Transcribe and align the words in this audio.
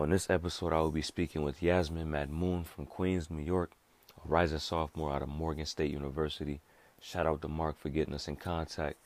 On 0.00 0.08
this 0.08 0.30
episode, 0.30 0.72
I 0.72 0.80
will 0.80 0.90
be 0.90 1.02
speaking 1.02 1.42
with 1.42 1.62
Yasmin 1.62 2.08
Madmoon 2.08 2.64
from 2.64 2.86
Queens, 2.86 3.30
New 3.30 3.42
York, 3.42 3.72
a 4.16 4.26
rising 4.26 4.58
sophomore 4.58 5.12
out 5.12 5.20
of 5.20 5.28
Morgan 5.28 5.66
State 5.66 5.90
University. 5.90 6.62
Shout 7.02 7.26
out 7.26 7.42
to 7.42 7.48
Mark 7.48 7.78
for 7.78 7.90
getting 7.90 8.14
us 8.14 8.26
in 8.26 8.36
contact. 8.36 8.96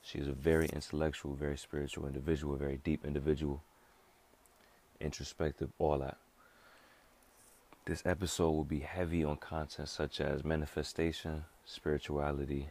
She 0.00 0.20
is 0.20 0.28
a 0.28 0.32
very 0.32 0.66
intellectual, 0.66 1.34
very 1.34 1.56
spiritual 1.56 2.06
individual, 2.06 2.54
very 2.54 2.76
deep 2.76 3.04
individual, 3.04 3.64
introspective, 5.00 5.70
all 5.80 5.98
that. 5.98 6.18
This 7.86 8.06
episode 8.06 8.50
will 8.50 8.62
be 8.62 8.78
heavy 8.78 9.24
on 9.24 9.38
content 9.38 9.88
such 9.88 10.20
as 10.20 10.44
manifestation, 10.44 11.46
spirituality, 11.64 12.68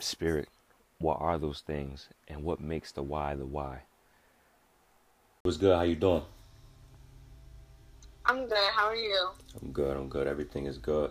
spirit. 0.00 0.48
What 0.98 1.18
are 1.20 1.38
those 1.38 1.60
things, 1.60 2.08
and 2.26 2.42
what 2.42 2.60
makes 2.60 2.90
the 2.90 3.04
why 3.04 3.36
the 3.36 3.46
why? 3.46 3.82
What's 5.44 5.56
good? 5.56 5.76
How 5.76 5.82
you 5.82 5.94
doing? 5.94 6.24
I'm 8.28 8.46
good. 8.46 8.58
How 8.74 8.86
are 8.86 8.96
you? 8.96 9.28
I'm 9.60 9.72
good. 9.72 9.96
I'm 9.96 10.08
good. 10.08 10.26
Everything 10.26 10.66
is 10.66 10.76
good. 10.76 11.10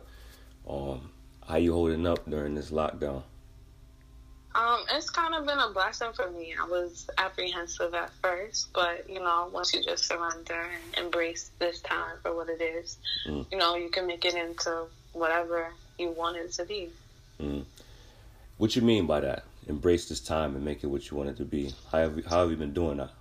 Um, 0.70 1.10
how 1.48 1.58
you 1.58 1.74
holding 1.74 2.06
up 2.06 2.30
during 2.30 2.54
this 2.54 2.70
lockdown? 2.70 3.24
Um, 4.54 4.80
it's 4.92 5.10
kind 5.10 5.34
of 5.34 5.46
been 5.46 5.58
a 5.58 5.70
blessing 5.72 6.14
for 6.14 6.30
me. 6.30 6.54
I 6.60 6.68
was 6.68 7.10
apprehensive 7.18 7.94
at 7.96 8.12
first, 8.22 8.72
but 8.74 9.10
you 9.10 9.20
know, 9.20 9.50
once 9.52 9.74
you 9.74 9.84
just 9.84 10.06
surrender 10.06 10.62
and 10.62 11.06
embrace 11.06 11.52
this 11.60 11.82
time 11.82 12.18
for 12.22 12.36
what 12.36 12.50
it 12.50 12.62
is, 12.62 12.98
mm. 13.28 13.46
you 13.52 13.58
know, 13.58 13.76
you 13.76 13.90
can 13.90 14.06
make 14.06 14.24
it 14.24 14.36
into 14.36 14.86
whatever 15.14 15.74
you 15.98 16.12
want 16.12 16.38
it 16.38 16.52
to 16.54 16.66
be. 16.66 16.90
Mm. 17.40 17.66
What 18.58 18.76
you 18.76 18.82
mean 18.84 19.08
by 19.08 19.22
that? 19.22 19.44
Embrace 19.68 20.08
this 20.10 20.20
time 20.20 20.56
and 20.56 20.64
make 20.64 20.84
it 20.84 20.88
what 20.88 21.10
you 21.10 21.18
want 21.18 21.30
it 21.30 21.38
to 21.38 21.46
be. 21.46 21.74
How 21.92 22.00
have 22.00 22.18
you, 22.18 22.24
how 22.28 22.42
have 22.42 22.52
you 22.52 22.58
been 22.58 22.74
doing 22.74 22.98
that? 22.98 23.12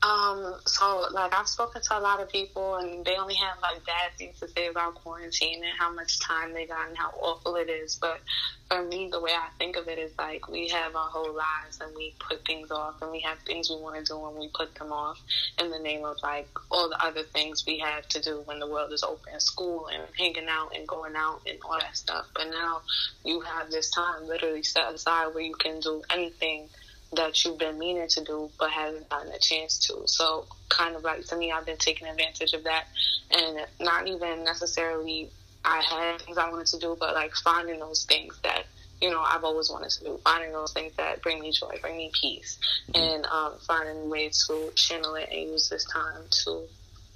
Um, 0.00 0.54
so 0.64 1.06
like 1.10 1.34
I've 1.34 1.48
spoken 1.48 1.82
to 1.82 1.98
a 1.98 2.00
lot 2.00 2.20
of 2.20 2.28
people 2.30 2.76
and 2.76 3.04
they 3.04 3.16
only 3.16 3.34
have 3.34 3.56
like 3.60 3.84
bad 3.84 4.12
things 4.16 4.38
to 4.38 4.48
say 4.48 4.68
about 4.68 4.94
quarantine 4.94 5.56
and 5.64 5.72
how 5.76 5.92
much 5.92 6.20
time 6.20 6.54
they 6.54 6.66
got 6.66 6.88
and 6.88 6.96
how 6.96 7.10
awful 7.20 7.56
it 7.56 7.68
is. 7.68 7.98
But 8.00 8.20
for 8.68 8.84
me, 8.84 9.08
the 9.10 9.20
way 9.20 9.32
I 9.32 9.48
think 9.58 9.76
of 9.76 9.88
it 9.88 9.98
is 9.98 10.12
like 10.16 10.48
we 10.48 10.68
have 10.68 10.94
our 10.94 11.08
whole 11.08 11.34
lives 11.34 11.80
and 11.80 11.90
we 11.96 12.14
put 12.28 12.44
things 12.46 12.70
off 12.70 13.02
and 13.02 13.10
we 13.10 13.20
have 13.22 13.38
things 13.40 13.70
we 13.70 13.76
want 13.76 13.96
to 13.96 14.04
do 14.04 14.24
and 14.28 14.38
we 14.38 14.48
put 14.54 14.72
them 14.76 14.92
off 14.92 15.18
in 15.58 15.68
the 15.70 15.78
name 15.80 16.04
of 16.04 16.16
like 16.22 16.48
all 16.70 16.88
the 16.88 17.04
other 17.04 17.24
things 17.24 17.64
we 17.66 17.80
have 17.80 18.06
to 18.08 18.20
do 18.20 18.42
when 18.44 18.60
the 18.60 18.68
world 18.68 18.92
is 18.92 19.02
open, 19.02 19.40
school 19.40 19.88
and 19.92 20.04
hanging 20.16 20.48
out 20.48 20.70
and 20.76 20.86
going 20.86 21.16
out 21.16 21.40
and 21.44 21.58
all 21.64 21.78
that 21.80 21.96
stuff. 21.96 22.26
But 22.36 22.50
now 22.50 22.82
you 23.24 23.40
have 23.40 23.68
this 23.72 23.90
time 23.90 24.28
literally 24.28 24.62
set 24.62 24.94
aside 24.94 25.34
where 25.34 25.42
you 25.42 25.54
can 25.54 25.80
do 25.80 26.02
anything 26.10 26.68
that 27.14 27.44
you've 27.44 27.58
been 27.58 27.78
meaning 27.78 28.06
to 28.08 28.24
do 28.24 28.50
but 28.58 28.70
haven't 28.70 29.08
gotten 29.08 29.32
a 29.32 29.38
chance 29.38 29.78
to. 29.86 30.02
So, 30.06 30.46
kind 30.68 30.94
of 30.94 31.02
like 31.02 31.24
to 31.26 31.36
me, 31.36 31.52
I've 31.52 31.66
been 31.66 31.78
taking 31.78 32.06
advantage 32.06 32.52
of 32.52 32.64
that, 32.64 32.84
and 33.30 33.66
not 33.80 34.06
even 34.06 34.44
necessarily 34.44 35.30
I 35.64 35.82
had 35.82 36.22
things 36.22 36.38
I 36.38 36.50
wanted 36.50 36.66
to 36.68 36.78
do, 36.78 36.96
but 36.98 37.14
like 37.14 37.34
finding 37.34 37.80
those 37.80 38.04
things 38.04 38.38
that 38.42 38.64
you 39.00 39.10
know 39.10 39.20
I've 39.20 39.44
always 39.44 39.70
wanted 39.70 39.90
to 39.90 40.04
do, 40.04 40.20
finding 40.24 40.52
those 40.52 40.72
things 40.72 40.92
that 40.96 41.22
bring 41.22 41.40
me 41.40 41.52
joy, 41.52 41.78
bring 41.80 41.96
me 41.96 42.10
peace, 42.20 42.58
and 42.94 43.26
um, 43.26 43.54
finding 43.66 44.10
ways 44.10 44.46
to 44.46 44.70
channel 44.74 45.14
it 45.14 45.28
and 45.30 45.50
use 45.50 45.68
this 45.68 45.84
time 45.84 46.22
to 46.44 46.64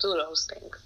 do 0.01 0.09
those 0.15 0.49
things. 0.53 0.77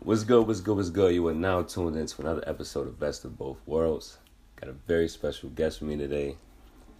What's 0.00 0.24
good? 0.24 0.46
What's 0.46 0.60
good? 0.60 0.76
What's 0.76 0.90
good? 0.90 1.14
You 1.14 1.28
are 1.28 1.34
now 1.34 1.62
tuned 1.62 1.96
into 1.96 2.22
another 2.22 2.42
episode 2.46 2.88
of 2.88 2.98
Best 2.98 3.24
of 3.24 3.38
Both 3.38 3.58
Worlds. 3.66 4.18
Got 4.60 4.70
a 4.70 4.72
very 4.72 5.08
special 5.08 5.48
guest 5.50 5.78
for 5.78 5.84
me 5.84 5.96
today. 5.96 6.36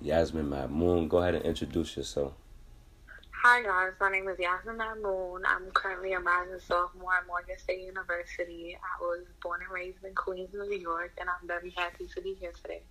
Yasmin 0.05 0.49
Madmoon. 0.49 1.09
Go 1.09 1.19
ahead 1.19 1.35
and 1.35 1.45
introduce 1.45 1.97
yourself. 1.97 2.33
Hi 3.45 3.61
guys, 3.61 3.93
my 4.01 4.09
name 4.09 4.29
is 4.29 4.39
Yasmin 4.39 4.77
Madmoon. 4.77 5.41
I'm 5.45 5.71
currently 5.73 6.13
a 6.13 6.21
rising 6.21 6.61
sophomore 6.61 7.15
at 7.15 7.27
Morgan 7.27 7.59
State 7.59 7.83
University. 7.83 8.77
I 8.77 9.03
was 9.03 9.25
born 9.43 9.63
and 9.63 9.73
raised 9.73 10.05
in 10.05 10.15
Queens, 10.15 10.51
New 10.53 10.79
York, 10.79 11.13
and 11.21 11.29
I'm 11.29 11.49
very 11.49 11.71
happy 11.71 12.07
to 12.15 12.21
be 12.21 12.35
here 12.35 12.53
today. 12.63 12.83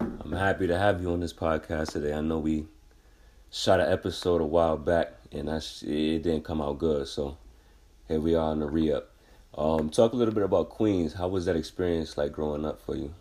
I'm 0.00 0.32
happy 0.32 0.68
to 0.68 0.78
have 0.78 1.02
you 1.02 1.10
on 1.10 1.18
this 1.18 1.32
podcast 1.32 1.92
today. 1.92 2.12
I 2.12 2.20
know 2.20 2.38
we 2.38 2.66
shot 3.50 3.80
an 3.80 3.92
episode 3.92 4.40
a 4.40 4.46
while 4.46 4.76
back, 4.76 5.14
and 5.32 5.50
I, 5.50 5.56
it 5.56 6.22
didn't 6.22 6.44
come 6.44 6.62
out 6.62 6.78
good, 6.78 7.08
so 7.08 7.38
here 8.06 8.20
we 8.20 8.36
are 8.36 8.50
on 8.50 8.60
the 8.60 8.66
re-up. 8.66 9.10
Um, 9.56 9.90
talk 9.90 10.12
a 10.12 10.16
little 10.16 10.34
bit 10.34 10.44
about 10.44 10.68
Queens. 10.68 11.14
How 11.14 11.26
was 11.26 11.46
that 11.46 11.56
experience 11.56 12.16
like 12.16 12.30
growing 12.30 12.64
up 12.64 12.80
for 12.80 12.94
you? 12.94 13.14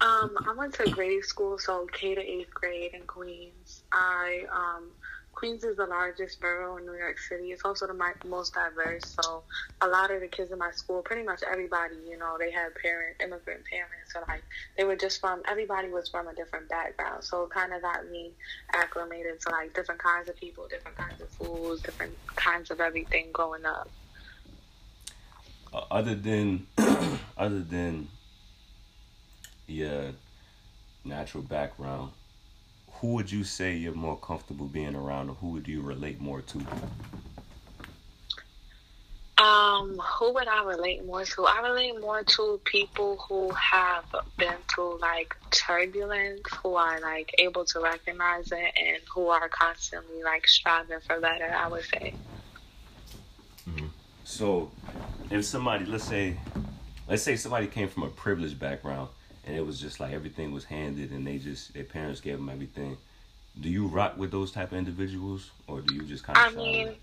Um, 0.00 0.36
I 0.48 0.54
went 0.56 0.74
to 0.74 0.90
grade 0.90 1.24
school, 1.24 1.58
so 1.58 1.86
K 1.92 2.14
to 2.14 2.20
eighth 2.20 2.54
grade 2.54 2.94
in 2.94 3.02
Queens. 3.02 3.82
I 3.92 4.44
um, 4.50 4.90
Queens 5.32 5.64
is 5.64 5.76
the 5.76 5.86
largest 5.86 6.40
borough 6.40 6.76
in 6.76 6.86
New 6.86 6.94
York 6.94 7.18
City. 7.18 7.52
It's 7.52 7.64
also 7.64 7.86
the 7.86 8.14
most 8.26 8.54
diverse. 8.54 9.16
So 9.22 9.42
a 9.80 9.88
lot 9.88 10.10
of 10.10 10.20
the 10.20 10.26
kids 10.28 10.50
in 10.50 10.58
my 10.58 10.70
school, 10.70 11.02
pretty 11.02 11.22
much 11.22 11.42
everybody, 11.50 11.96
you 12.08 12.18
know, 12.18 12.36
they 12.38 12.50
had 12.50 12.74
parent 12.74 13.16
immigrant 13.22 13.62
parents, 13.64 14.12
so 14.12 14.20
like 14.28 14.42
they 14.76 14.84
were 14.84 14.96
just 14.96 15.20
from 15.20 15.42
everybody 15.48 15.88
was 15.88 16.08
from 16.08 16.28
a 16.28 16.34
different 16.34 16.68
background. 16.68 17.24
So 17.24 17.44
it 17.44 17.50
kind 17.50 17.72
of 17.72 17.82
got 17.82 18.08
me 18.10 18.32
acclimated 18.72 19.40
to 19.42 19.50
like 19.50 19.74
different 19.74 20.02
kinds 20.02 20.28
of 20.28 20.36
people, 20.36 20.66
different 20.68 20.96
kinds 20.96 21.20
of 21.20 21.28
foods, 21.30 21.82
different 21.82 22.16
kinds 22.36 22.70
of 22.70 22.80
everything 22.80 23.28
growing 23.32 23.64
up. 23.64 23.88
Uh, 25.72 25.84
other 25.90 26.14
than 26.14 26.66
other 27.36 27.60
than 27.60 28.08
your 29.70 30.12
natural 31.04 31.42
background, 31.42 32.12
who 33.00 33.14
would 33.14 33.30
you 33.30 33.44
say 33.44 33.76
you're 33.76 33.94
more 33.94 34.18
comfortable 34.18 34.66
being 34.66 34.94
around, 34.94 35.30
or 35.30 35.34
who 35.36 35.48
would 35.48 35.66
you 35.66 35.80
relate 35.80 36.20
more 36.20 36.42
to? 36.42 36.58
Um, 39.42 39.96
who 39.96 40.34
would 40.34 40.48
I 40.48 40.62
relate 40.64 41.06
more 41.06 41.24
to? 41.24 41.46
I 41.46 41.60
relate 41.62 41.98
more 41.98 42.22
to 42.22 42.60
people 42.64 43.16
who 43.26 43.50
have 43.52 44.04
been 44.36 44.56
through 44.68 44.98
like 44.98 45.34
turbulence, 45.50 46.42
who 46.62 46.74
are 46.74 47.00
like 47.00 47.34
able 47.38 47.64
to 47.64 47.80
recognize 47.80 48.52
it, 48.52 48.72
and 48.78 48.98
who 49.14 49.28
are 49.28 49.48
constantly 49.48 50.22
like 50.22 50.46
striving 50.46 51.00
for 51.06 51.20
better. 51.20 51.50
I 51.50 51.68
would 51.68 51.84
say. 51.84 52.12
Mm-hmm. 53.66 53.86
So, 54.24 54.70
if 55.30 55.46
somebody, 55.46 55.86
let's 55.86 56.04
say, 56.04 56.36
let's 57.08 57.22
say 57.22 57.36
somebody 57.36 57.66
came 57.66 57.88
from 57.88 58.02
a 58.02 58.08
privileged 58.08 58.58
background, 58.60 59.08
and 59.44 59.56
it 59.56 59.64
was 59.64 59.80
just 59.80 60.00
like 60.00 60.12
everything 60.12 60.52
was 60.52 60.64
handed 60.64 61.10
and 61.10 61.26
they 61.26 61.38
just 61.38 61.72
their 61.74 61.84
parents 61.84 62.20
gave 62.20 62.36
them 62.36 62.48
everything 62.48 62.96
do 63.60 63.68
you 63.68 63.86
rock 63.86 64.16
with 64.16 64.30
those 64.30 64.52
type 64.52 64.72
of 64.72 64.78
individuals 64.78 65.50
or 65.66 65.80
do 65.80 65.94
you 65.94 66.02
just 66.02 66.24
kind 66.24 66.38
of 66.38 66.52
i 66.52 66.56
mean 66.56 66.94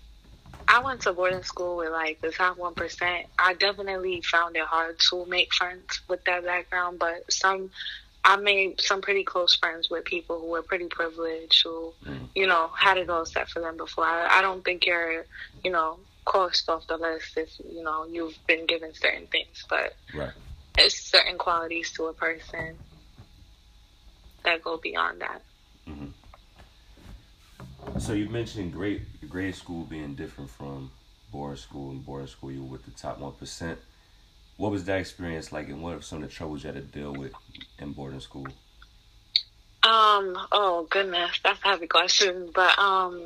i 0.66 0.80
went 0.80 1.00
to 1.00 1.12
boarding 1.12 1.42
school 1.42 1.76
with 1.76 1.90
like 1.90 2.20
the 2.20 2.30
top 2.30 2.56
1% 2.56 3.24
i 3.38 3.54
definitely 3.54 4.20
found 4.22 4.56
it 4.56 4.64
hard 4.64 4.98
to 4.98 5.24
make 5.26 5.52
friends 5.52 6.00
with 6.08 6.24
that 6.24 6.44
background 6.44 6.98
but 6.98 7.30
some 7.32 7.70
I 8.24 8.36
made 8.36 8.80
some 8.80 9.00
pretty 9.00 9.24
close 9.24 9.54
friends 9.54 9.88
with 9.88 10.04
people 10.04 10.38
who 10.38 10.48
were 10.48 10.60
pretty 10.60 10.86
privileged, 10.86 11.62
who, 11.62 11.94
mm. 12.04 12.28
you 12.34 12.46
know, 12.46 12.68
had 12.76 12.98
it 12.98 13.08
all 13.08 13.24
set 13.24 13.48
for 13.48 13.60
them 13.60 13.78
before. 13.78 14.04
I, 14.04 14.40
I 14.40 14.42
don't 14.42 14.62
think 14.62 14.84
you're, 14.84 15.24
you 15.64 15.70
know, 15.70 15.98
crossed 16.26 16.68
off 16.68 16.86
the 16.88 16.98
list 16.98 17.38
if, 17.38 17.48
you 17.72 17.82
know, 17.82 18.06
you've 18.06 18.36
been 18.46 18.66
given 18.66 18.92
certain 18.92 19.28
things. 19.28 19.64
But 19.70 19.94
right 20.14 20.32
there's 20.78 20.94
certain 20.94 21.36
qualities 21.36 21.90
to 21.92 22.06
a 22.06 22.12
person 22.12 22.76
that 24.44 24.62
go 24.62 24.76
beyond 24.76 25.20
that. 25.20 25.42
Mm-hmm. 25.88 26.06
So 27.98 28.12
you 28.12 28.28
mentioned 28.28 28.72
grade 28.72 29.04
grade 29.28 29.54
school 29.54 29.84
being 29.84 30.14
different 30.14 30.50
from 30.50 30.90
boarding 31.32 31.56
school, 31.56 31.90
and 31.90 32.04
boarding 32.04 32.28
school 32.28 32.52
you 32.52 32.62
were 32.62 32.70
with 32.72 32.84
the 32.84 32.92
top 32.92 33.18
one 33.18 33.32
percent. 33.32 33.78
What 34.56 34.70
was 34.70 34.84
that 34.84 34.98
experience 35.00 35.52
like, 35.52 35.68
and 35.68 35.82
what 35.82 35.94
are 35.94 36.02
some 36.02 36.22
of 36.22 36.28
the 36.28 36.34
troubles 36.34 36.62
you 36.62 36.72
had 36.72 36.76
to 36.76 36.98
deal 36.98 37.12
with 37.12 37.32
in 37.78 37.92
boarding 37.92 38.20
school? 38.20 38.46
Um. 39.82 40.38
Oh 40.52 40.86
goodness, 40.90 41.40
that's 41.42 41.64
a 41.64 41.68
heavy 41.68 41.86
question, 41.88 42.50
but 42.54 42.78
um, 42.78 43.22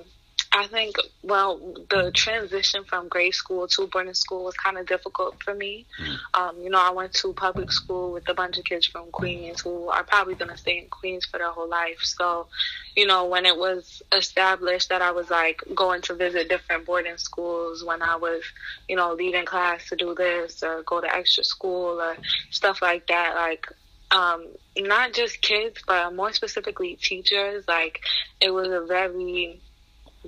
I 0.55 0.67
think, 0.67 0.97
well, 1.23 1.59
the 1.89 2.11
transition 2.15 2.85
from 2.85 3.09
grade 3.09 3.33
school 3.33 3.67
to 3.69 3.87
boarding 3.87 4.13
school 4.13 4.45
was 4.45 4.55
kind 4.55 4.77
of 4.77 4.87
difficult 4.87 5.43
for 5.43 5.55
me. 5.55 5.87
Mm. 5.99 6.17
Um, 6.35 6.63
you 6.63 6.69
know, 6.69 6.79
I 6.79 6.91
went 6.91 7.15
to 7.15 7.33
public 7.33 7.73
school 7.73 8.13
with 8.13 8.29
a 8.29 8.35
bunch 8.35 8.59
of 8.59 8.65
kids 8.65 8.87
from 8.87 9.11
Queens 9.11 9.63
who 9.63 9.89
are 9.89 10.05
probably 10.05 10.35
going 10.35 10.51
to 10.51 10.59
stay 10.59 10.77
in 10.77 10.89
Queens 10.91 11.25
for 11.25 11.39
their 11.39 11.51
whole 11.51 11.69
life. 11.69 12.01
So, 12.03 12.49
you 12.95 13.07
know, 13.07 13.25
when 13.25 13.47
it 13.47 13.57
was 13.57 14.03
established 14.15 14.91
that 14.91 15.01
I 15.01 15.13
was 15.13 15.31
like 15.31 15.63
going 15.75 16.03
to 16.03 16.15
visit 16.15 16.51
different 16.51 16.85
boarding 16.85 17.17
schools, 17.17 17.83
when 17.83 18.03
I 18.03 18.17
was, 18.17 18.43
you 18.91 18.97
know, 18.97 19.15
leaving 19.15 19.47
class 19.47 19.89
to 19.89 19.97
do 19.97 20.15
this 20.15 20.63
or 20.63 20.83
go 20.83 21.01
to 21.01 21.15
extra 21.15 21.45
school 21.45 21.99
or 21.99 22.15
stuff 22.51 22.83
like 22.83 23.07
that, 23.07 23.35
like, 23.37 23.67
um, 24.11 24.47
not 24.77 25.15
just 25.15 25.41
kids, 25.41 25.81
but 25.87 26.15
more 26.15 26.35
specifically 26.35 26.97
teachers, 26.97 27.65
like, 27.67 28.01
it 28.39 28.51
was 28.51 28.69
a 28.69 28.85
very, 28.87 29.63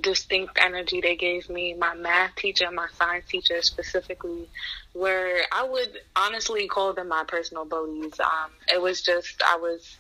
distinct 0.01 0.59
energy 0.61 1.01
they 1.01 1.17
gave 1.17 1.49
me, 1.49 1.75
my 1.75 1.95
math 1.95 2.35
teacher, 2.37 2.71
my 2.71 2.89
science 2.99 3.27
teacher 3.29 3.63
specifically, 3.63 4.49
where 4.93 5.43
I 5.53 5.65
would 5.65 5.99
honestly 6.17 6.67
call 6.67 6.93
them 6.93 7.09
my 7.09 7.25
personal 7.27 7.65
bullies. 7.65 8.19
Um, 8.21 8.51
it 8.73 8.81
was 8.81 9.03
just, 9.03 9.43
I 9.43 9.57
was 9.57 9.97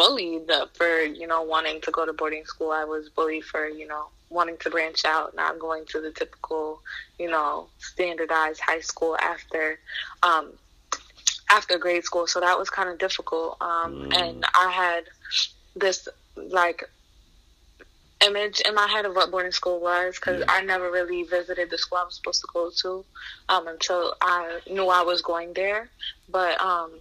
bullied 0.00 0.50
for 0.72 1.02
you 1.02 1.26
know 1.26 1.42
wanting 1.42 1.78
to 1.82 1.90
go 1.90 2.06
to 2.06 2.12
boarding 2.14 2.44
school. 2.46 2.70
I 2.70 2.84
was 2.84 3.10
bullied 3.10 3.44
for 3.44 3.68
you 3.68 3.86
know 3.86 4.06
wanting 4.30 4.56
to 4.58 4.70
branch 4.70 5.04
out, 5.04 5.34
not 5.34 5.58
going 5.58 5.84
to 5.86 6.00
the 6.00 6.10
typical 6.10 6.80
you 7.18 7.28
know 7.28 7.68
standardized 7.78 8.60
high 8.60 8.80
school 8.80 9.16
after 9.20 9.78
um, 10.22 10.52
after 11.50 11.76
grade 11.76 12.04
school. 12.04 12.26
So 12.26 12.40
that 12.40 12.58
was 12.58 12.70
kind 12.70 12.88
of 12.88 12.98
difficult. 12.98 13.58
Um, 13.60 14.08
mm. 14.08 14.16
And 14.16 14.44
I 14.54 14.70
had 14.70 15.04
this 15.76 16.08
like 16.34 16.88
image 18.24 18.60
in 18.60 18.74
my 18.74 18.86
head 18.86 19.04
of 19.06 19.14
what 19.16 19.30
boarding 19.30 19.52
school 19.52 19.80
was 19.80 20.16
because 20.16 20.40
yeah. 20.40 20.46
I 20.48 20.62
never 20.62 20.90
really 20.90 21.22
visited 21.22 21.70
the 21.70 21.78
school 21.78 21.98
I 21.98 22.04
was 22.04 22.16
supposed 22.16 22.40
to 22.42 22.48
go 22.52 22.70
to 22.82 23.04
um, 23.48 23.68
until 23.68 24.14
I 24.20 24.60
knew 24.70 24.88
I 24.88 25.02
was 25.02 25.22
going 25.22 25.52
there. 25.54 25.88
But 26.28 26.60
um, 26.60 26.92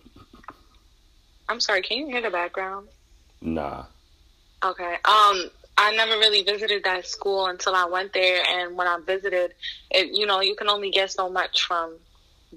I'm 1.48 1.60
sorry, 1.60 1.82
can 1.82 1.98
you 1.98 2.08
hear 2.08 2.22
the 2.22 2.30
background? 2.30 2.88
Nah. 3.42 3.86
Okay. 4.64 4.94
Um, 5.06 5.50
I 5.78 5.96
never 5.96 6.12
really 6.14 6.44
visited 6.44 6.84
that 6.84 7.08
school 7.08 7.48
until 7.48 7.74
I 7.74 7.86
went 7.86 8.12
there, 8.14 8.44
and 8.50 8.76
when 8.76 8.88
I 8.88 9.00
visited, 9.06 9.54
it 9.92 10.14
you 10.14 10.26
know 10.26 10.42
you 10.42 10.56
can 10.56 10.68
only 10.68 10.92
get 10.92 11.12
so 11.12 11.30
much 11.30 11.64
from 11.64 11.96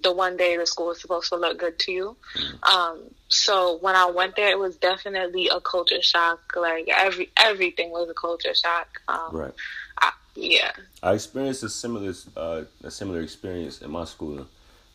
the 0.01 0.13
one 0.13 0.37
day 0.37 0.57
the 0.57 0.67
school 0.67 0.91
is 0.91 1.01
supposed 1.01 1.29
to 1.29 1.37
look 1.37 1.59
good 1.59 1.79
to 1.81 1.93
you. 1.93 2.17
Um, 2.63 3.03
so 3.29 3.79
when 3.81 3.95
I 3.95 4.07
went 4.07 4.37
there, 4.37 4.51
it 4.51 4.59
was 4.59 4.77
definitely 4.77 5.49
a 5.49 5.61
culture 5.61 6.03
shock. 6.03 6.41
Like 6.57 6.89
every 6.89 7.31
everything 7.37 7.91
was 7.91 8.09
a 8.09 8.15
culture 8.15 8.55
shock. 8.55 9.01
Um, 9.09 9.29
right. 9.33 9.53
I, 10.01 10.13
yeah. 10.35 10.73
I 11.03 11.13
experienced 11.13 11.63
a 11.63 11.69
similar 11.69 12.15
uh, 12.37 12.63
a 12.83 12.91
similar 12.91 13.21
experience 13.21 13.83
in 13.83 13.91
my 13.91 14.05
school. 14.05 14.47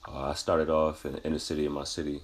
Uh, 0.08 0.30
I 0.30 0.34
started 0.34 0.70
off 0.70 1.06
in 1.06 1.14
the 1.14 1.24
inner 1.24 1.40
city 1.40 1.66
in 1.66 1.72
my 1.72 1.84
city, 1.84 2.22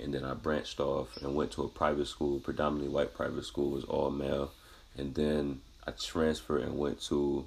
and 0.00 0.14
then 0.14 0.24
I 0.24 0.34
branched 0.34 0.80
off 0.80 1.16
and 1.18 1.34
went 1.34 1.50
to 1.52 1.62
a 1.62 1.68
private 1.68 2.06
school, 2.06 2.40
predominantly 2.40 2.92
white 2.92 3.14
private 3.14 3.44
school, 3.44 3.70
was 3.70 3.84
all 3.84 4.10
male, 4.10 4.52
and 4.96 5.14
then 5.14 5.60
I 5.86 5.90
transferred 5.90 6.62
and 6.62 6.78
went 6.78 7.02
to 7.02 7.46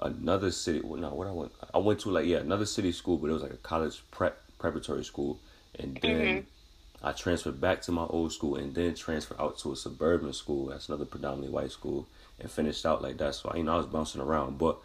another 0.00 0.50
city. 0.50 0.80
Well, 0.82 1.00
no, 1.00 1.10
what 1.10 1.26
I 1.26 1.32
went, 1.32 1.52
I 1.74 1.78
went 1.78 2.00
to 2.00 2.10
like 2.10 2.26
yeah 2.26 2.38
another 2.38 2.66
city 2.66 2.92
school, 2.92 3.16
but 3.18 3.30
it 3.30 3.32
was 3.32 3.42
like 3.42 3.52
a 3.52 3.58
college 3.58 4.02
prep 4.10 4.38
preparatory 4.58 5.04
school, 5.04 5.38
and 5.78 5.98
then 6.02 6.20
mm-hmm. 6.20 7.06
I 7.06 7.12
transferred 7.12 7.60
back 7.60 7.82
to 7.82 7.92
my 7.92 8.04
old 8.04 8.32
school, 8.32 8.56
and 8.56 8.74
then 8.74 8.94
transferred 8.94 9.40
out 9.40 9.58
to 9.60 9.72
a 9.72 9.76
suburban 9.76 10.32
school. 10.32 10.66
That's 10.66 10.88
another 10.88 11.04
predominantly 11.04 11.52
white 11.52 11.72
school, 11.72 12.06
and 12.38 12.50
finished 12.50 12.84
out 12.86 13.02
like 13.02 13.18
that. 13.18 13.34
So 13.34 13.52
you 13.54 13.62
know 13.62 13.74
I 13.74 13.76
was 13.76 13.86
bouncing 13.86 14.20
around, 14.20 14.58
but 14.58 14.78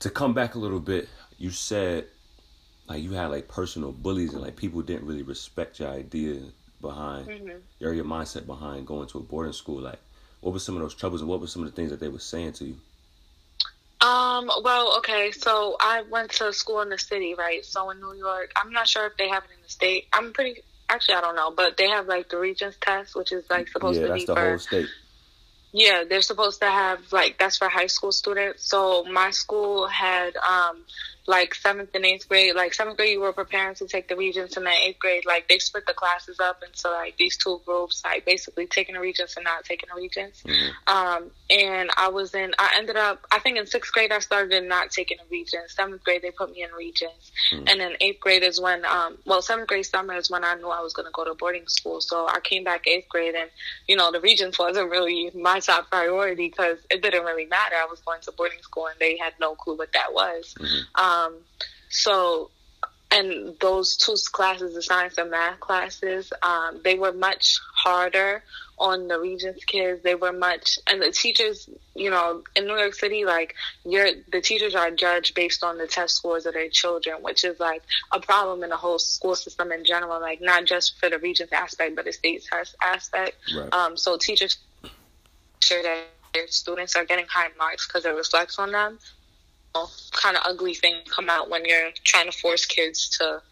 to 0.00 0.10
come 0.10 0.34
back 0.34 0.54
a 0.54 0.58
little 0.58 0.80
bit, 0.80 1.08
you 1.38 1.50
said 1.50 2.06
like 2.88 3.02
you 3.02 3.12
had 3.12 3.26
like 3.26 3.48
personal 3.48 3.92
bullies 3.92 4.34
and 4.34 4.42
like 4.42 4.56
people 4.56 4.82
didn't 4.82 5.06
really 5.06 5.22
respect 5.22 5.80
your 5.80 5.88
idea 5.88 6.40
behind 6.80 7.26
mm-hmm. 7.26 7.56
your 7.78 7.94
your 7.94 8.04
mindset 8.04 8.46
behind 8.46 8.86
going 8.86 9.08
to 9.08 9.18
a 9.18 9.22
boarding 9.22 9.52
school. 9.52 9.80
Like, 9.80 10.00
what 10.40 10.52
were 10.52 10.58
some 10.58 10.76
of 10.76 10.82
those 10.82 10.94
troubles 10.94 11.20
and 11.20 11.30
what 11.30 11.40
were 11.40 11.46
some 11.46 11.62
of 11.62 11.70
the 11.70 11.74
things 11.74 11.90
that 11.90 12.00
they 12.00 12.08
were 12.08 12.18
saying 12.18 12.52
to 12.54 12.66
you? 12.66 12.76
Um, 14.04 14.50
well, 14.62 14.98
okay, 14.98 15.30
so 15.30 15.76
I 15.80 16.02
went 16.02 16.32
to 16.32 16.52
school 16.52 16.82
in 16.82 16.90
the 16.90 16.98
city, 16.98 17.34
right? 17.34 17.64
So 17.64 17.88
in 17.88 18.00
New 18.00 18.14
York, 18.14 18.52
I'm 18.54 18.70
not 18.70 18.86
sure 18.86 19.06
if 19.06 19.16
they 19.16 19.28
have 19.28 19.44
it 19.44 19.50
in 19.50 19.62
the 19.62 19.70
state. 19.70 20.08
I'm 20.12 20.34
pretty 20.34 20.60
actually 20.90 21.14
I 21.14 21.20
don't 21.22 21.36
know, 21.36 21.50
but 21.50 21.78
they 21.78 21.88
have 21.88 22.06
like 22.06 22.28
the 22.28 22.38
Regents 22.38 22.76
test, 22.80 23.16
which 23.16 23.32
is 23.32 23.44
like 23.48 23.68
supposed 23.68 24.00
yeah, 24.00 24.08
to 24.08 24.14
be 24.14 24.26
for 24.26 24.48
whole 24.48 24.58
state. 24.58 24.88
Yeah, 25.72 26.04
they're 26.08 26.22
supposed 26.22 26.60
to 26.60 26.66
have 26.66 27.12
like 27.12 27.38
that's 27.38 27.56
for 27.56 27.68
high 27.68 27.86
school 27.86 28.12
students. 28.12 28.68
So 28.68 29.04
my 29.04 29.30
school 29.30 29.86
had 29.86 30.36
um 30.36 30.84
like 31.26 31.54
seventh 31.54 31.90
and 31.94 32.04
eighth 32.04 32.28
grade. 32.28 32.54
Like 32.54 32.74
seventh 32.74 32.96
grade, 32.96 33.12
you 33.12 33.20
were 33.20 33.32
preparing 33.32 33.74
to 33.76 33.86
take 33.86 34.08
the 34.08 34.16
regents, 34.16 34.56
and 34.56 34.66
then 34.66 34.74
eighth 34.74 34.98
grade, 34.98 35.24
like 35.26 35.48
they 35.48 35.58
split 35.58 35.86
the 35.86 35.94
classes 35.94 36.38
up 36.38 36.62
into 36.64 36.90
like 36.90 37.16
these 37.16 37.36
two 37.36 37.60
groups, 37.64 38.02
like 38.04 38.26
basically 38.26 38.66
taking 38.66 38.94
the 38.94 39.00
regents 39.00 39.36
and 39.36 39.44
not 39.44 39.64
taking 39.64 39.88
the 39.94 40.00
regents. 40.00 40.42
Mm-hmm. 40.42 40.94
Um, 40.94 41.30
and 41.50 41.90
I 41.96 42.08
was 42.08 42.34
in. 42.34 42.52
I 42.58 42.74
ended 42.76 42.96
up. 42.96 43.26
I 43.32 43.38
think 43.38 43.56
in 43.58 43.66
sixth 43.66 43.92
grade, 43.92 44.12
I 44.12 44.18
started 44.18 44.52
in 44.52 44.68
not 44.68 44.90
taking 44.90 45.18
the 45.18 45.24
regents. 45.30 45.74
Seventh 45.74 46.04
grade, 46.04 46.22
they 46.22 46.30
put 46.30 46.52
me 46.52 46.62
in 46.62 46.70
regents, 46.76 47.32
mm-hmm. 47.52 47.68
and 47.68 47.80
then 47.80 47.92
eighth 48.00 48.20
grade 48.20 48.42
is 48.42 48.60
when. 48.60 48.84
Um, 48.84 49.16
well, 49.24 49.40
seventh 49.40 49.68
grade 49.68 49.86
summer 49.86 50.14
is 50.14 50.30
when 50.30 50.44
I 50.44 50.54
knew 50.56 50.68
I 50.68 50.80
was 50.80 50.92
going 50.92 51.06
to 51.06 51.12
go 51.12 51.24
to 51.24 51.34
boarding 51.34 51.66
school. 51.68 52.00
So 52.00 52.26
I 52.26 52.40
came 52.40 52.64
back 52.64 52.86
eighth 52.86 53.08
grade, 53.08 53.34
and 53.34 53.48
you 53.88 53.96
know 53.96 54.12
the 54.12 54.20
regents 54.20 54.58
wasn't 54.58 54.90
really 54.90 55.30
my 55.34 55.60
top 55.60 55.88
priority 55.90 56.48
because 56.48 56.78
it 56.90 57.02
didn't 57.02 57.24
really 57.24 57.46
matter. 57.46 57.76
I 57.76 57.86
was 57.88 58.00
going 58.00 58.20
to 58.22 58.32
boarding 58.32 58.60
school, 58.60 58.86
and 58.86 58.96
they 59.00 59.16
had 59.16 59.32
no 59.40 59.54
clue 59.54 59.78
what 59.78 59.92
that 59.94 60.12
was. 60.12 60.54
Mm-hmm. 60.58 61.02
Um, 61.02 61.13
um, 61.14 61.34
so, 61.88 62.50
and 63.10 63.54
those 63.60 63.96
two 63.96 64.16
classes, 64.32 64.74
the 64.74 64.82
science 64.82 65.18
and 65.18 65.30
math 65.30 65.60
classes, 65.60 66.32
um, 66.42 66.80
they 66.82 66.98
were 66.98 67.12
much 67.12 67.60
harder 67.74 68.42
on 68.76 69.06
the 69.06 69.20
Regents 69.20 69.64
kids. 69.64 70.02
They 70.02 70.16
were 70.16 70.32
much, 70.32 70.78
and 70.88 71.00
the 71.00 71.12
teachers, 71.12 71.68
you 71.94 72.10
know, 72.10 72.42
in 72.56 72.66
New 72.66 72.76
York 72.76 72.94
City, 72.94 73.24
like 73.24 73.54
you're, 73.84 74.08
the 74.32 74.40
teachers 74.40 74.74
are 74.74 74.90
judged 74.90 75.34
based 75.36 75.62
on 75.62 75.78
the 75.78 75.86
test 75.86 76.16
scores 76.16 76.46
of 76.46 76.54
their 76.54 76.68
children, 76.68 77.22
which 77.22 77.44
is 77.44 77.60
like 77.60 77.82
a 78.12 78.18
problem 78.18 78.64
in 78.64 78.70
the 78.70 78.76
whole 78.76 78.98
school 78.98 79.36
system 79.36 79.70
in 79.70 79.84
general, 79.84 80.20
like 80.20 80.40
not 80.40 80.64
just 80.64 80.98
for 80.98 81.08
the 81.08 81.18
Regents 81.18 81.52
aspect, 81.52 81.94
but 81.94 82.04
the 82.04 82.12
state 82.12 82.44
test 82.50 82.74
aspect. 82.82 83.36
Right. 83.56 83.72
Um, 83.72 83.96
so 83.96 84.16
teachers 84.16 84.58
sure 85.60 85.82
that 85.82 86.06
their 86.34 86.48
students 86.48 86.96
are 86.96 87.04
getting 87.04 87.26
high 87.30 87.48
marks 87.56 87.86
because 87.86 88.04
it 88.04 88.14
reflects 88.14 88.58
on 88.58 88.72
them 88.72 88.98
kind 90.12 90.36
of 90.36 90.42
ugly 90.46 90.74
thing 90.74 90.96
come 91.06 91.28
out 91.28 91.50
when 91.50 91.64
you're 91.64 91.90
trying 92.04 92.30
to 92.30 92.38
force 92.38 92.64
kids 92.64 93.08
to, 93.18 93.42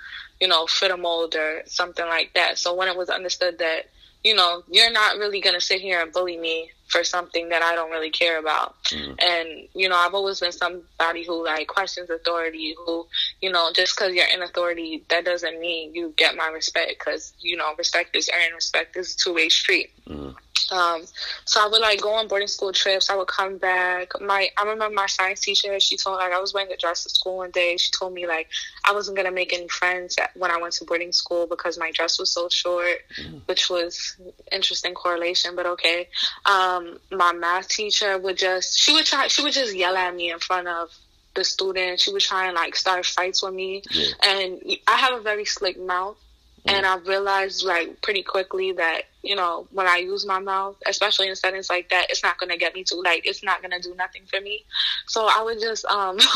you 0.41 0.49
know, 0.49 0.67
fit 0.67 0.91
a 0.91 0.97
mold 0.97 1.35
or 1.35 1.63
something 1.67 2.07
like 2.07 2.33
that. 2.35 2.59
So 2.59 2.75
when 2.75 2.89
it 2.89 2.97
was 2.97 3.11
understood 3.11 3.59
that, 3.59 3.87
you 4.25 4.35
know, 4.35 4.63
you're 4.71 4.93
not 4.93 5.17
really 5.17 5.41
going 5.41 5.55
to 5.55 5.61
sit 5.61 5.81
here 5.81 6.01
and 6.01 6.13
bully 6.13 6.39
me 6.39 6.71
for 6.89 7.03
something 7.03 7.49
that 7.49 7.63
I 7.63 7.75
don't 7.75 7.91
really 7.91 8.11
care 8.11 8.39
about. 8.39 8.81
Mm. 8.85 9.21
And, 9.21 9.69
you 9.75 9.89
know, 9.89 9.97
I've 9.97 10.15
always 10.15 10.39
been 10.39 10.53
somebody 10.53 11.25
who 11.25 11.45
like 11.45 11.67
questions 11.67 12.09
authority, 12.09 12.77
who, 12.87 13.07
you 13.41 13.51
know, 13.51 13.71
just 13.75 13.97
because 13.97 14.15
you're 14.15 14.29
in 14.33 14.43
authority, 14.43 15.03
that 15.09 15.25
doesn't 15.25 15.59
mean 15.59 15.95
you 15.95 16.15
get 16.17 16.37
my 16.37 16.49
respect 16.49 16.93
because, 16.99 17.33
you 17.41 17.57
know, 17.57 17.75
respect 17.77 18.15
is 18.15 18.31
earned, 18.33 18.55
respect 18.55 18.97
is 18.97 19.15
a 19.15 19.17
two 19.19 19.35
way 19.35 19.49
street. 19.49 19.91
Mm. 20.07 20.37
Um, 20.71 21.05
so 21.45 21.61
I 21.61 21.69
would 21.69 21.81
like 21.81 22.01
go 22.01 22.13
on 22.13 22.29
boarding 22.29 22.49
school 22.49 22.73
trips. 22.73 23.11
I 23.11 23.17
would 23.17 23.29
come 23.29 23.59
back. 23.59 24.13
My 24.21 24.49
I 24.57 24.63
remember 24.63 24.95
my 24.95 25.07
science 25.07 25.41
teacher. 25.41 25.79
She 25.81 25.97
told 25.97 26.17
like 26.19 26.33
I 26.33 26.41
was 26.41 26.55
wearing 26.55 26.73
a 26.73 26.77
dress 26.77 27.03
to 27.05 27.11
school 27.11 27.39
one 27.39 27.51
day. 27.51 27.77
She 27.77 27.91
told 27.91 28.15
me 28.15 28.27
like 28.27 28.49
I 28.85 28.93
wasn't 28.93 29.17
gonna 29.17 29.33
make 29.33 29.53
any 29.53 29.69
friends 29.69 30.17
when 30.35 30.51
I 30.51 30.59
went 30.59 30.75
to 30.75 30.85
boarding 30.85 31.13
school 31.13 31.47
because 31.47 31.79
my 31.79 31.91
dress 31.93 32.19
was 32.19 32.31
so 32.31 32.49
short, 32.49 32.99
mm-hmm. 33.19 33.39
which 33.47 33.69
was 33.69 34.17
interesting 34.51 34.95
correlation. 34.95 35.57
But 35.57 35.67
okay. 35.67 36.09
Um, 36.47 36.99
my 37.11 37.33
math 37.33 37.69
teacher 37.69 38.19
would 38.19 38.37
just 38.37 38.79
she 38.79 38.93
would 38.93 39.07
try 39.07 39.27
she 39.29 39.43
would 39.43 39.53
just 39.53 39.75
yell 39.75 39.97
at 39.97 40.15
me 40.15 40.31
in 40.31 40.39
front 40.39 40.69
of 40.69 40.91
the 41.35 41.45
students. 41.45 42.03
She 42.05 42.13
would 42.13 42.23
try 42.23 42.47
and 42.47 42.55
like 42.55 42.77
start 42.77 43.07
fights 43.07 43.43
with 43.43 43.55
me, 43.55 43.83
yeah. 43.91 44.07
and 44.23 44.63
I 44.87 44.97
have 44.97 45.19
a 45.19 45.23
very 45.23 45.45
slick 45.45 45.81
mouth. 45.81 46.17
And 46.65 46.87
I 46.87 46.97
realized 46.99 47.65
like 47.65 48.01
pretty 48.03 48.23
quickly 48.23 48.71
that, 48.73 49.03
you 49.23 49.37
know, 49.37 49.67
when 49.71 49.87
I 49.87 49.99
use 49.99 50.27
my 50.27 50.39
mouth, 50.39 50.77
especially 50.87 51.29
in 51.29 51.37
settings 51.37 51.71
like 51.71 51.89
that, 51.91 52.07
it's 52.11 52.23
not 52.23 52.39
gonna 52.39 52.57
get 52.57 52.75
me 52.75 52.85
to 52.85 52.97
like 52.97 53.27
it's 53.27 53.43
not 53.43 53.63
gonna 53.63 53.81
do 53.81 53.95
nothing 53.95 54.23
for 54.27 54.41
me. 54.41 54.65
So 55.07 55.29
I 55.31 55.43
would 55.43 55.61
just 55.61 55.85
um 55.87 56.19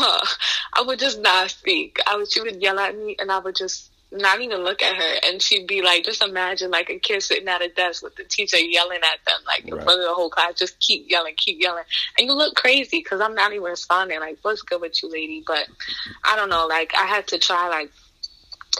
I 0.73 0.83
would 0.85 0.99
just 0.99 1.19
not 1.21 1.49
speak. 1.49 1.99
I 2.07 2.15
would 2.15 2.31
she 2.31 2.41
would 2.41 2.61
yell 2.61 2.79
at 2.79 2.97
me 2.97 3.15
and 3.19 3.31
I 3.31 3.39
would 3.39 3.55
just 3.55 3.91
not 4.11 4.39
even 4.39 4.63
look 4.63 4.81
at 4.81 4.95
her 4.95 5.19
and 5.25 5.41
she'd 5.41 5.67
be 5.67 5.81
like 5.81 6.05
just 6.05 6.23
imagine 6.23 6.71
like 6.71 6.89
a 6.89 6.97
kid 6.97 7.21
sitting 7.21 7.47
at 7.47 7.61
a 7.61 7.67
desk 7.69 8.01
with 8.01 8.15
the 8.15 8.23
teacher 8.23 8.57
yelling 8.57 8.99
at 8.99 9.19
them 9.25 9.39
like 9.45 9.63
right. 9.65 9.79
in 9.79 9.83
front 9.83 9.99
of 9.99 10.07
the 10.07 10.13
whole 10.13 10.29
class 10.29 10.53
just 10.53 10.79
keep 10.79 11.09
yelling 11.09 11.33
keep 11.35 11.61
yelling 11.61 11.83
and 12.17 12.25
you 12.25 12.33
look 12.33 12.55
crazy 12.55 12.99
because 12.99 13.19
i'm 13.19 13.35
not 13.35 13.51
even 13.51 13.65
responding 13.65 14.19
like 14.21 14.37
what's 14.43 14.61
good 14.61 14.79
with 14.79 15.03
you 15.03 15.11
lady 15.11 15.43
but 15.45 15.67
i 16.23 16.37
don't 16.37 16.49
know 16.49 16.67
like 16.67 16.93
i 16.95 17.05
had 17.05 17.27
to 17.27 17.37
try 17.37 17.67
like 17.67 17.91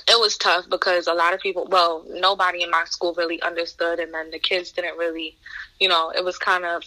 it 0.07 0.19
was 0.19 0.37
tough 0.37 0.69
because 0.69 1.07
a 1.07 1.13
lot 1.13 1.33
of 1.33 1.41
people, 1.41 1.67
well, 1.69 2.05
nobody 2.09 2.63
in 2.63 2.71
my 2.71 2.85
school 2.85 3.13
really 3.17 3.41
understood, 3.41 3.99
and 3.99 4.13
then 4.13 4.31
the 4.31 4.39
kids 4.39 4.71
didn't 4.71 4.97
really, 4.97 5.35
you 5.79 5.89
know, 5.89 6.11
it 6.15 6.23
was 6.23 6.37
kind 6.37 6.63
of, 6.65 6.83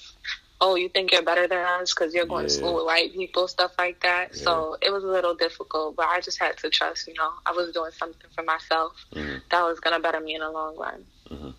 oh, 0.62 0.74
you 0.74 0.88
think 0.88 1.12
you're 1.12 1.22
better 1.22 1.46
than 1.46 1.58
us 1.58 1.92
because 1.94 2.14
you're 2.14 2.26
going 2.26 2.44
yeah. 2.44 2.48
to 2.48 2.54
school 2.54 2.74
with 2.74 2.86
white 2.86 3.12
people, 3.12 3.46
stuff 3.48 3.72
like 3.78 4.00
that. 4.00 4.30
Yeah. 4.32 4.42
So 4.42 4.76
it 4.80 4.90
was 4.90 5.04
a 5.04 5.08
little 5.08 5.34
difficult, 5.34 5.96
but 5.96 6.06
I 6.06 6.20
just 6.20 6.38
had 6.38 6.56
to 6.58 6.70
trust, 6.70 7.08
you 7.08 7.14
know, 7.14 7.30
I 7.44 7.52
was 7.52 7.72
doing 7.72 7.90
something 7.92 8.30
for 8.34 8.42
myself 8.42 8.92
mm-hmm. 9.14 9.38
that 9.50 9.62
was 9.62 9.80
going 9.80 9.96
to 9.96 10.02
better 10.02 10.20
me 10.20 10.34
in 10.34 10.40
the 10.40 10.50
long 10.50 10.76
run. 10.76 11.04
Mm-hmm. 11.30 11.50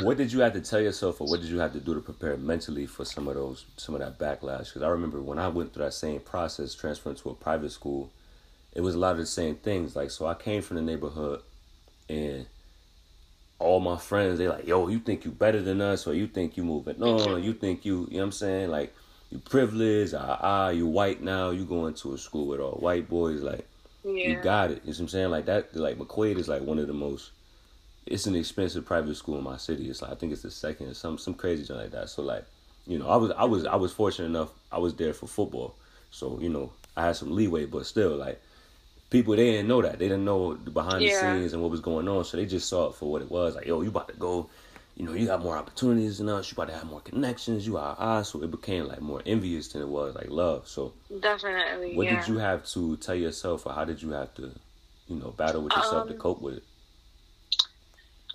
What 0.00 0.16
did 0.16 0.32
you 0.32 0.40
have 0.40 0.54
to 0.54 0.60
tell 0.60 0.80
yourself, 0.80 1.20
or 1.20 1.28
what 1.28 1.40
did 1.40 1.48
you 1.48 1.58
have 1.60 1.72
to 1.72 1.80
do 1.80 1.94
to 1.94 2.00
prepare 2.00 2.36
mentally 2.36 2.84
for 2.86 3.04
some 3.04 3.28
of 3.28 3.36
those, 3.36 3.64
some 3.76 3.94
of 3.94 4.00
that 4.00 4.18
backlash? 4.18 4.66
Because 4.66 4.82
I 4.82 4.88
remember 4.88 5.22
when 5.22 5.38
I 5.38 5.48
went 5.48 5.72
through 5.72 5.84
that 5.84 5.94
same 5.94 6.20
process, 6.20 6.74
transferring 6.74 7.16
to 7.16 7.30
a 7.30 7.34
private 7.34 7.70
school 7.70 8.10
it 8.74 8.80
was 8.80 8.94
a 8.94 8.98
lot 8.98 9.12
of 9.12 9.18
the 9.18 9.26
same 9.26 9.56
things. 9.56 9.96
Like, 9.96 10.10
so 10.10 10.26
I 10.26 10.34
came 10.34 10.62
from 10.62 10.76
the 10.76 10.82
neighborhood 10.82 11.40
and 12.08 12.46
all 13.58 13.80
my 13.80 13.96
friends, 13.96 14.38
they 14.38 14.48
like, 14.48 14.66
yo, 14.66 14.88
you 14.88 14.98
think 14.98 15.24
you 15.24 15.30
better 15.30 15.62
than 15.62 15.80
us, 15.80 16.06
or 16.06 16.14
you 16.14 16.26
think 16.26 16.56
you 16.56 16.64
moving 16.64 17.02
on, 17.02 17.42
you 17.42 17.54
think 17.54 17.84
you, 17.84 18.06
you 18.10 18.16
know 18.16 18.18
what 18.18 18.24
I'm 18.24 18.32
saying? 18.32 18.70
Like, 18.70 18.94
you 19.30 19.38
privileged, 19.38 20.14
ah, 20.14 20.38
ah, 20.40 20.68
you 20.68 20.86
white 20.86 21.22
now, 21.22 21.50
you 21.50 21.64
going 21.64 21.94
to 21.94 22.14
a 22.14 22.18
school 22.18 22.48
with 22.48 22.60
all 22.60 22.72
white 22.72 23.08
boys, 23.08 23.42
like, 23.42 23.66
yeah. 24.04 24.28
you 24.28 24.40
got 24.40 24.70
it. 24.70 24.82
You 24.84 24.90
know 24.90 24.96
what 24.96 25.00
I'm 25.00 25.08
saying? 25.08 25.30
Like, 25.30 25.46
that, 25.46 25.74
like, 25.74 25.98
McQuaid 25.98 26.36
is 26.36 26.48
like 26.48 26.62
one 26.62 26.78
of 26.78 26.88
the 26.88 26.92
most 26.92 27.30
it's 28.06 28.26
an 28.26 28.36
expensive 28.36 28.84
private 28.84 29.16
school 29.16 29.38
in 29.38 29.44
my 29.44 29.56
city. 29.56 29.88
It's 29.88 30.02
like 30.02 30.10
I 30.10 30.14
think 30.14 30.32
it's 30.32 30.42
the 30.42 30.50
second 30.50 30.88
or 30.88 30.94
some 30.94 31.18
some 31.18 31.34
crazy 31.34 31.64
thing 31.64 31.76
like 31.76 31.90
that. 31.92 32.10
So 32.10 32.22
like, 32.22 32.44
you 32.86 32.98
know, 32.98 33.08
I 33.08 33.16
was 33.16 33.30
I 33.32 33.44
was 33.44 33.66
I 33.66 33.76
was 33.76 33.92
fortunate 33.92 34.26
enough. 34.26 34.50
I 34.70 34.78
was 34.78 34.94
there 34.94 35.14
for 35.14 35.26
football, 35.26 35.74
so 36.10 36.38
you 36.40 36.48
know 36.48 36.72
I 36.96 37.06
had 37.06 37.16
some 37.16 37.34
leeway. 37.34 37.64
But 37.66 37.86
still, 37.86 38.16
like 38.16 38.40
people 39.14 39.36
they 39.36 39.52
didn't 39.52 39.68
know 39.68 39.80
that 39.80 39.98
they 39.98 40.08
didn't 40.08 40.24
know 40.24 40.54
the 40.54 40.70
behind 40.70 41.00
yeah. 41.02 41.12
the 41.12 41.38
scenes 41.38 41.52
and 41.52 41.62
what 41.62 41.70
was 41.70 41.80
going 41.80 42.08
on, 42.08 42.24
so 42.24 42.36
they 42.36 42.46
just 42.46 42.68
saw 42.68 42.88
it 42.88 42.96
for 42.96 43.10
what 43.10 43.22
it 43.22 43.30
was. 43.30 43.54
Like, 43.54 43.66
yo, 43.66 43.80
you 43.80 43.88
about 43.88 44.08
to 44.08 44.14
go. 44.14 44.50
You 44.96 45.04
know, 45.04 45.12
you 45.12 45.26
got 45.26 45.42
more 45.42 45.56
opportunities 45.56 46.18
than 46.18 46.28
us. 46.28 46.50
You 46.50 46.54
about 46.54 46.68
to 46.68 46.74
have 46.78 46.86
more 46.86 47.00
connections. 47.00 47.66
You 47.66 47.76
are 47.78 47.96
us, 47.98 48.30
so 48.30 48.42
it 48.42 48.50
became 48.50 48.86
like 48.86 49.00
more 49.00 49.22
envious 49.26 49.68
than 49.68 49.82
it 49.82 49.88
was 49.88 50.14
like 50.14 50.30
love. 50.30 50.68
So 50.68 50.92
definitely, 51.20 51.96
what 51.96 52.06
yeah. 52.06 52.20
did 52.20 52.28
you 52.28 52.38
have 52.38 52.66
to 52.74 52.96
tell 52.96 53.14
yourself, 53.14 53.66
or 53.66 53.72
how 53.72 53.84
did 53.84 54.02
you 54.02 54.10
have 54.10 54.34
to, 54.34 54.52
you 55.08 55.16
know, 55.16 55.30
battle 55.30 55.62
with 55.62 55.72
yourself 55.72 56.02
um, 56.02 56.08
to 56.08 56.14
cope 56.14 56.40
with 56.40 56.56
it? 56.58 56.64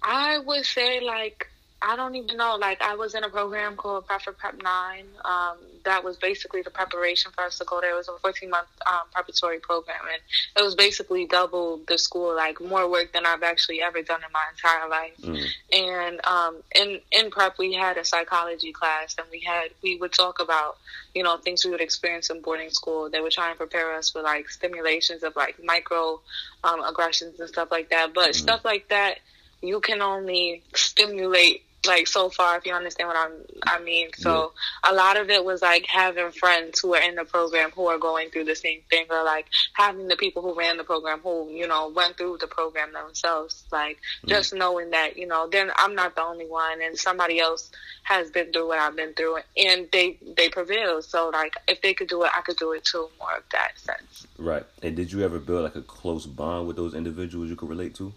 I 0.02 0.40
would 0.40 0.66
say 0.66 1.02
like 1.02 1.50
I 1.82 1.96
don't 1.96 2.16
even 2.16 2.38
know. 2.38 2.58
Like 2.60 2.82
I 2.82 2.96
was 2.96 3.16
in 3.16 3.24
a 3.24 3.30
program 3.30 3.76
called 3.76 4.06
Prep 4.06 4.22
for 4.22 4.34
Prep 4.34 4.62
Nine. 4.62 5.06
Um, 5.24 5.58
that 5.86 6.04
was 6.04 6.18
basically 6.18 6.62
the 6.62 6.70
preparation 6.70 7.32
for 7.32 7.46
us 7.46 7.58
to 7.60 7.66
go 7.66 7.80
there. 7.80 7.94
It 7.94 7.98
was 7.98 8.10
a 8.10 8.18
14 8.22 8.50
month 8.50 8.68
um, 8.86 9.08
preparatory 9.14 9.60
program, 9.60 10.02
and 10.12 10.22
it 10.58 10.64
was 10.64 10.76
basically 10.76 11.26
double 11.26 11.80
the 11.88 11.98
school, 11.98 12.36
like 12.36 12.60
more 12.60 12.90
work 12.90 13.14
than 13.14 13.26
I've 13.26 13.44
actually 13.44 13.82
ever 13.82 14.02
done 14.02 14.20
in 14.26 14.32
my 14.34 14.44
entire 14.52 14.90
life. 14.90 15.18
Mm. 15.22 15.46
And 15.72 16.26
um, 16.26 16.58
in 16.76 17.00
in 17.12 17.32
prep, 17.32 17.58
we 17.58 17.74
had 17.74 17.98
a 17.98 18.04
psychology 18.04 18.74
class, 18.74 19.16
and 19.18 19.28
we 19.32 19.40
had 19.40 19.70
we 19.82 19.96
would 19.98 20.12
talk 20.12 20.40
about 20.40 20.78
you 21.16 21.24
know 21.24 21.38
things 21.38 21.64
we 21.64 21.72
would 21.72 21.82
experience 21.82 22.30
in 22.30 22.42
boarding 22.42 22.72
school. 22.72 23.10
They 23.10 23.22
would 23.22 23.32
try 23.32 23.50
and 23.50 23.58
prepare 23.58 23.94
us 23.94 24.10
for 24.10 24.22
like 24.22 24.50
stimulations 24.50 25.24
of 25.24 25.36
like 25.38 25.64
micro 25.64 26.20
um, 26.66 26.84
aggressions 26.84 27.40
and 27.40 27.48
stuff 27.48 27.70
like 27.72 27.90
that. 27.90 28.14
But 28.14 28.32
mm. 28.32 28.36
stuff 28.36 28.66
like 28.66 28.90
that 28.90 29.20
you 29.62 29.80
can 29.82 30.02
only 30.02 30.64
stimulate 30.74 31.64
like 31.88 32.08
so 32.08 32.30
far 32.30 32.58
if 32.58 32.66
you 32.66 32.74
understand 32.74 33.08
what 33.08 33.18
I'm 33.18 33.32
I 33.64 33.82
mean. 33.82 34.10
So 34.18 34.52
yeah. 34.84 34.92
a 34.92 34.94
lot 34.94 35.18
of 35.18 35.30
it 35.30 35.44
was 35.44 35.62
like 35.62 35.86
having 35.86 36.32
friends 36.32 36.80
who 36.80 36.96
are 36.96 37.02
in 37.02 37.16
the 37.16 37.26
program 37.26 37.72
who 37.72 37.88
are 37.88 37.98
going 37.98 38.30
through 38.30 38.46
the 38.46 38.56
same 38.56 38.82
thing 38.90 39.06
or 39.10 39.24
like 39.24 39.48
having 39.74 40.08
the 40.08 40.16
people 40.16 40.42
who 40.42 40.58
ran 40.58 40.78
the 40.78 40.84
program 40.84 41.20
who, 41.20 41.50
you 41.50 41.68
know, 41.68 41.90
went 41.90 42.18
through 42.18 42.38
the 42.40 42.48
program 42.48 42.92
themselves. 42.94 43.64
Like 43.72 43.98
mm. 44.26 44.30
just 44.30 44.54
knowing 44.54 44.92
that, 44.92 45.18
you 45.18 45.28
know, 45.28 45.48
then 45.50 45.72
I'm 45.76 45.96
not 45.96 46.16
the 46.16 46.24
only 46.24 46.46
one 46.46 46.82
and 46.82 46.98
somebody 46.98 47.40
else 47.40 47.72
has 48.04 48.30
been 48.32 48.52
through 48.52 48.68
what 48.68 48.80
I've 48.80 48.96
been 48.96 49.14
through 49.14 49.38
and 49.58 49.88
they 49.92 50.18
they 50.36 50.50
prevail. 50.50 51.02
So 51.02 51.30
like 51.30 51.56
if 51.68 51.82
they 51.82 51.94
could 51.94 52.10
do 52.10 52.24
it 52.24 52.32
I 52.36 52.42
could 52.42 52.58
do 52.58 52.74
it 52.74 52.84
too, 52.84 53.10
more 53.20 53.38
of 53.38 53.44
that 53.52 53.80
sense. 53.80 54.28
Right. 54.38 54.64
And 54.82 54.96
did 54.96 55.12
you 55.12 55.24
ever 55.24 55.40
build 55.40 55.64
like 55.64 55.76
a 55.76 55.82
close 55.82 56.26
bond 56.26 56.68
with 56.68 56.76
those 56.76 56.94
individuals 56.94 57.50
you 57.50 57.56
could 57.56 57.70
relate 57.70 57.96
to? 57.96 58.14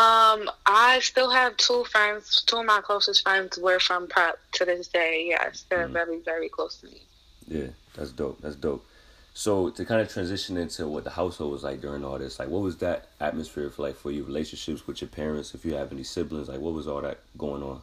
Um, 0.00 0.50
I 0.64 1.00
still 1.02 1.28
have 1.30 1.58
two 1.58 1.84
friends. 1.84 2.42
Two 2.46 2.56
of 2.58 2.64
my 2.64 2.80
closest 2.80 3.22
friends 3.22 3.58
were 3.58 3.78
from 3.78 4.06
prep 4.06 4.38
to 4.52 4.64
this 4.64 4.88
day. 4.88 5.26
Yes, 5.28 5.66
they're 5.68 5.88
mm 5.88 5.92
very, 5.92 6.20
very 6.20 6.48
close 6.48 6.76
to 6.76 6.86
me. 6.86 7.02
Yeah, 7.46 7.66
that's 7.94 8.12
dope. 8.12 8.40
That's 8.40 8.56
dope. 8.56 8.86
So 9.34 9.68
to 9.70 9.84
kind 9.84 10.00
of 10.00 10.08
transition 10.08 10.56
into 10.56 10.88
what 10.88 11.04
the 11.04 11.10
household 11.10 11.52
was 11.52 11.64
like 11.64 11.82
during 11.82 12.02
all 12.02 12.18
this, 12.18 12.38
like 12.38 12.48
what 12.48 12.62
was 12.62 12.78
that 12.78 13.08
atmosphere 13.20 13.68
for 13.68 13.82
like 13.82 13.96
for 13.96 14.10
you? 14.10 14.24
Relationships 14.24 14.86
with 14.86 15.02
your 15.02 15.10
parents, 15.10 15.54
if 15.54 15.66
you 15.66 15.74
have 15.74 15.92
any 15.92 16.04
siblings, 16.04 16.48
like 16.48 16.60
what 16.60 16.72
was 16.72 16.88
all 16.88 17.02
that 17.02 17.18
going 17.36 17.62
on? 17.62 17.82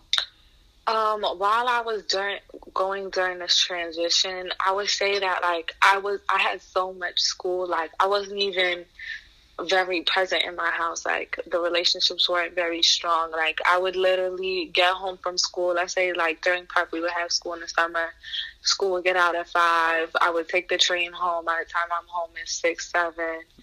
Um, 0.87 1.21
while 1.21 1.67
I 1.67 1.81
was 1.81 2.03
during 2.03 2.39
going 2.73 3.11
during 3.11 3.39
this 3.39 3.57
transition, 3.59 4.49
I 4.65 4.71
would 4.71 4.89
say 4.89 5.19
that 5.19 5.41
like 5.43 5.75
I 5.83 5.99
was 5.99 6.19
I 6.29 6.39
had 6.39 6.61
so 6.61 6.93
much 6.93 7.19
school, 7.19 7.67
like 7.67 7.91
I 7.99 8.07
wasn't 8.07 8.39
even 8.39 8.85
very 9.65 10.01
present 10.01 10.43
in 10.43 10.55
my 10.55 10.69
house. 10.69 11.05
Like 11.05 11.39
the 11.49 11.59
relationships 11.59 12.29
weren't 12.29 12.53
very 12.53 12.83
strong. 12.83 13.31
Like 13.31 13.59
I 13.65 13.77
would 13.77 13.95
literally 13.95 14.69
get 14.73 14.93
home 14.93 15.17
from 15.17 15.37
school. 15.37 15.73
Let's 15.73 15.93
say 15.93 16.13
like 16.13 16.41
during 16.41 16.65
prep 16.65 16.91
we 16.91 16.99
would 17.01 17.11
have 17.11 17.31
school 17.31 17.53
in 17.53 17.61
the 17.61 17.67
summer. 17.67 18.13
School 18.61 18.91
would 18.91 19.05
get 19.05 19.15
out 19.15 19.35
at 19.35 19.47
five. 19.47 20.09
I 20.19 20.29
would 20.29 20.49
take 20.49 20.67
the 20.67 20.77
train 20.77 21.11
home. 21.13 21.45
By 21.45 21.63
the 21.63 21.71
time 21.71 21.87
I'm 21.91 22.05
home 22.07 22.31
is 22.43 22.51
six, 22.51 22.91
7 22.91 23.13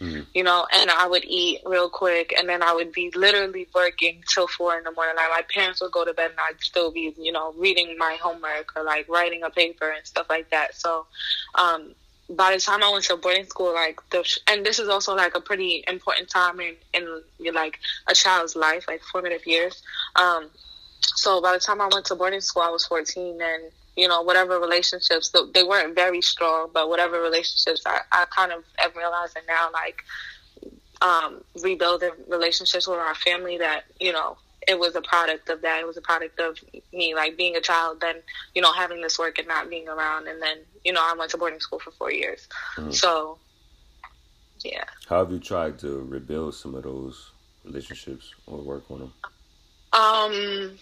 mm-hmm. 0.00 0.20
You 0.32 0.42
know, 0.42 0.66
and 0.72 0.90
I 0.90 1.06
would 1.06 1.24
eat 1.26 1.60
real 1.66 1.90
quick, 1.90 2.34
and 2.38 2.48
then 2.48 2.62
I 2.62 2.72
would 2.72 2.90
be 2.90 3.12
literally 3.14 3.68
working 3.74 4.22
till 4.32 4.48
four 4.48 4.76
in 4.78 4.84
the 4.84 4.92
morning. 4.92 5.14
Like 5.16 5.28
my 5.30 5.42
parents 5.52 5.82
would 5.82 5.92
go 5.92 6.04
to 6.04 6.14
bed, 6.14 6.30
and 6.30 6.40
I'd 6.40 6.60
still 6.60 6.90
be, 6.90 7.14
you 7.18 7.32
know, 7.32 7.52
reading 7.58 7.96
my 7.98 8.16
homework 8.20 8.72
or 8.76 8.82
like 8.82 9.08
writing 9.08 9.42
a 9.42 9.50
paper 9.50 9.90
and 9.90 10.06
stuff 10.06 10.26
like 10.30 10.50
that. 10.50 10.74
So, 10.74 11.06
um, 11.54 11.94
by 12.30 12.54
the 12.54 12.60
time 12.60 12.82
I 12.82 12.90
went 12.90 13.04
to 13.04 13.16
boarding 13.16 13.44
school, 13.44 13.74
like 13.74 14.00
the 14.10 14.24
and 14.48 14.64
this 14.64 14.78
is 14.78 14.88
also 14.88 15.14
like 15.14 15.34
a 15.34 15.40
pretty 15.40 15.84
important 15.88 16.28
time 16.28 16.60
in 16.60 16.74
in 16.92 17.54
like 17.54 17.78
a 18.08 18.14
child's 18.14 18.56
life, 18.56 18.86
like 18.88 19.02
formative 19.12 19.46
years. 19.46 19.82
Um, 20.16 20.50
so 21.00 21.40
by 21.42 21.52
the 21.52 21.60
time 21.60 21.80
I 21.80 21.88
went 21.92 22.06
to 22.06 22.14
boarding 22.14 22.40
school, 22.40 22.62
I 22.62 22.70
was 22.70 22.86
fourteen, 22.86 23.40
and 23.40 23.70
you 23.96 24.08
know 24.08 24.22
whatever 24.22 24.58
relationships 24.58 25.32
they 25.52 25.62
weren't 25.62 25.94
very 25.94 26.22
strong, 26.22 26.70
but 26.72 26.88
whatever 26.88 27.20
relationships 27.20 27.82
I, 27.86 28.00
I 28.10 28.24
kind 28.34 28.52
of 28.52 28.64
am 28.78 28.90
realizing 28.96 29.42
now, 29.46 29.68
like 29.72 30.02
um, 31.02 31.44
rebuilding 31.62 32.12
relationships 32.28 32.88
with 32.88 32.98
our 32.98 33.14
family 33.14 33.58
that 33.58 33.84
you 34.00 34.12
know 34.12 34.38
it 34.68 34.78
was 34.78 34.94
a 34.96 35.02
product 35.02 35.48
of 35.48 35.62
that. 35.62 35.80
It 35.80 35.86
was 35.86 35.96
a 35.96 36.02
product 36.02 36.40
of 36.40 36.58
me, 36.92 37.14
like 37.14 37.36
being 37.36 37.56
a 37.56 37.60
child, 37.60 38.00
then 38.00 38.16
you 38.54 38.62
know 38.62 38.72
having 38.72 39.00
this 39.00 39.18
work 39.18 39.38
and 39.38 39.48
not 39.48 39.70
being 39.70 39.88
around, 39.88 40.26
and 40.28 40.40
then 40.40 40.58
you 40.84 40.92
know 40.92 41.00
I 41.02 41.14
went 41.18 41.30
to 41.32 41.38
boarding 41.38 41.60
school 41.60 41.78
for 41.78 41.90
four 41.92 42.10
years. 42.10 42.48
Mm-hmm. 42.76 42.90
So, 42.90 43.38
yeah. 44.60 44.84
How 45.08 45.18
have 45.18 45.30
you 45.30 45.38
tried 45.38 45.78
to 45.80 46.02
rebuild 46.04 46.54
some 46.54 46.74
of 46.74 46.82
those 46.84 47.30
relationships 47.64 48.34
or 48.46 48.58
work 48.58 48.90
on 48.90 48.98
them? 49.00 49.12
Um, 49.92 50.78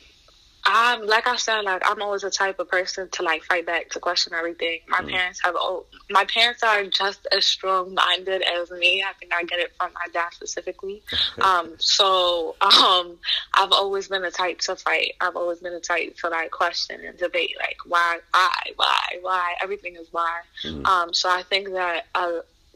I'm 0.65 1.07
like 1.07 1.27
I 1.27 1.37
said, 1.37 1.63
like 1.63 1.83
I'm 1.85 2.01
always 2.03 2.23
the 2.23 2.31
type 2.31 2.59
of 2.61 2.69
person 2.69 3.09
to 3.13 3.23
like 3.23 3.43
fight 3.45 3.67
back 3.67 3.91
to 3.91 4.01
question 4.01 4.33
everything. 4.33 4.81
My 4.89 5.01
mm. 5.01 5.11
parents 5.11 5.41
have 5.45 5.55
oh, 5.57 5.87
my 6.11 6.25
parents 6.25 6.63
are 6.63 6.85
just 6.85 7.27
as 7.33 7.45
strong 7.45 7.95
minded 7.95 8.43
as 8.43 8.71
me. 8.71 9.03
I 9.03 9.13
think 9.15 9.33
I 9.35 9.43
get 9.45 9.59
it 9.59 9.73
from 9.77 9.93
my 9.95 10.07
dad 10.13 10.29
specifically. 10.33 11.03
um, 11.41 11.75
so 11.79 12.55
um, 12.61 13.19
I've 13.55 13.73
always 13.73 14.09
been 14.09 14.23
the 14.23 14.31
type 14.31 14.61
to 14.61 14.77
fight. 14.77 15.15
I've 15.21 15.37
always 15.37 15.59
been 15.59 15.73
the 15.73 15.81
type 15.81 16.17
to 16.19 16.29
like 16.29 16.51
question 16.51 17.01
and 17.05 17.19
debate, 17.19 17.55
like 17.59 17.79
why, 17.87 18.19
why, 18.31 18.55
why, 18.77 19.19
why. 19.21 19.55
Everything 19.63 19.97
is 19.97 20.09
why. 20.13 20.43
Mm. 20.65 20.87
Um, 20.87 21.15
so 21.15 21.29
I 21.29 21.43
think 21.43 21.71
that 21.73 22.07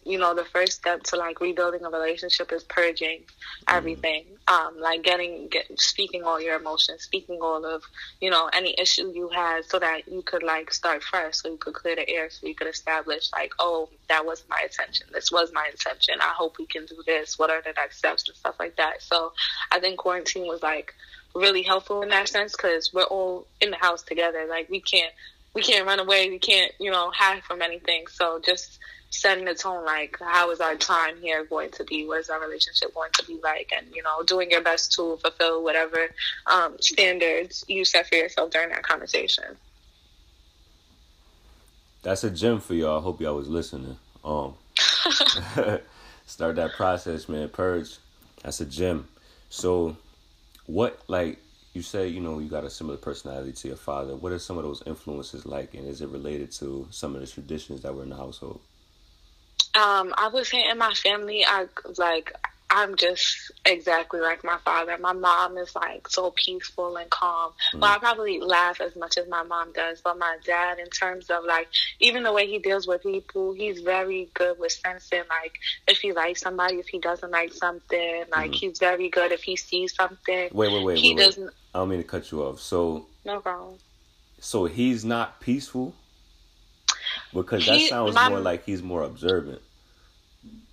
you 0.07 0.19
know, 0.19 0.35
the 0.35 0.45
first 0.45 0.73
step 0.73 1.03
to 1.03 1.17
like 1.17 1.41
rebuilding 1.41 1.85
a 1.85 1.91
relationship 1.91 2.53
is 2.53 2.63
purging 2.63 3.23
everything. 3.69 4.25
Um, 4.47 4.79
like 4.79 5.03
getting, 5.03 5.49
get, 5.49 5.67
speaking 5.81 6.23
all 6.23 6.41
your 6.41 6.57
emotions, 6.57 7.03
speaking 7.03 7.41
all 7.43 7.65
of, 7.67 7.83
you 8.21 8.31
know, 8.31 8.49
any 8.53 8.75
issue 8.79 9.11
you 9.13 9.29
had 9.29 9.65
so 9.65 9.81
that 9.81 10.07
you 10.07 10.23
could 10.23 10.45
like 10.45 10.73
start 10.73 11.03
fresh, 11.03 11.37
so 11.37 11.49
you 11.49 11.57
could 11.57 11.75
clear 11.75 11.97
the 11.97 12.09
air, 12.09 12.31
so 12.31 12.47
you 12.47 12.55
could 12.55 12.69
establish 12.69 13.31
like, 13.33 13.53
oh, 13.59 13.89
that 14.09 14.25
was 14.25 14.45
my 14.49 14.61
intention. 14.63 15.09
This 15.13 15.33
was 15.33 15.53
my 15.53 15.67
intention. 15.71 16.15
I 16.21 16.33
hope 16.37 16.57
we 16.59 16.67
can 16.67 16.87
do 16.87 17.03
this. 17.05 17.39
What 17.39 17.51
are 17.51 17.61
the 17.63 17.73
next 17.77 17.99
steps 17.99 18.29
and 18.29 18.37
stuff 18.37 18.55
like 18.61 18.77
that. 18.77 19.03
So 19.03 19.33
I 19.73 19.81
think 19.81 19.99
quarantine 19.99 20.47
was 20.47 20.63
like 20.63 20.95
really 21.35 21.63
helpful 21.63 22.03
in 22.03 22.09
that 22.11 22.29
sense 22.29 22.53
because 22.53 22.93
we're 22.95 23.03
all 23.03 23.47
in 23.61 23.71
the 23.71 23.77
house 23.77 24.03
together. 24.03 24.47
Like 24.49 24.71
we 24.71 24.81
can't, 24.81 25.13
we 25.55 25.63
can't 25.63 25.87
run 25.87 25.99
away. 25.99 26.31
We 26.31 26.39
can't, 26.39 26.73
you 26.79 26.91
know, 26.91 27.11
hide 27.13 27.43
from 27.43 27.63
anything. 27.63 28.07
So 28.07 28.41
just 28.45 28.79
setting 29.17 29.45
the 29.45 29.55
tone 29.55 29.85
like 29.85 30.17
how 30.21 30.51
is 30.51 30.61
our 30.61 30.77
time 30.77 31.17
here 31.21 31.45
going 31.45 31.71
to 31.71 31.85
be? 31.85 32.07
What 32.07 32.21
is 32.21 32.31
our 32.31 32.41
relationship 32.41 32.95
going 32.95 33.11
to 33.15 33.27
be 33.27 33.41
like? 33.43 33.73
And 33.77 33.87
you 33.95 34.03
know 34.03 34.23
doing 34.23 34.51
your 34.51 34.63
best 34.63 34.93
to 34.93 35.17
fulfill 35.17 35.65
whatever 35.65 36.09
um, 36.47 36.77
standards 36.81 37.65
you 37.69 37.85
set 37.85 38.09
for 38.09 38.17
yourself 38.17 38.51
during 38.51 38.69
that 38.71 38.83
conversation. 38.83 39.57
That's 42.03 42.23
a 42.25 42.31
gem 42.31 42.61
for 42.61 42.75
y'all. 42.75 43.01
I 43.01 43.03
hope 43.03 43.21
y'all 43.21 43.37
was 43.37 43.49
listening. 43.49 43.97
Um 44.25 44.55
start 46.27 46.57
that 46.57 46.73
process 46.77 47.29
man. 47.29 47.49
Purge. 47.49 47.97
That's 48.43 48.61
a 48.61 48.67
gem. 48.67 49.09
So 49.49 49.97
what 50.67 51.01
like 51.09 51.39
you 51.73 51.83
say 51.83 52.09
you 52.09 52.21
know 52.21 52.39
you 52.39 52.49
got 52.49 52.65
a 52.65 52.71
similar 52.71 52.97
personality 52.97 53.53
to 53.53 53.69
your 53.69 53.77
father. 53.77 54.15
What 54.15 54.33
are 54.33 54.39
some 54.39 54.59
of 54.59 54.65
those 54.65 54.83
influences 54.87 55.47
like? 55.47 55.75
And 55.75 55.87
is 55.87 56.01
it 56.01 56.09
related 56.09 56.53
to 56.53 56.87
some 56.91 57.15
of 57.15 57.21
the 57.21 57.27
traditions 57.27 57.83
that 57.83 57.95
were 57.95 58.03
in 58.03 58.11
the 58.11 58.17
household 58.17 58.61
um, 59.75 60.15
I 60.17 60.31
would 60.33 60.47
say 60.47 60.65
in 60.71 60.79
my 60.79 60.95
family, 60.95 61.45
I 61.47 61.67
like 61.99 62.33
I'm 62.69 62.97
just 62.97 63.53
exactly 63.65 64.21
like 64.21 64.43
my 64.43 64.59
father. 64.65 64.97
My 64.99 65.13
mom 65.13 65.57
is 65.57 65.75
like 65.77 66.09
so 66.09 66.33
peaceful 66.33 66.97
and 66.97 67.09
calm. 67.11 67.53
Mm. 67.73 67.81
Well, 67.81 67.93
I 67.93 67.99
probably 67.99 68.41
laugh 68.41 68.81
as 68.81 68.97
much 68.97 69.19
as 69.19 69.29
my 69.29 69.43
mom 69.45 69.73
does, 69.73 70.01
but 70.01 70.19
my 70.19 70.37
dad, 70.45 70.79
in 70.79 70.89
terms 70.89 71.31
of 71.31 71.45
like 71.45 71.69
even 72.01 72.23
the 72.25 72.33
way 72.33 72.47
he 72.47 72.59
deals 72.59 72.87
with 72.87 73.03
people, 73.03 73.53
he's 73.53 73.81
very 73.81 74.29
good 74.35 74.59
with 74.59 74.73
sensing 74.73 75.23
like 75.29 75.59
if 75.87 75.99
he 75.99 76.13
likes 76.13 76.41
somebody, 76.41 76.77
if 76.77 76.89
he 76.89 76.99
doesn't 76.99 77.31
like 77.31 77.53
something. 77.53 78.25
Like 78.33 78.51
mm. 78.51 78.55
he's 78.55 78.79
very 78.79 79.11
good 79.11 79.31
if 79.31 79.43
he 79.43 79.57
sees 79.57 79.95
something. 79.95 80.49
Wait, 80.53 80.73
wait, 80.73 80.85
wait. 80.85 80.99
He 80.99 81.15
wait, 81.15 81.23
doesn't. 81.23 81.45
Wait. 81.45 81.55
I 81.75 81.79
don't 81.79 81.89
mean 81.91 81.99
to 81.99 82.05
cut 82.05 82.33
you 82.33 82.43
off. 82.43 82.61
So 82.61 83.07
no 83.25 83.41
problem. 83.41 83.77
So 84.41 84.67
he's 84.67 85.05
not 85.05 85.41
peaceful 85.41 85.95
because 87.33 87.67
that 87.67 87.81
sounds 87.89 88.15
my, 88.15 88.29
more 88.29 88.41
like 88.41 88.65
he's 88.65 88.83
more 88.83 89.03
observant 89.03 89.61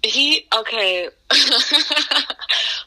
he 0.01 0.45
okay 0.53 1.09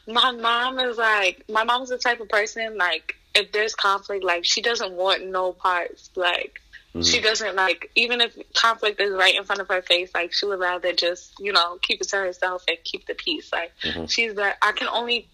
My 0.07 0.31
mom 0.31 0.79
is 0.79 0.97
like, 0.97 1.43
my 1.49 1.65
mom's 1.65 1.89
the 1.89 1.97
type 1.97 2.21
of 2.21 2.29
person 2.29 2.77
like 2.77 3.15
if 3.35 3.51
there's 3.51 3.75
conflict, 3.75 4.23
like 4.23 4.45
she 4.45 4.61
doesn't 4.61 4.93
want 4.93 5.27
no 5.27 5.51
parts. 5.51 6.09
Like 6.15 6.61
mm-hmm. 6.89 7.01
she 7.01 7.19
doesn't 7.19 7.55
like 7.55 7.91
even 7.95 8.21
if 8.21 8.35
conflict 8.53 9.01
is 9.01 9.11
right 9.11 9.35
in 9.35 9.43
front 9.43 9.61
of 9.61 9.67
her 9.67 9.81
face, 9.81 10.09
like 10.15 10.33
she 10.33 10.45
would 10.45 10.59
rather 10.59 10.93
just 10.93 11.33
you 11.39 11.51
know 11.51 11.77
keep 11.81 12.01
it 12.01 12.07
to 12.09 12.17
herself 12.17 12.63
and 12.69 12.77
keep 12.85 13.05
the 13.05 13.15
peace. 13.15 13.51
Like 13.51 13.73
mm-hmm. 13.83 14.05
she's 14.05 14.33
that 14.35 14.57
I 14.61 14.71
can 14.71 14.87
only 14.87 15.27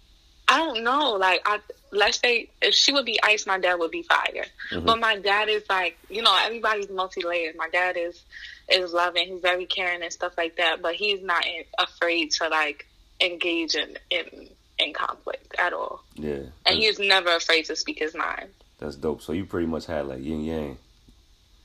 I 0.47 0.57
don't 0.57 0.83
know. 0.83 1.13
Like 1.13 1.41
I 1.45 1.59
let's 1.91 2.19
say 2.19 2.49
if 2.61 2.73
she 2.73 2.91
would 2.91 3.05
be 3.05 3.19
ice, 3.23 3.45
my 3.45 3.59
dad 3.59 3.75
would 3.75 3.91
be 3.91 4.03
fire. 4.03 4.45
Mm-hmm. 4.71 4.85
But 4.85 4.99
my 4.99 5.17
dad 5.17 5.49
is 5.49 5.63
like 5.69 5.97
you 6.09 6.21
know 6.21 6.37
everybody's 6.43 6.89
multi 6.89 7.21
layered. 7.21 7.55
My 7.55 7.69
dad 7.69 7.97
is 7.97 8.23
is 8.69 8.93
loving. 8.93 9.27
He's 9.27 9.41
very 9.41 9.65
caring 9.65 10.01
and 10.01 10.11
stuff 10.11 10.33
like 10.37 10.57
that. 10.57 10.81
But 10.81 10.95
he's 10.95 11.21
not 11.21 11.45
afraid 11.79 12.31
to 12.31 12.49
like 12.49 12.87
engage 13.21 13.75
in 13.75 13.97
in 14.09 14.49
in 14.79 14.93
conflict 14.93 15.55
at 15.59 15.73
all. 15.73 16.03
Yeah. 16.15 16.43
And 16.65 16.77
he's 16.77 16.99
never 16.99 17.35
afraid 17.35 17.65
to 17.65 17.75
speak 17.75 17.99
his 17.99 18.15
mind. 18.15 18.49
That's 18.79 18.95
dope. 18.95 19.21
So 19.21 19.33
you 19.33 19.45
pretty 19.45 19.67
much 19.67 19.85
had 19.85 20.07
like 20.07 20.23
yin 20.23 20.43
yang. 20.43 20.77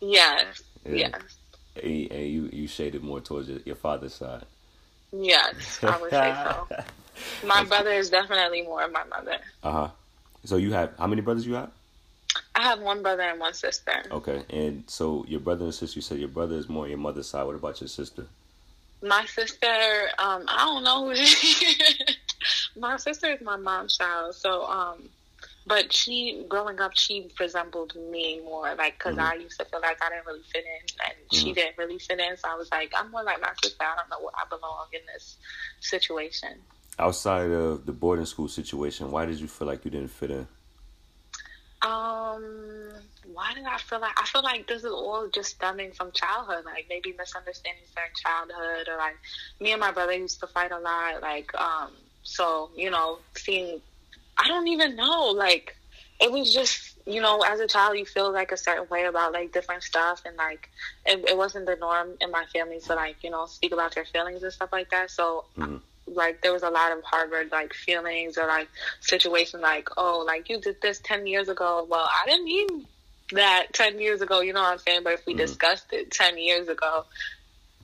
Yes. 0.01 0.63
Yeah. 0.85 1.11
Yes. 1.13 1.23
And, 1.83 2.27
you 2.27 2.51
you 2.53 2.67
shaded 2.67 3.03
more 3.03 3.21
towards 3.21 3.49
your, 3.49 3.59
your 3.65 3.77
father's 3.77 4.15
side. 4.15 4.45
Yes, 5.13 5.79
I 5.83 5.99
would 5.99 6.11
say 6.11 6.37
so. 6.45 6.85
My 7.47 7.65
brother 7.65 7.91
is 7.91 8.11
definitely 8.11 8.63
more 8.63 8.83
of 8.83 8.93
my 8.93 9.05
mother. 9.05 9.39
Uh 9.63 9.73
huh. 9.73 9.89
So 10.45 10.57
you 10.57 10.73
have 10.73 10.93
how 10.99 11.07
many 11.07 11.23
brothers 11.23 11.47
you 11.47 11.55
have? 11.55 11.71
I 12.55 12.63
have 12.63 12.81
one 12.81 13.03
brother 13.03 13.23
and 13.23 13.41
one 13.41 13.55
sister. 13.55 14.03
Okay, 14.11 14.43
and 14.51 14.85
so 14.87 15.25
your 15.29 15.41
brother 15.41 15.65
and 15.65 15.75
sister, 15.75 15.99
you 15.99 16.03
said 16.03 16.19
your 16.19 16.29
brother 16.29 16.57
is 16.57 16.69
more 16.69 16.85
on 16.85 16.91
your 16.91 16.99
mother's 16.99 17.29
side. 17.29 17.45
What 17.45 17.55
about 17.55 17.81
your 17.81 17.89
sister? 17.89 18.27
My 19.03 19.25
sister, 19.27 19.67
um, 20.19 20.45
I 20.49 20.65
don't 20.65 20.83
know 20.83 21.09
who 21.09 21.15
she 21.15 21.67
is. 21.67 22.17
my 22.77 22.97
sister 22.97 23.33
is 23.33 23.41
my 23.41 23.57
mom's 23.57 23.97
child, 23.97 24.35
so 24.35 24.65
um, 24.65 25.09
but 25.69 25.93
she 25.93 26.45
growing 26.49 26.81
up, 26.81 26.97
she 26.97 27.31
resembled 27.39 27.95
me 28.11 28.41
more, 28.43 28.75
like 28.75 28.99
because 28.99 29.17
mm-hmm. 29.17 29.33
I 29.33 29.35
used 29.35 29.59
to 29.61 29.67
feel 29.67 29.81
like 29.81 30.03
I 30.03 30.09
didn't 30.09 30.27
really 30.27 30.43
fit 30.51 30.65
in, 30.65 31.05
and 31.07 31.15
mm-hmm. 31.15 31.37
she 31.37 31.53
didn't 31.53 31.79
really 31.79 31.99
fit 31.99 32.19
in. 32.19 32.37
So 32.39 32.49
I 32.49 32.57
was 32.57 32.71
like, 32.71 32.93
I'm 32.97 33.11
more 33.11 33.23
like 33.23 33.41
my 33.41 33.53
sister. 33.63 33.85
I 33.85 33.95
don't 33.97 34.11
know 34.11 34.25
where 34.25 34.35
I 34.35 34.49
belong 34.49 34.87
in 34.93 35.01
this 35.13 35.37
situation. 35.81 36.55
Outside 36.99 37.51
of 37.51 37.87
the 37.87 37.93
boarding 37.93 38.27
school 38.27 38.49
situation, 38.49 39.11
why 39.11 39.25
did 39.27 39.39
you 39.39 39.47
feel 39.47 39.67
like 39.69 39.85
you 39.85 39.91
didn't 39.91 40.11
fit 40.11 40.31
in? 40.31 40.49
Um, 41.81 42.91
why 43.33 43.55
did 43.55 43.65
I 43.65 43.79
feel 43.79 44.01
like 44.01 44.21
I 44.21 44.27
feel 44.27 44.43
like 44.43 44.67
this 44.67 44.83
is 44.83 44.91
all 44.91 45.29
just 45.33 45.51
stemming 45.51 45.93
from 45.93 46.11
childhood, 46.11 46.65
like 46.65 46.87
maybe 46.89 47.15
misunderstandings 47.17 47.89
during 47.95 48.11
childhood, 48.17 48.89
or 48.89 48.97
like 48.97 49.17
me 49.61 49.71
and 49.71 49.81
my 49.81 49.93
brother 49.93 50.13
used 50.13 50.41
to 50.41 50.49
fight 50.49 50.73
a 50.73 50.79
lot, 50.79 51.23
like 51.23 51.55
um 51.55 51.93
so, 52.23 52.71
you 52.77 52.91
know, 52.91 53.19
seeing, 53.37 53.81
I 54.37 54.49
don't 54.49 54.69
even 54.69 54.97
know, 54.97 55.31
like, 55.31 55.77
it 56.21 56.31
was 56.31 56.53
just, 56.53 56.97
you 57.07 57.23
know, 57.23 57.43
as 57.43 57.59
a 57.61 57.67
child, 57.67 57.97
you 57.97 58.05
feel 58.05 58.31
like 58.31 58.53
a 58.53 58.57
certain 58.57 58.87
way 58.91 59.05
about 59.05 59.33
like 59.33 59.53
different 59.53 59.83
stuff, 59.83 60.23
and 60.27 60.37
like, 60.37 60.69
it, 61.07 61.31
it 61.31 61.37
wasn't 61.37 61.65
the 61.67 61.77
norm 61.77 62.11
in 62.21 62.31
my 62.31 62.45
family 62.53 62.81
to 62.81 62.95
like, 62.95 63.17
you 63.23 63.31
know, 63.31 63.47
speak 63.47 63.73
about 63.73 63.97
your 63.97 64.05
feelings 64.05 64.43
and 64.43 64.53
stuff 64.53 64.71
like 64.73 64.91
that. 64.91 65.11
So, 65.11 65.45
mm-hmm. 65.57 65.77
Like, 66.15 66.43
there 66.43 66.53
was 66.53 66.63
a 66.63 66.71
lot 66.71 66.93
of 66.93 67.03
harbored 67.05 67.51
like 67.53 67.73
feelings 67.75 68.39
or 68.39 68.47
like 68.47 68.69
situations 69.01 69.63
like, 69.63 69.89
oh, 69.97 70.25
like 70.27 70.49
you 70.49 70.61
did 70.61 70.81
this 70.81 71.01
10 71.01 71.27
years 71.27 71.49
ago. 71.49 71.87
Well, 71.89 72.09
I 72.09 72.27
didn't 72.27 72.45
mean 72.45 72.87
that 73.33 73.67
10 73.73 74.01
years 74.01 74.23
ago, 74.23 74.41
you 74.41 74.53
know 74.53 74.63
what 74.63 74.73
I'm 74.73 74.79
saying? 74.79 75.03
But 75.05 75.15
if 75.15 75.27
we 75.27 75.33
mm-hmm. 75.33 75.41
discussed 75.41 75.93
it 75.93 76.11
10 76.11 76.39
years 76.39 76.69
ago, 76.69 77.05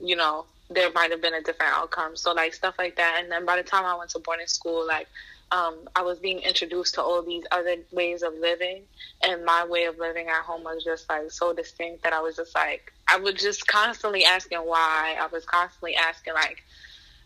you 0.00 0.16
know, 0.16 0.46
there 0.70 0.90
might 0.92 1.10
have 1.10 1.20
been 1.20 1.34
a 1.34 1.42
different 1.42 1.72
outcome. 1.74 2.16
So 2.16 2.32
like 2.32 2.54
stuff 2.54 2.74
like 2.78 2.96
that. 2.96 3.20
And 3.22 3.30
then 3.30 3.44
by 3.44 3.56
the 3.56 3.62
time 3.62 3.84
I 3.84 3.96
went 3.96 4.10
to 4.10 4.18
boarding 4.18 4.46
school, 4.46 4.86
like 4.86 5.08
um, 5.54 5.76
I 5.94 6.02
was 6.02 6.18
being 6.18 6.40
introduced 6.40 6.94
to 6.94 7.02
all 7.02 7.22
these 7.22 7.44
other 7.52 7.76
ways 7.92 8.22
of 8.22 8.34
living, 8.34 8.82
and 9.22 9.44
my 9.44 9.64
way 9.64 9.84
of 9.84 9.98
living 9.98 10.26
at 10.26 10.42
home 10.42 10.64
was 10.64 10.82
just 10.82 11.08
like 11.08 11.30
so 11.30 11.52
distinct 11.52 12.02
that 12.02 12.12
I 12.12 12.20
was 12.20 12.36
just 12.36 12.54
like 12.54 12.92
I 13.08 13.18
was 13.18 13.34
just 13.34 13.66
constantly 13.66 14.24
asking 14.24 14.58
why. 14.58 15.16
I 15.20 15.26
was 15.28 15.44
constantly 15.44 15.94
asking 15.94 16.34
like 16.34 16.64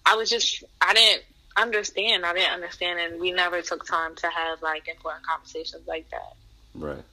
I 0.08 0.16
was 0.16 0.30
just 0.30 0.64
I 0.80 0.94
didn't 0.94 1.22
understand. 1.56 2.24
I 2.24 2.32
didn't 2.32 2.52
understand, 2.52 2.98
and 2.98 3.20
we 3.20 3.30
never 3.30 3.60
took 3.60 3.86
time 3.86 4.14
to 4.16 4.28
have 4.28 4.62
like 4.62 4.88
important 4.88 5.26
conversations 5.26 5.86
like 5.86 6.08
that. 6.10 6.34
Right. 6.74 7.04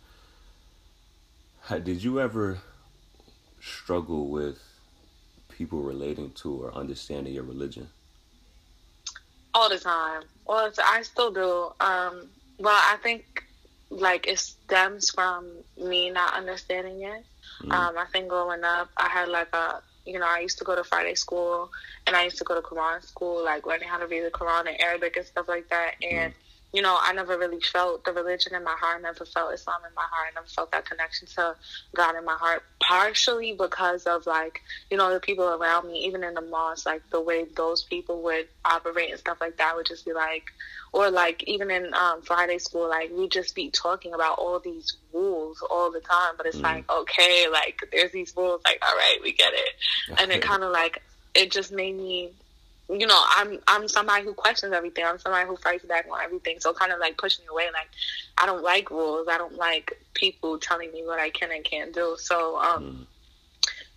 Did 1.84 2.04
you 2.04 2.22
ever 2.22 2.60
struggle 3.60 4.28
with 4.28 4.60
people 5.50 5.82
relating 5.82 6.32
to 6.32 6.64
or 6.64 6.74
understanding 6.74 7.34
your 7.34 7.44
religion? 7.44 7.90
All 9.54 9.70
the 9.70 9.80
time. 9.80 10.24
Well, 10.46 10.72
I 10.86 11.02
still 11.02 11.32
do. 11.32 11.72
Um, 11.80 12.30
well, 12.60 12.80
I 12.82 12.98
think 13.02 13.44
like 13.90 14.28
it 14.28 14.40
stems 14.40 15.10
from 15.10 15.50
me 15.78 16.12
not 16.12 16.34
understanding 16.34 17.02
it. 17.02 17.26
Mm-hmm. 17.62 17.72
Um, 17.72 17.98
I 17.98 18.06
think 18.12 18.28
growing 18.28 18.64
up, 18.64 18.90
I 18.96 19.10
had 19.10 19.28
like 19.28 19.54
a 19.54 19.82
you 20.06 20.20
know, 20.20 20.28
I 20.28 20.40
used 20.40 20.58
to 20.60 20.64
go 20.64 20.76
to 20.76 20.84
Friday 20.84 21.16
school 21.16 21.72
and 22.08 22.16
I 22.16 22.24
used 22.24 22.38
to 22.38 22.44
go 22.44 22.56
to 22.56 22.62
Quran 22.62 23.04
school, 23.04 23.44
like 23.44 23.66
learning 23.66 23.90
how 23.90 23.98
to 23.98 24.08
read 24.08 24.22
the 24.22 24.32
Quran 24.32 24.68
and 24.68 24.80
Arabic 24.82 25.18
and 25.18 25.26
stuff 25.26 25.48
like 25.48 25.70
that. 25.70 25.94
And 26.02 26.34
mm 26.34 26.38
you 26.74 26.82
know, 26.82 26.98
I 27.00 27.14
never 27.14 27.38
really 27.38 27.62
felt 27.62 28.04
the 28.04 28.12
religion 28.12 28.54
in 28.54 28.64
my 28.64 28.76
heart. 28.78 29.00
I 29.00 29.02
never 29.02 29.26
felt 29.26 29.54
Islam 29.54 29.82
in 29.88 29.96
my 29.96 30.06
heart. 30.12 30.28
I 30.32 30.36
never 30.36 30.48
felt 30.48 30.72
that 30.74 30.86
connection 30.86 31.28
to 31.36 31.56
God 31.96 32.16
in 32.18 32.26
my 32.26 32.36
heart. 32.36 32.64
Partially 32.82 33.54
because 33.54 34.06
of 34.06 34.26
like, 34.28 34.62
you 34.92 34.98
know, 34.98 35.14
the 35.14 35.22
people 35.22 35.46
around 35.46 35.88
me, 35.88 36.06
even 36.06 36.24
in 36.24 36.34
the 36.34 36.42
mosque, 36.42 36.86
like 36.86 37.02
the 37.12 37.22
way 37.22 37.46
those 37.56 37.84
people 37.84 38.22
would 38.24 38.48
operate 38.66 39.10
and 39.10 39.20
stuff 39.20 39.38
like 39.40 39.58
that 39.58 39.76
would 39.76 39.86
just 39.86 40.06
be 40.06 40.12
like, 40.12 40.44
or 40.92 41.10
like 41.10 41.44
even 41.44 41.72
in 41.72 41.94
um, 41.94 42.22
Friday 42.22 42.58
school, 42.58 42.90
like 42.90 43.10
we 43.12 43.30
just 43.30 43.56
be 43.56 43.70
talking 43.70 44.14
about 44.14 44.38
all 44.38 44.60
these 44.60 44.98
rules 45.14 45.64
all 45.70 45.92
the 45.92 46.02
time. 46.02 46.34
But 46.36 46.46
it's 46.46 46.58
mm. 46.58 46.64
like, 46.64 46.92
okay, 46.92 47.48
like 47.50 47.80
there's 47.92 48.12
these 48.12 48.34
rules. 48.36 48.62
Like, 48.66 48.84
all 48.86 48.96
right, 48.96 49.18
we 49.24 49.32
get 49.32 49.54
it. 49.54 50.20
And 50.20 50.32
it 50.32 50.42
kind 50.42 50.64
of 50.64 50.72
like 50.72 51.02
it 51.34 51.52
just 51.52 51.72
made 51.72 51.96
me 51.96 52.32
you 52.90 53.08
know, 53.08 53.22
I'm 53.36 53.60
I'm 53.68 53.88
somebody 53.88 54.24
who 54.24 54.34
questions 54.34 54.74
everything. 54.74 55.06
I'm 55.06 55.20
somebody 55.20 55.48
who 55.48 55.56
fights 55.58 55.86
back 55.86 56.08
on 56.12 56.20
everything. 56.22 56.60
So 56.60 56.74
kind 56.74 56.92
of 56.92 57.00
like 57.00 57.18
pushing 57.18 57.46
away. 57.50 57.66
Like 57.74 57.90
I 58.38 58.46
don't 58.46 58.64
like 58.64 58.92
rules. 58.92 59.28
I 59.28 59.38
don't 59.38 59.56
like 59.56 60.00
people 60.14 60.60
telling 60.60 60.92
me 60.92 61.04
what 61.04 61.20
I 61.20 61.30
can 61.30 61.52
and 61.52 61.64
can't 61.64 61.94
do. 61.94 62.16
So 62.20 62.58
um, 62.58 62.84
mm 62.84 63.06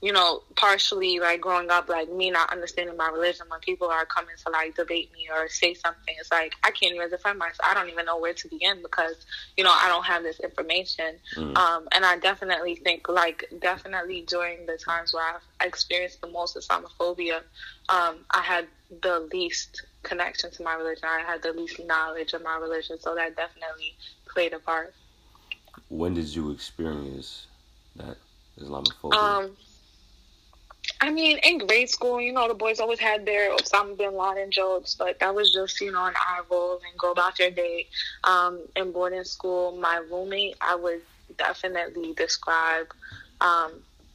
you 0.00 0.12
know, 0.12 0.42
partially 0.54 1.18
like 1.18 1.40
growing 1.40 1.70
up, 1.70 1.88
like 1.88 2.10
me 2.10 2.30
not 2.30 2.52
understanding 2.52 2.96
my 2.96 3.08
religion 3.08 3.46
when 3.48 3.58
people 3.60 3.88
are 3.88 4.06
coming 4.06 4.34
to 4.44 4.50
like 4.50 4.76
debate 4.76 5.12
me 5.12 5.28
or 5.32 5.48
say 5.48 5.74
something, 5.74 6.14
it's 6.20 6.30
like 6.30 6.54
I 6.62 6.70
can't 6.70 6.94
even 6.94 7.10
defend 7.10 7.38
myself. 7.38 7.68
I 7.68 7.74
don't 7.74 7.88
even 7.88 8.04
know 8.04 8.18
where 8.18 8.32
to 8.34 8.48
begin 8.48 8.80
because 8.80 9.26
you 9.56 9.64
know 9.64 9.72
I 9.72 9.88
don't 9.88 10.04
have 10.04 10.22
this 10.22 10.38
information. 10.38 11.16
Mm. 11.36 11.56
Um, 11.56 11.88
and 11.92 12.04
I 12.04 12.16
definitely 12.18 12.76
think 12.76 13.08
like 13.08 13.44
definitely 13.60 14.22
during 14.28 14.66
the 14.66 14.76
times 14.76 15.12
where 15.12 15.24
I've 15.24 15.66
experienced 15.66 16.20
the 16.20 16.28
most 16.28 16.56
Islamophobia, 16.56 17.40
um, 17.88 18.18
I 18.30 18.42
had 18.42 18.66
the 19.02 19.28
least 19.32 19.82
connection 20.04 20.52
to 20.52 20.62
my 20.62 20.74
religion. 20.74 21.08
I 21.08 21.20
had 21.26 21.42
the 21.42 21.52
least 21.52 21.80
knowledge 21.84 22.34
of 22.34 22.44
my 22.44 22.56
religion, 22.56 23.00
so 23.00 23.16
that 23.16 23.34
definitely 23.34 23.96
played 24.28 24.52
a 24.52 24.60
part. 24.60 24.94
When 25.88 26.14
did 26.14 26.28
you 26.28 26.52
experience 26.52 27.46
that 27.96 28.16
Islamophobia? 28.60 29.14
Um, 29.14 29.56
I 31.00 31.10
mean, 31.10 31.38
in 31.42 31.58
grade 31.58 31.90
school, 31.90 32.20
you 32.20 32.32
know, 32.32 32.48
the 32.48 32.54
boys 32.54 32.80
always 32.80 32.98
had 32.98 33.24
their 33.24 33.54
Osama 33.56 33.96
bin 33.96 34.16
Laden 34.16 34.50
jokes, 34.50 34.94
but 34.94 35.20
that 35.20 35.34
was 35.34 35.52
just, 35.52 35.80
you 35.80 35.92
know, 35.92 36.04
an 36.04 36.14
eye 36.16 36.40
roll 36.50 36.74
and 36.74 36.98
go 36.98 37.12
about 37.12 37.38
your 37.38 37.50
day. 37.50 37.86
Um, 38.24 38.60
in 38.74 38.92
boarding 38.92 39.24
school, 39.24 39.76
my 39.76 40.02
roommate, 40.10 40.56
I 40.60 40.74
would 40.74 41.02
definitely 41.36 42.14
describe 42.14 42.88
um, 43.40 43.72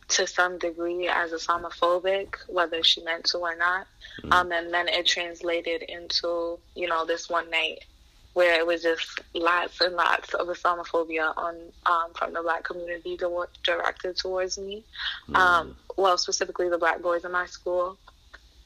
to 0.09 0.27
some 0.27 0.57
degree 0.57 1.07
as 1.07 1.31
Islamophobic, 1.31 2.35
whether 2.47 2.83
she 2.83 3.01
meant 3.03 3.25
to 3.25 3.37
or 3.37 3.55
not. 3.55 3.87
Mm-hmm. 4.21 4.33
Um, 4.33 4.51
and 4.51 4.73
then 4.73 4.87
it 4.87 5.05
translated 5.05 5.83
into, 5.83 6.59
you 6.75 6.87
know, 6.87 7.05
this 7.05 7.29
one 7.29 7.49
night 7.49 7.85
where 8.33 8.59
it 8.59 8.65
was 8.65 8.81
just 8.81 9.21
lots 9.33 9.79
and 9.81 9.95
lots 9.95 10.33
of 10.33 10.47
Islamophobia 10.47 11.37
on 11.37 11.55
um, 11.85 12.13
from 12.15 12.33
the 12.33 12.41
black 12.41 12.63
community 12.63 13.17
directed 13.63 14.17
towards 14.17 14.57
me. 14.57 14.83
Mm. 15.29 15.35
Um, 15.35 15.75
well, 15.97 16.17
specifically 16.17 16.69
the 16.69 16.77
black 16.77 17.01
boys 17.01 17.25
in 17.25 17.31
my 17.31 17.45
school 17.45 17.97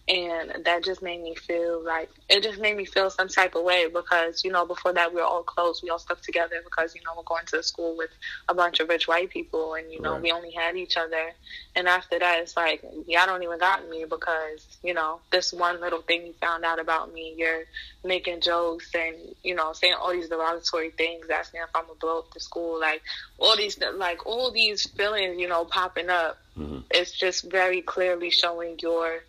and 0.07 0.63
that 0.63 0.85
just 0.85 1.01
made 1.01 1.21
me 1.21 1.35
feel 1.35 1.83
like 1.83 2.09
it 2.29 2.41
just 2.41 2.59
made 2.59 2.77
me 2.77 2.85
feel 2.85 3.09
some 3.09 3.27
type 3.27 3.55
of 3.55 3.63
way 3.63 3.87
because 3.93 4.43
you 4.43 4.51
know 4.51 4.65
before 4.65 4.93
that 4.93 5.13
we 5.13 5.19
were 5.19 5.27
all 5.27 5.43
close 5.43 5.83
we 5.83 5.89
all 5.89 5.99
stuck 5.99 6.21
together 6.21 6.61
because 6.63 6.95
you 6.95 7.01
know 7.03 7.11
we're 7.17 7.23
going 7.23 7.45
to 7.45 7.61
school 7.61 7.95
with 7.97 8.09
a 8.47 8.53
bunch 8.53 8.79
of 8.79 8.87
rich 8.87 9.07
white 9.07 9.29
people 9.29 9.73
and 9.73 9.91
you 9.91 9.99
know 9.99 10.13
right. 10.13 10.21
we 10.21 10.31
only 10.31 10.51
had 10.51 10.77
each 10.77 10.95
other 10.95 11.33
and 11.75 11.89
after 11.89 12.17
that 12.19 12.39
it's 12.39 12.55
like 12.55 12.81
y'all 13.05 13.25
don't 13.25 13.43
even 13.43 13.59
got 13.59 13.87
me 13.89 14.05
because 14.09 14.77
you 14.81 14.93
know 14.93 15.19
this 15.31 15.51
one 15.51 15.81
little 15.81 16.01
thing 16.01 16.25
you 16.25 16.33
found 16.39 16.63
out 16.63 16.79
about 16.79 17.13
me 17.13 17.33
you're 17.37 17.63
making 18.05 18.39
jokes 18.39 18.89
and 18.95 19.15
you 19.43 19.55
know 19.55 19.73
saying 19.73 19.95
all 19.99 20.13
these 20.13 20.29
derogatory 20.29 20.91
things 20.91 21.29
asking 21.29 21.59
if 21.61 21.69
i'm 21.75 21.83
gonna 21.83 21.99
blow 21.99 22.19
up 22.19 22.33
the 22.33 22.39
school 22.39 22.79
like 22.79 23.01
all 23.39 23.57
these 23.57 23.77
like 23.95 24.25
all 24.25 24.51
these 24.51 24.87
feelings 24.91 25.37
you 25.37 25.49
know 25.49 25.65
popping 25.65 26.09
up 26.09 26.37
mm-hmm. 26.57 26.79
it's 26.91 27.11
just 27.11 27.51
very 27.51 27.81
clearly 27.81 28.29
showing 28.29 28.79
your 28.79 29.19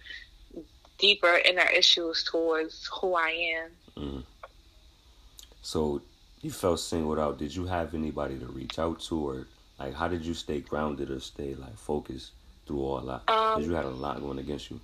deeper 0.98 1.40
inner 1.44 1.68
issues 1.76 2.24
towards 2.24 2.88
who 3.00 3.14
I 3.14 3.30
am. 3.56 3.70
Mm. 3.96 4.22
So 5.62 6.02
you 6.42 6.50
felt 6.50 6.80
singled 6.80 7.18
out. 7.18 7.38
Did 7.38 7.54
you 7.54 7.66
have 7.66 7.94
anybody 7.94 8.38
to 8.38 8.46
reach 8.46 8.78
out 8.78 9.00
to, 9.02 9.28
or 9.28 9.46
like 9.78 9.94
how 9.94 10.08
did 10.08 10.24
you 10.24 10.34
stay 10.34 10.60
grounded 10.60 11.10
or 11.10 11.20
stay 11.20 11.54
like 11.54 11.76
focused 11.76 12.32
through 12.66 12.80
all 12.82 13.00
that? 13.00 13.26
Because 13.26 13.56
Um, 13.64 13.70
you 13.70 13.74
had 13.74 13.84
a 13.84 13.90
lot 13.90 14.20
going 14.20 14.38
against 14.38 14.70
you. 14.70 14.80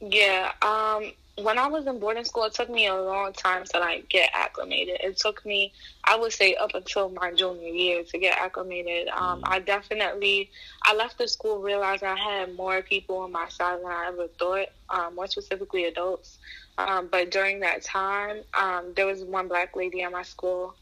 Yeah, 0.00 0.52
um, 0.62 1.12
when 1.38 1.58
I 1.58 1.66
was 1.66 1.86
in 1.86 1.98
boarding 1.98 2.24
school, 2.24 2.44
it 2.44 2.52
took 2.52 2.68
me 2.68 2.86
a 2.86 2.94
long 2.94 3.32
time 3.32 3.64
to 3.64 3.78
like 3.78 4.08
get 4.10 4.30
acclimated. 4.34 4.98
It 5.02 5.16
took 5.16 5.44
me, 5.46 5.72
I 6.04 6.16
would 6.16 6.32
say, 6.32 6.54
up 6.56 6.74
until 6.74 7.08
my 7.08 7.32
junior 7.32 7.68
year 7.68 8.04
to 8.04 8.18
get 8.18 8.38
acclimated. 8.38 9.08
Um, 9.08 9.40
I 9.44 9.60
definitely, 9.60 10.50
I 10.84 10.94
left 10.94 11.16
the 11.16 11.26
school 11.26 11.62
realizing 11.62 12.08
I 12.08 12.18
had 12.18 12.54
more 12.54 12.82
people 12.82 13.18
on 13.18 13.32
my 13.32 13.48
side 13.48 13.78
than 13.78 13.86
I 13.86 14.08
ever 14.08 14.28
thought, 14.38 14.68
um, 14.90 15.14
more 15.14 15.26
specifically 15.26 15.86
adults. 15.86 16.38
Um, 16.76 17.08
but 17.10 17.30
during 17.30 17.60
that 17.60 17.82
time, 17.82 18.42
um, 18.52 18.92
there 18.94 19.06
was 19.06 19.24
one 19.24 19.48
black 19.48 19.74
lady 19.74 20.02
at 20.02 20.12
my 20.12 20.22
school, 20.22 20.74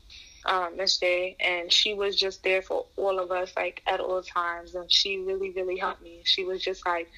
um, 0.47 0.77
Miss 0.77 0.99
J, 0.99 1.37
and 1.39 1.73
she 1.73 1.95
was 1.95 2.17
just 2.17 2.43
there 2.43 2.63
for 2.63 2.87
all 2.97 3.21
of 3.21 3.31
us, 3.31 3.53
like 3.57 3.83
at 3.87 4.01
all 4.01 4.23
times, 4.23 4.75
and 4.75 4.91
she 4.91 5.19
really, 5.19 5.51
really 5.51 5.77
helped 5.77 6.03
me. 6.03 6.23
She 6.25 6.45
was 6.45 6.61
just 6.61 6.85
like. 6.85 7.09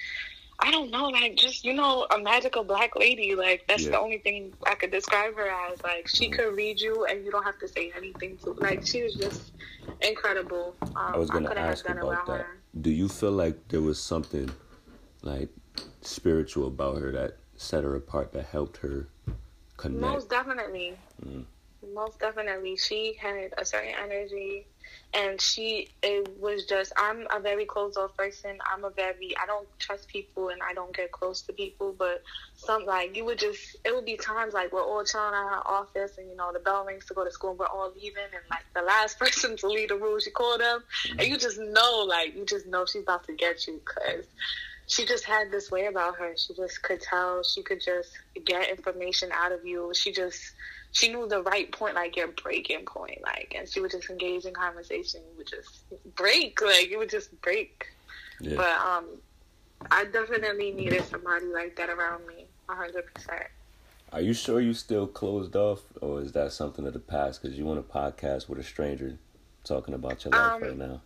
I 0.59 0.71
don't 0.71 0.91
know, 0.91 1.09
like 1.09 1.37
just 1.37 1.65
you 1.65 1.75
know, 1.75 2.07
a 2.15 2.19
magical 2.19 2.62
black 2.65 2.95
lady. 2.97 3.35
Like 3.35 3.65
that's 3.69 3.85
Yeah. 3.85 3.91
the 3.91 4.01
only 4.01 4.19
thing 4.19 4.55
I 4.67 4.75
could 4.75 4.91
describe 4.91 5.35
her 5.37 5.49
as. 5.49 5.83
Like 5.83 6.09
she 6.09 6.29
Mhm. 6.29 6.33
could 6.33 6.57
read 6.57 6.81
you, 6.81 7.05
and 7.07 7.25
you 7.25 7.31
don't 7.31 7.43
have 7.45 7.59
to 7.59 7.69
say 7.69 7.93
anything 7.97 8.38
to. 8.38 8.53
Like 8.53 8.87
she 8.87 9.03
was 9.03 9.15
just 9.15 9.53
incredible. 10.01 10.77
Um, 10.83 10.91
I 10.97 11.19
was 11.19 11.31
gonna 11.31 11.55
ask 11.55 11.85
done 11.85 11.99
about 11.99 12.27
that. 12.27 12.41
her. 12.41 12.57
Do 12.81 12.91
you 12.91 13.09
feel 13.09 13.33
like 13.33 13.69
there 13.69 13.81
was 13.81 14.01
something 14.01 14.51
like 15.23 15.49
spiritual 16.01 16.67
about 16.69 16.99
her 16.99 17.12
that 17.12 17.37
set 17.57 17.85
her 17.85 17.95
apart, 17.97 18.33
that 18.33 18.47
helped 18.47 18.79
her 18.79 19.09
connect? 19.77 20.01
Most 20.01 20.31
definitely. 20.31 20.97
Mm. 21.25 21.45
Most 21.95 22.21
definitely. 22.21 22.77
She 22.77 23.15
had 23.15 23.53
a 23.59 23.65
certain 23.65 23.95
energy 23.95 24.67
and 25.14 25.40
she 25.40 25.88
it 26.03 26.29
was 26.40 26.64
just 26.64 26.92
I'm 26.96 27.27
a 27.35 27.40
very 27.40 27.66
closed 27.66 27.98
off 27.98 28.16
person. 28.16 28.59
I'm 28.72 28.85
a 28.85 28.90
very 28.90 29.35
I 29.42 29.46
don't 29.46 29.68
trust 29.79 30.09
people 30.09 30.48
and 30.48 30.61
I 30.62 30.75
don't 30.75 30.94
get 30.94 31.12
close 31.12 31.42
to 31.42 31.53
people 31.53 31.94
but 31.98 32.22
some 32.57 32.85
like 32.87 33.16
you 33.16 33.25
would 33.25 33.38
just 33.38 33.77
it 33.85 33.94
would 33.94 34.05
be 34.05 34.16
times 34.16 34.55
like 34.55 34.72
we're 34.72 34.83
all 34.83 35.05
chilling 35.05 35.35
at 35.35 35.51
her 35.51 35.66
office 35.66 36.12
and 36.18 36.29
you 36.29 36.37
know 36.37 36.53
the 36.53 36.61
bell 36.61 36.85
rings 36.85 37.07
to 37.07 37.14
go 37.14 37.25
to 37.25 37.31
school 37.31 37.51
and 37.51 37.59
we're 37.59 37.66
all 37.66 37.92
leaving 37.94 38.22
and 38.22 38.44
like 38.51 38.64
the 38.75 38.83
last 38.83 39.18
person 39.20 39.57
to 39.57 39.68
leave 39.68 39.88
the 39.88 39.96
room 39.96 40.18
she 40.20 40.31
called 40.31 40.61
them 40.61 40.81
and 41.18 41.29
you 41.29 41.37
just 41.38 41.59
know 41.59 42.05
like 42.09 42.35
you 42.35 42.44
just 42.44 42.66
know 42.66 42.85
she's 42.87 43.03
about 43.03 43.25
to 43.25 43.35
get 43.35 43.66
you 43.66 43.81
because 43.85 44.27
she 44.87 45.07
just 45.07 45.25
had 45.25 45.51
this 45.51 45.70
way 45.70 45.87
about 45.87 46.16
her. 46.18 46.35
She 46.37 46.55
just 46.55 46.83
could 46.83 47.01
tell. 47.01 47.42
She 47.42 47.62
could 47.62 47.81
just 47.81 48.11
get 48.44 48.68
information 48.68 49.31
out 49.33 49.53
of 49.53 49.64
you. 49.64 49.92
She 49.94 50.12
just 50.12 50.40
she 50.93 51.09
knew 51.09 51.27
the 51.27 51.43
right 51.43 51.71
point, 51.73 51.95
like 51.95 52.17
your 52.17 52.29
breaking 52.29 52.85
point, 52.85 53.19
like, 53.25 53.55
and 53.57 53.69
she 53.69 53.81
would 53.81 53.91
just 53.91 54.09
engage 54.11 54.45
in 54.45 54.55
conversation. 54.55 55.21
You 55.31 55.39
would 55.39 55.47
just 55.47 55.85
break, 56.15 56.61
like 56.61 56.91
you 56.91 56.99
would 56.99 57.11
just 57.11 57.39
break. 57.41 57.87
Yeah. 58.41 58.57
But 58.57 58.79
um, 58.81 59.07
I 59.91 60.05
definitely 60.05 60.73
needed 60.73 61.05
somebody 61.05 61.47
like 61.47 61.77
that 61.77 61.89
around 61.89 62.27
me, 62.27 62.47
a 62.69 62.75
hundred 62.75 63.13
percent. 63.13 63.45
Are 64.13 64.21
you 64.21 64.35
sure 64.35 64.61
you 64.61 64.75
still 64.75 65.07
closed 65.07 65.57
off, 65.57 65.81
or 66.03 66.21
is 66.21 66.33
that 66.33 66.53
something 66.53 66.87
of 66.87 66.93
the 66.93 66.99
past? 66.99 67.41
Because 67.41 67.57
you 67.59 67.65
want 67.65 67.79
a 67.79 67.83
podcast 67.83 68.49
with 68.49 68.59
a 68.59 68.63
stranger 68.63 69.17
talking 69.65 69.95
about 69.95 70.25
your 70.25 70.33
life 70.33 70.53
Um, 70.55 70.63
right 70.63 70.77
now. 70.77 71.01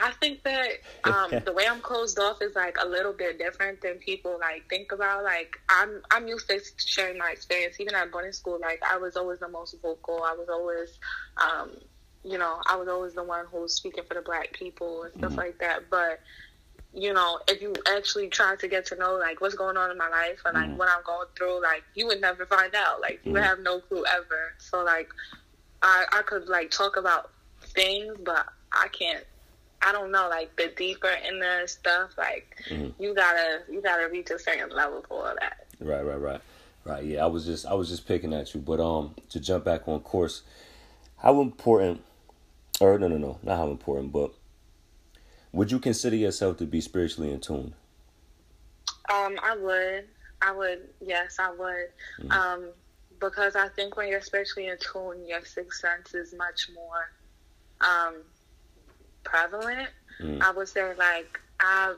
I 0.00 0.12
think 0.20 0.42
that 0.44 0.68
um, 1.04 1.32
the 1.44 1.52
way 1.52 1.66
I'm 1.68 1.80
closed 1.80 2.18
off 2.18 2.40
is 2.40 2.54
like 2.54 2.76
a 2.82 2.86
little 2.88 3.12
bit 3.12 3.38
different 3.38 3.80
than 3.82 3.98
people 3.98 4.38
like 4.40 4.68
think 4.70 4.92
about. 4.92 5.24
Like 5.24 5.56
I'm 5.68 6.02
I'm 6.10 6.28
used 6.28 6.48
to 6.48 6.60
sharing 6.78 7.18
my 7.18 7.30
experience. 7.32 7.80
Even 7.80 7.94
at 7.94 8.10
boarding 8.12 8.32
school, 8.32 8.58
like 8.60 8.80
I 8.88 8.96
was 8.96 9.16
always 9.16 9.40
the 9.40 9.48
most 9.48 9.74
vocal. 9.82 10.22
I 10.24 10.34
was 10.34 10.48
always, 10.48 10.98
um, 11.42 11.72
you 12.24 12.38
know, 12.38 12.60
I 12.68 12.76
was 12.76 12.88
always 12.88 13.14
the 13.14 13.24
one 13.24 13.46
who 13.50 13.60
was 13.62 13.74
speaking 13.74 14.04
for 14.06 14.14
the 14.14 14.22
black 14.22 14.52
people 14.52 15.02
and 15.02 15.12
stuff 15.14 15.32
Mhm. 15.32 15.38
like 15.38 15.58
that. 15.58 15.90
But 15.90 16.20
you 16.92 17.12
know, 17.12 17.40
if 17.48 17.60
you 17.60 17.74
actually 17.88 18.28
try 18.28 18.56
to 18.56 18.68
get 18.68 18.86
to 18.86 18.96
know 18.96 19.14
like 19.16 19.40
what's 19.40 19.54
going 19.54 19.76
on 19.76 19.90
in 19.90 19.98
my 19.98 20.08
life 20.08 20.40
and 20.46 20.54
like 20.54 20.70
Mhm. 20.70 20.78
what 20.78 20.88
I'm 20.88 21.02
going 21.04 21.28
through, 21.36 21.62
like 21.62 21.84
you 21.94 22.06
would 22.06 22.20
never 22.20 22.46
find 22.46 22.74
out. 22.74 23.00
Like 23.00 23.20
you 23.24 23.32
would 23.32 23.42
Mhm. 23.42 23.46
have 23.46 23.58
no 23.60 23.80
clue 23.80 24.04
ever. 24.06 24.54
So 24.58 24.82
like 24.84 25.08
I 25.82 26.06
I 26.12 26.22
could 26.22 26.48
like 26.48 26.70
talk 26.70 26.96
about 26.96 27.30
things, 27.74 28.16
but 28.24 28.46
I 28.72 28.88
can't. 28.88 29.24
I 29.82 29.92
don't 29.92 30.10
know, 30.10 30.28
like 30.28 30.54
the 30.56 30.72
deeper 30.76 31.10
in 31.28 31.38
the 31.38 31.62
stuff, 31.66 32.10
like 32.18 32.56
Mhm. 32.68 32.94
you 32.98 33.14
gotta 33.14 33.62
you 33.70 33.80
gotta 33.80 34.08
reach 34.08 34.30
a 34.30 34.38
certain 34.38 34.70
level 34.70 35.04
for 35.08 35.28
all 35.28 35.34
that. 35.40 35.66
Right, 35.80 36.02
right, 36.02 36.20
right, 36.20 36.40
right. 36.84 37.04
Yeah, 37.04 37.24
I 37.24 37.26
was 37.26 37.44
just 37.46 37.64
I 37.66 37.74
was 37.74 37.88
just 37.88 38.06
picking 38.06 38.34
at 38.34 38.54
you, 38.54 38.60
but 38.60 38.80
um, 38.80 39.14
to 39.30 39.40
jump 39.40 39.64
back 39.64 39.86
on 39.86 40.00
course, 40.00 40.42
how 41.18 41.40
important, 41.40 42.02
or 42.80 42.98
no, 42.98 43.08
no, 43.08 43.16
no, 43.18 43.38
not 43.42 43.56
how 43.56 43.70
important, 43.70 44.12
but 44.12 44.32
would 45.52 45.70
you 45.70 45.78
consider 45.78 46.16
yourself 46.16 46.56
to 46.58 46.66
be 46.66 46.80
spiritually 46.80 47.32
in 47.32 47.40
tune? 47.40 47.74
Um, 49.10 49.38
I 49.42 49.56
would, 49.56 50.04
I 50.42 50.52
would, 50.52 50.80
yes, 51.00 51.36
I 51.38 51.50
would, 51.50 51.88
Mhm. 52.20 52.30
um, 52.32 52.72
because 53.20 53.56
I 53.56 53.68
think 53.68 53.96
when 53.96 54.08
you're 54.08 54.20
spiritually 54.20 54.68
in 54.68 54.76
tune, 54.78 55.24
your 55.26 55.44
sixth 55.44 55.80
sense 55.80 56.14
is 56.14 56.34
much 56.34 56.68
more 56.74 57.10
um 57.80 58.24
prevalent. 59.28 59.88
Mm. 60.20 60.42
I 60.42 60.50
would 60.50 60.68
say 60.68 60.94
like 60.94 61.38
I 61.60 61.94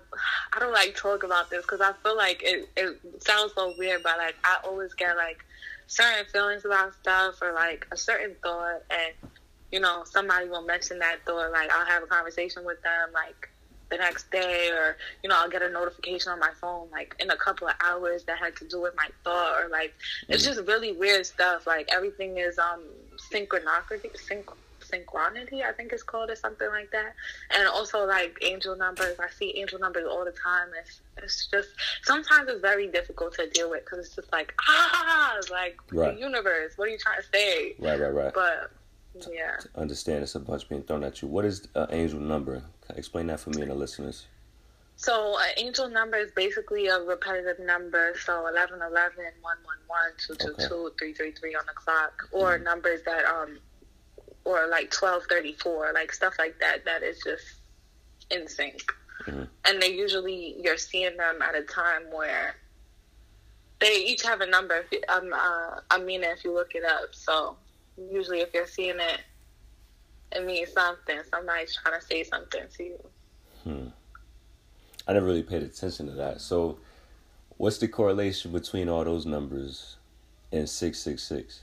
I 0.53 0.59
don't 0.59 0.73
like 0.73 0.95
talk 0.97 1.23
about 1.23 1.51
this 1.51 1.63
because 1.63 1.81
I 1.81 1.93
feel 2.03 2.17
like 2.17 2.43
it 2.43 2.69
it 2.77 3.01
sounds 3.23 3.53
so 3.55 3.75
weird, 3.79 4.03
but 4.03 4.19
like 4.19 4.37
I 4.45 4.59
always 4.65 4.95
get 4.95 5.17
like 5.17 5.45
certain 5.87 6.25
feelings 6.33 6.65
about 6.65 6.95
stuff 6.95 7.37
or 7.43 7.53
like 7.53 7.87
a 7.93 7.97
certain 7.97 8.37
thought, 8.43 8.83
and 8.91 9.31
you 9.73 9.81
know 9.81 10.03
somebody 10.05 10.49
will 10.49 10.63
mention 10.63 10.99
that 11.01 11.19
thought. 11.27 11.53
Like 11.53 11.71
I'll 11.71 11.87
have 11.87 12.03
a 12.03 12.07
conversation 12.07 12.65
with 12.65 12.83
them 12.83 13.11
like 13.13 13.49
the 13.91 13.97
next 13.97 14.31
day, 14.31 14.71
or 14.71 14.97
you 15.23 15.29
know 15.29 15.37
I'll 15.39 15.51
get 15.51 15.63
a 15.63 15.69
notification 15.69 16.33
on 16.33 16.39
my 16.39 16.53
phone 16.61 16.89
like 16.91 17.15
in 17.19 17.31
a 17.31 17.37
couple 17.37 17.69
of 17.69 17.75
hours 17.83 18.25
that 18.25 18.39
had 18.39 18.57
to 18.57 18.65
do 18.67 18.81
with 18.81 18.95
my 18.97 19.09
thought, 19.25 19.63
or 19.63 19.69
like 19.69 19.95
it's 20.29 20.45
just 20.45 20.61
really 20.67 20.93
weird 20.93 21.27
stuff. 21.27 21.67
Like 21.67 21.89
everything 21.93 22.39
is 22.39 22.59
um 22.59 22.83
synchronicity, 23.31 24.11
synch 24.29 24.47
synchronity, 24.91 25.65
I 25.65 25.73
think 25.73 25.93
it's 25.93 26.03
called, 26.03 26.31
or 26.31 26.37
something 26.37 26.69
like 26.69 26.91
that. 26.93 27.15
And 27.57 27.67
also 27.69 28.05
like 28.07 28.37
angel 28.43 28.77
numbers. 28.77 29.17
I 29.19 29.29
see 29.31 29.57
angel 29.59 29.79
numbers 29.79 30.07
all 30.11 30.25
the 30.25 30.33
time. 30.33 30.69
It's 30.81 31.01
it's 31.23 31.47
just 31.47 31.69
sometimes 32.03 32.49
it's 32.49 32.61
very 32.61 32.87
difficult 32.89 33.35
to 33.35 33.49
deal 33.51 33.71
with 33.71 33.85
because 33.85 33.99
it's 34.07 34.15
just 34.17 34.33
like 34.33 34.53
ah, 34.69 35.37
like 35.51 35.79
Right. 35.93 36.15
the 36.15 36.21
universe. 36.21 36.73
What 36.77 36.89
are 36.89 36.93
you 36.93 36.99
trying 36.99 37.21
to 37.21 37.27
say? 37.33 37.75
Right, 37.79 38.01
right, 38.01 38.15
right. 38.15 38.33
But 38.35 38.71
yeah, 39.31 39.57
Understand 39.75 40.23
it's 40.23 40.35
a 40.37 40.41
bunch 40.41 40.69
being 40.69 40.83
thrown 40.85 41.03
at 41.05 41.21
you. 41.21 41.29
What 41.29 41.45
is 41.45 41.67
an 41.75 41.89
angel 41.91 42.21
number? 42.21 42.63
Explain 42.97 43.27
that 43.29 43.41
for 43.41 43.51
me 43.51 43.63
and 43.63 43.71
the 43.71 43.75
listeners. 43.75 44.27
so 44.97 45.37
an 45.39 45.53
angel 45.57 45.89
number 45.89 46.17
is 46.19 46.31
basically 46.33 46.87
a 46.89 46.99
repetitive 47.01 47.59
number. 47.65 48.15
So 48.25 48.47
11, 48.47 48.77
11, 48.81 48.91
111, 49.41 50.15
222, 50.19 50.93
333 50.99 51.55
on 51.55 51.63
the 51.67 51.73
clock, 51.73 52.29
or 52.33 52.59
Mhm. 52.59 52.65
numbers 52.65 53.01
that 53.05 53.25
um, 53.25 53.59
or 54.51 54.69
like 54.69 54.93
1234, 54.93 55.93
like 55.95 56.13
stuff 56.13 56.35
like 56.39 56.59
that. 56.61 56.85
That 56.85 57.03
is 57.03 57.21
just 57.23 57.45
in 58.31 58.49
sync. 58.49 58.93
Mhm. 59.27 59.47
and 59.67 59.83
they 59.83 59.93
usually 59.93 60.57
you're 60.63 60.79
seeing 60.79 61.15
them 61.19 61.43
at 61.43 61.55
a 61.55 61.63
time 61.63 62.11
where 62.11 62.57
they 63.79 63.97
each 64.03 64.23
have 64.23 64.41
a 64.41 64.47
number. 64.47 64.77
If 64.77 64.93
you, 64.93 65.03
um, 65.11 65.33
uh, 65.35 65.81
I 65.91 65.99
mean, 65.99 66.25
if 66.25 66.43
you 66.43 66.55
look 66.55 66.75
it 66.75 66.85
up, 66.85 67.15
so 67.15 67.57
usually 67.99 68.41
if 68.41 68.55
you're 68.55 68.67
seeing 68.67 68.99
it, 68.99 69.21
it 70.33 70.47
means 70.47 70.73
something. 70.73 71.19
Somebody's 71.31 71.77
trying 71.77 72.01
to 72.01 72.07
say 72.07 72.23
something 72.25 72.63
to 72.77 72.83
you. 72.83 73.05
Hmm. 73.65 73.89
I 75.07 75.13
never 75.13 75.27
really 75.27 75.43
paid 75.43 75.63
attention 75.63 76.07
to 76.07 76.13
that. 76.13 76.41
So, 76.41 76.79
what's 77.57 77.79
the 77.79 77.89
correlation 77.89 78.53
between 78.53 78.89
all 78.89 79.05
those 79.05 79.27
numbers 79.27 79.97
and 80.53 80.69
six 80.69 80.99
six 80.99 81.23
six? 81.23 81.61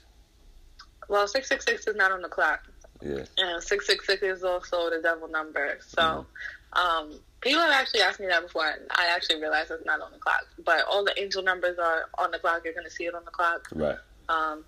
Well, 1.08 1.28
six 1.28 1.48
six 1.50 1.66
six 1.66 1.88
is 1.88 1.96
not 1.96 2.12
on 2.12 2.22
the 2.22 2.30
clock, 2.30 2.68
Yeah. 3.02 3.26
and 3.38 3.64
six 3.64 3.86
six 3.88 4.06
six 4.06 4.22
is 4.24 4.44
also 4.44 4.90
the 4.90 5.00
devil 5.02 5.28
number. 5.28 5.78
So, 5.86 6.26
um, 6.74 7.20
people 7.42 7.62
have 7.62 7.72
actually 7.72 8.02
asked 8.02 8.20
me 8.20 8.28
that 8.28 8.42
before, 8.44 8.68
and 8.68 8.82
I 8.92 9.08
actually 9.16 9.40
realized 9.40 9.72
it's 9.72 9.86
not 9.86 10.02
on 10.02 10.12
the 10.12 10.20
clock. 10.20 10.46
But 10.66 10.84
all 10.90 11.04
the 11.04 11.20
angel 11.20 11.44
numbers 11.44 11.78
are 11.78 12.10
on 12.18 12.32
the 12.32 12.40
clock. 12.40 12.62
You're 12.66 12.74
gonna 12.74 12.90
see 12.90 13.06
it 13.06 13.16
on 13.16 13.26
the 13.26 13.32
clock. 13.32 13.68
Right. 13.74 13.98
Um, 14.30 14.66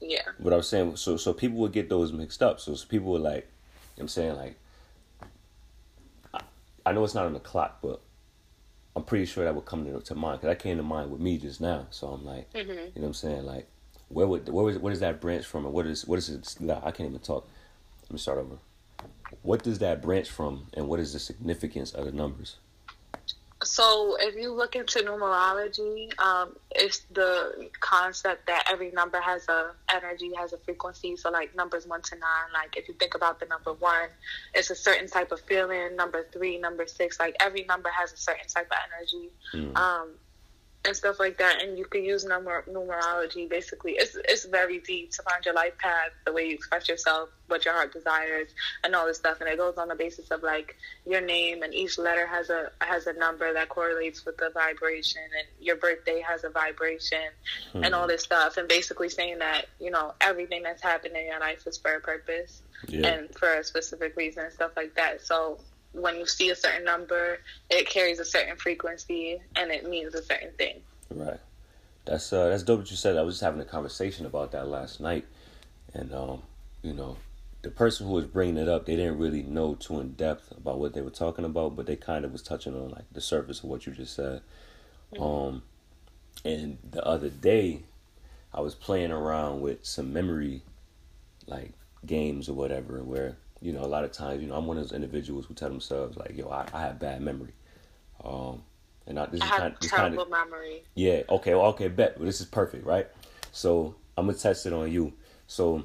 yeah. 0.00 0.22
What 0.38 0.52
I 0.52 0.56
was 0.56 0.68
saying, 0.68 0.96
so 0.96 1.16
so 1.16 1.32
people 1.32 1.58
would 1.58 1.72
get 1.72 1.88
those 1.88 2.12
mixed 2.12 2.42
up. 2.42 2.60
So, 2.60 2.74
people 2.88 3.12
would 3.12 3.22
like, 3.22 3.48
I'm 3.98 4.08
saying 4.08 4.36
like, 4.36 4.56
I, 6.34 6.40
I 6.86 6.92
know 6.92 7.04
it's 7.04 7.14
not 7.14 7.26
on 7.26 7.34
the 7.34 7.40
clock, 7.40 7.78
but 7.82 8.00
I'm 8.96 9.04
pretty 9.04 9.26
sure 9.26 9.44
that 9.44 9.54
would 9.54 9.66
come 9.66 9.84
to, 9.84 10.00
to 10.00 10.14
mind 10.14 10.40
because 10.40 10.50
that 10.56 10.62
came 10.62 10.76
to 10.76 10.82
mind 10.82 11.10
with 11.10 11.20
me 11.20 11.38
just 11.38 11.60
now. 11.60 11.86
So 11.90 12.08
I'm 12.08 12.24
like, 12.24 12.50
hmm 12.52 12.60
you 12.60 12.74
know 12.74 12.90
what 12.94 13.06
I'm 13.06 13.14
saying? 13.14 13.44
Like, 13.44 13.68
where 14.10 14.26
would 14.26 14.48
where 14.48 14.64
was 14.64 14.78
where 14.78 14.90
does 14.90 15.00
that 15.00 15.20
branch 15.20 15.46
from, 15.46 15.64
and 15.64 15.74
what 15.74 15.86
is 15.86 16.06
what 16.06 16.18
is 16.18 16.28
it? 16.28 16.56
nah, 16.60 16.80
I 16.82 16.90
can't 16.90 17.08
even 17.08 17.20
talk. 17.20 17.48
Let 18.02 18.12
me 18.12 18.18
start 18.18 18.38
over. 18.38 18.56
What 19.42 19.62
does 19.62 19.78
that 19.78 20.02
branch 20.02 20.28
from, 20.28 20.66
and 20.74 20.88
what 20.88 21.00
is 21.00 21.12
the 21.12 21.18
significance 21.18 21.92
of 21.92 22.04
the 22.04 22.12
numbers? 22.12 22.56
so 23.62 24.16
if 24.18 24.36
you 24.36 24.52
look 24.52 24.74
into 24.74 25.00
numerology, 25.00 26.18
um, 26.18 26.56
it's 26.70 27.00
the 27.12 27.68
concept 27.80 28.46
that 28.46 28.64
every 28.70 28.90
number 28.90 29.20
has 29.20 29.48
a 29.48 29.72
energy, 29.92 30.32
has 30.34 30.54
a 30.54 30.58
frequency. 30.58 31.14
So 31.16 31.30
like 31.30 31.54
numbers 31.54 31.86
one 31.86 32.00
to 32.02 32.14
nine, 32.14 32.52
like 32.54 32.76
if 32.76 32.88
you 32.88 32.94
think 32.94 33.14
about 33.14 33.38
the 33.38 33.46
number 33.46 33.74
one, 33.74 34.08
it's 34.54 34.70
a 34.70 34.74
certain 34.74 35.08
type 35.08 35.30
of 35.30 35.40
feeling. 35.40 35.94
Number 35.94 36.26
three, 36.32 36.58
number 36.58 36.86
six, 36.86 37.20
like 37.20 37.36
every 37.40 37.64
number 37.64 37.90
has 37.90 38.12
a 38.12 38.16
certain 38.16 38.46
type 38.48 38.70
of 38.70 38.78
energy. 38.96 39.30
Mm. 39.52 39.76
Um, 39.76 40.08
and 40.84 40.96
stuff 40.96 41.20
like 41.20 41.38
that. 41.38 41.62
And 41.62 41.78
you 41.78 41.84
can 41.84 42.04
use 42.04 42.24
numer- 42.24 42.66
numerology. 42.68 43.48
Basically, 43.48 43.92
it's 43.92 44.16
it's 44.28 44.46
very 44.46 44.78
deep 44.78 45.12
to 45.12 45.22
find 45.22 45.44
your 45.44 45.54
life 45.54 45.76
path, 45.78 46.10
the 46.24 46.32
way 46.32 46.46
you 46.46 46.54
express 46.54 46.88
yourself, 46.88 47.28
what 47.48 47.64
your 47.64 47.74
heart 47.74 47.92
desires, 47.92 48.48
and 48.84 48.94
all 48.94 49.06
this 49.06 49.18
stuff. 49.18 49.40
And 49.40 49.48
it 49.48 49.58
goes 49.58 49.76
on 49.76 49.88
the 49.88 49.94
basis 49.94 50.30
of 50.30 50.42
like 50.42 50.76
your 51.06 51.20
name, 51.20 51.62
and 51.62 51.74
each 51.74 51.98
letter 51.98 52.26
has 52.26 52.50
a 52.50 52.70
has 52.80 53.06
a 53.06 53.12
number 53.12 53.52
that 53.52 53.68
correlates 53.68 54.24
with 54.24 54.36
the 54.38 54.50
vibration, 54.50 55.22
and 55.38 55.46
your 55.64 55.76
birthday 55.76 56.22
has 56.26 56.44
a 56.44 56.50
vibration, 56.50 57.28
mm-hmm. 57.68 57.84
and 57.84 57.94
all 57.94 58.06
this 58.06 58.22
stuff. 58.22 58.56
And 58.56 58.68
basically 58.68 59.08
saying 59.08 59.38
that 59.40 59.66
you 59.78 59.90
know 59.90 60.14
everything 60.20 60.62
that's 60.62 60.82
happened 60.82 61.16
in 61.16 61.26
your 61.26 61.40
life 61.40 61.66
is 61.66 61.78
for 61.78 61.94
a 61.94 62.00
purpose. 62.00 62.62
Yeah. 62.88 63.08
And 63.08 63.34
for 63.34 63.56
a 63.56 63.62
specific 63.62 64.16
reason 64.16 64.44
and 64.44 64.52
stuff 64.54 64.70
like 64.74 64.94
that. 64.94 65.20
So 65.20 65.58
when 65.92 66.16
you 66.16 66.26
see 66.26 66.50
a 66.50 66.56
certain 66.56 66.84
number, 66.84 67.38
it 67.68 67.88
carries 67.88 68.18
a 68.18 68.24
certain 68.24 68.56
frequency 68.56 69.40
and 69.56 69.70
it 69.70 69.88
means 69.88 70.14
a 70.14 70.22
certain 70.22 70.52
thing. 70.52 70.80
Right. 71.10 71.40
That's 72.04 72.32
uh 72.32 72.48
that's 72.48 72.62
dope 72.62 72.80
what 72.80 72.90
you 72.90 72.96
said. 72.96 73.16
I 73.16 73.22
was 73.22 73.36
just 73.36 73.44
having 73.44 73.60
a 73.60 73.64
conversation 73.64 74.26
about 74.26 74.52
that 74.52 74.68
last 74.68 75.00
night, 75.00 75.26
and 75.92 76.12
um, 76.14 76.42
you 76.82 76.94
know, 76.94 77.16
the 77.62 77.70
person 77.70 78.06
who 78.06 78.14
was 78.14 78.24
bringing 78.24 78.56
it 78.56 78.68
up, 78.68 78.86
they 78.86 78.96
didn't 78.96 79.18
really 79.18 79.42
know 79.42 79.74
too 79.74 80.00
in 80.00 80.12
depth 80.12 80.50
about 80.52 80.78
what 80.78 80.94
they 80.94 81.02
were 81.02 81.10
talking 81.10 81.44
about, 81.44 81.76
but 81.76 81.86
they 81.86 81.96
kind 81.96 82.24
of 82.24 82.32
was 82.32 82.42
touching 82.42 82.74
on 82.74 82.90
like 82.90 83.04
the 83.12 83.20
surface 83.20 83.58
of 83.58 83.64
what 83.64 83.86
you 83.86 83.92
just 83.92 84.14
said. 84.14 84.40
Mm-hmm. 85.14 85.22
Um, 85.22 85.62
and 86.44 86.78
the 86.90 87.04
other 87.04 87.28
day, 87.28 87.82
I 88.54 88.60
was 88.60 88.74
playing 88.74 89.12
around 89.12 89.60
with 89.60 89.84
some 89.84 90.12
memory, 90.12 90.62
like 91.46 91.72
games 92.06 92.48
or 92.48 92.54
whatever, 92.54 93.02
where 93.02 93.36
you 93.62 93.72
know, 93.72 93.80
a 93.80 93.86
lot 93.86 94.04
of 94.04 94.12
times, 94.12 94.42
you 94.42 94.48
know, 94.48 94.54
I'm 94.54 94.66
one 94.66 94.78
of 94.78 94.84
those 94.84 94.92
individuals 94.92 95.46
who 95.46 95.54
tell 95.54 95.68
themselves 95.68 96.16
like, 96.16 96.36
"Yo, 96.36 96.48
I, 96.48 96.66
I 96.72 96.80
have 96.80 96.98
bad 96.98 97.20
memory," 97.20 97.52
um, 98.24 98.62
and 99.06 99.18
I, 99.18 99.26
this 99.26 99.40
I 99.42 99.44
is 99.44 99.50
kind, 99.50 99.76
this 99.80 99.90
terrible 99.90 100.24
kind 100.24 100.34
of, 100.34 100.50
memory. 100.50 100.82
Yeah. 100.94 101.22
Okay. 101.28 101.54
Well, 101.54 101.66
okay. 101.66 101.88
Bet. 101.88 102.16
Well, 102.16 102.26
this 102.26 102.40
is 102.40 102.46
perfect, 102.46 102.86
right? 102.86 103.06
So 103.52 103.94
I'm 104.16 104.26
gonna 104.26 104.38
test 104.38 104.66
it 104.66 104.72
on 104.72 104.90
you. 104.90 105.12
So 105.46 105.84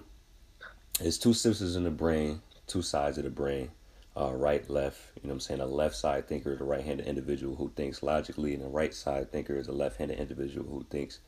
it's 1.00 1.18
two 1.18 1.34
systems 1.34 1.76
in 1.76 1.84
the 1.84 1.92
brain, 1.92 2.42
two 2.68 2.82
sides 2.82 3.18
of 3.18 3.26
the 3.26 3.30
brain, 3.30 3.72
uh, 4.16 4.32
right, 4.34 4.68
left. 4.70 5.00
You 5.16 5.28
know 5.28 5.30
what 5.30 5.36
I'm 5.36 5.40
saying? 5.42 5.60
A 5.60 5.66
left 5.66 5.96
side 5.96 6.28
thinker 6.28 6.54
is 6.54 6.62
a 6.62 6.64
right-handed 6.64 7.06
individual 7.06 7.56
who 7.56 7.72
thinks 7.76 8.04
logically, 8.04 8.54
and 8.54 8.64
a 8.64 8.68
right 8.68 8.94
side 8.94 9.32
thinker 9.32 9.56
is 9.56 9.68
a 9.68 9.74
left-handed 9.74 10.20
individual 10.20 10.68
who 10.70 10.86
thinks 10.90 11.20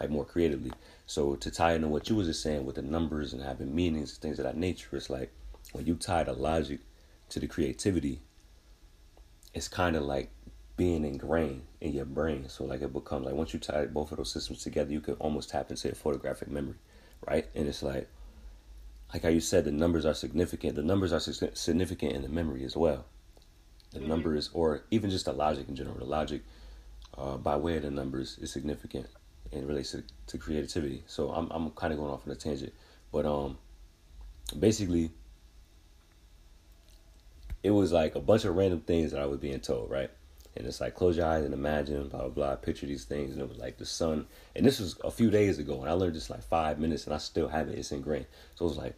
like 0.00 0.10
more 0.10 0.24
creatively. 0.24 0.72
So 1.06 1.36
to 1.36 1.50
tie 1.50 1.74
into 1.74 1.88
what 1.88 2.08
you 2.08 2.16
was 2.16 2.26
just 2.26 2.42
saying 2.42 2.64
with 2.64 2.76
the 2.76 2.82
numbers 2.82 3.32
and 3.32 3.42
having 3.42 3.74
meanings, 3.74 4.16
things 4.16 4.38
of 4.38 4.44
that 4.44 4.56
nature, 4.56 4.96
it's 4.96 5.10
like 5.10 5.30
when 5.72 5.86
you 5.86 5.94
tie 5.94 6.24
the 6.24 6.32
logic 6.32 6.80
to 7.30 7.40
the 7.40 7.46
creativity, 7.46 8.20
it's 9.54 9.68
kind 9.68 9.96
of 9.96 10.02
like 10.04 10.30
being 10.76 11.04
ingrained 11.04 11.62
in 11.80 11.92
your 11.92 12.04
brain. 12.04 12.48
So 12.48 12.64
like 12.64 12.82
it 12.82 12.92
becomes 12.92 13.26
like 13.26 13.34
once 13.34 13.52
you 13.52 13.60
tie 13.60 13.86
both 13.86 14.12
of 14.12 14.18
those 14.18 14.32
systems 14.32 14.62
together, 14.62 14.92
you 14.92 15.00
could 15.00 15.16
almost 15.18 15.50
tap 15.50 15.70
into 15.70 15.90
a 15.90 15.94
photographic 15.94 16.48
memory, 16.48 16.76
right? 17.26 17.46
And 17.54 17.68
it's 17.68 17.82
like 17.82 18.08
like 19.12 19.22
how 19.22 19.28
you 19.28 19.40
said, 19.40 19.64
the 19.64 19.72
numbers 19.72 20.06
are 20.06 20.14
significant. 20.14 20.74
The 20.74 20.82
numbers 20.82 21.12
are 21.12 21.20
significant 21.20 22.12
in 22.12 22.22
the 22.22 22.28
memory 22.28 22.64
as 22.64 22.76
well. 22.76 23.04
The 23.92 23.98
mm-hmm. 23.98 24.08
numbers, 24.08 24.48
or 24.54 24.84
even 24.90 25.10
just 25.10 25.26
the 25.26 25.34
logic 25.34 25.68
in 25.68 25.76
general, 25.76 25.98
the 25.98 26.06
logic 26.06 26.42
uh, 27.18 27.36
by 27.36 27.56
way 27.56 27.76
of 27.76 27.82
the 27.82 27.90
numbers 27.90 28.38
is 28.40 28.50
significant 28.50 29.06
and 29.52 29.68
relates 29.68 29.90
to, 29.90 30.02
to 30.28 30.38
creativity. 30.38 31.04
So 31.06 31.30
I'm 31.30 31.50
I'm 31.50 31.70
kind 31.72 31.92
of 31.92 31.98
going 31.98 32.10
off 32.10 32.26
on 32.26 32.32
a 32.32 32.36
tangent, 32.36 32.72
but 33.12 33.26
um, 33.26 33.58
basically 34.58 35.10
it 37.62 37.70
was 37.70 37.92
like 37.92 38.14
a 38.14 38.20
bunch 38.20 38.44
of 38.44 38.56
random 38.56 38.80
things 38.80 39.12
that 39.12 39.20
I 39.20 39.26
was 39.26 39.38
being 39.38 39.60
told, 39.60 39.90
right? 39.90 40.10
And 40.56 40.66
it's 40.66 40.80
like 40.80 40.94
close 40.94 41.16
your 41.16 41.26
eyes 41.26 41.44
and 41.44 41.54
imagine, 41.54 42.08
blah 42.08 42.20
blah 42.20 42.28
blah. 42.28 42.56
Picture 42.56 42.86
these 42.86 43.04
things, 43.04 43.32
and 43.32 43.40
it 43.40 43.48
was 43.48 43.58
like 43.58 43.78
the 43.78 43.86
sun. 43.86 44.26
And 44.54 44.66
this 44.66 44.80
was 44.80 44.98
a 45.02 45.10
few 45.10 45.30
days 45.30 45.58
ago, 45.58 45.80
and 45.80 45.88
I 45.88 45.92
learned 45.92 46.14
this 46.14 46.28
like 46.28 46.42
five 46.42 46.78
minutes, 46.78 47.04
and 47.04 47.14
I 47.14 47.18
still 47.18 47.48
have 47.48 47.68
it. 47.68 47.78
It's 47.78 47.92
ingrained. 47.92 48.26
So 48.56 48.66
it 48.66 48.68
was 48.68 48.76
like, 48.76 48.94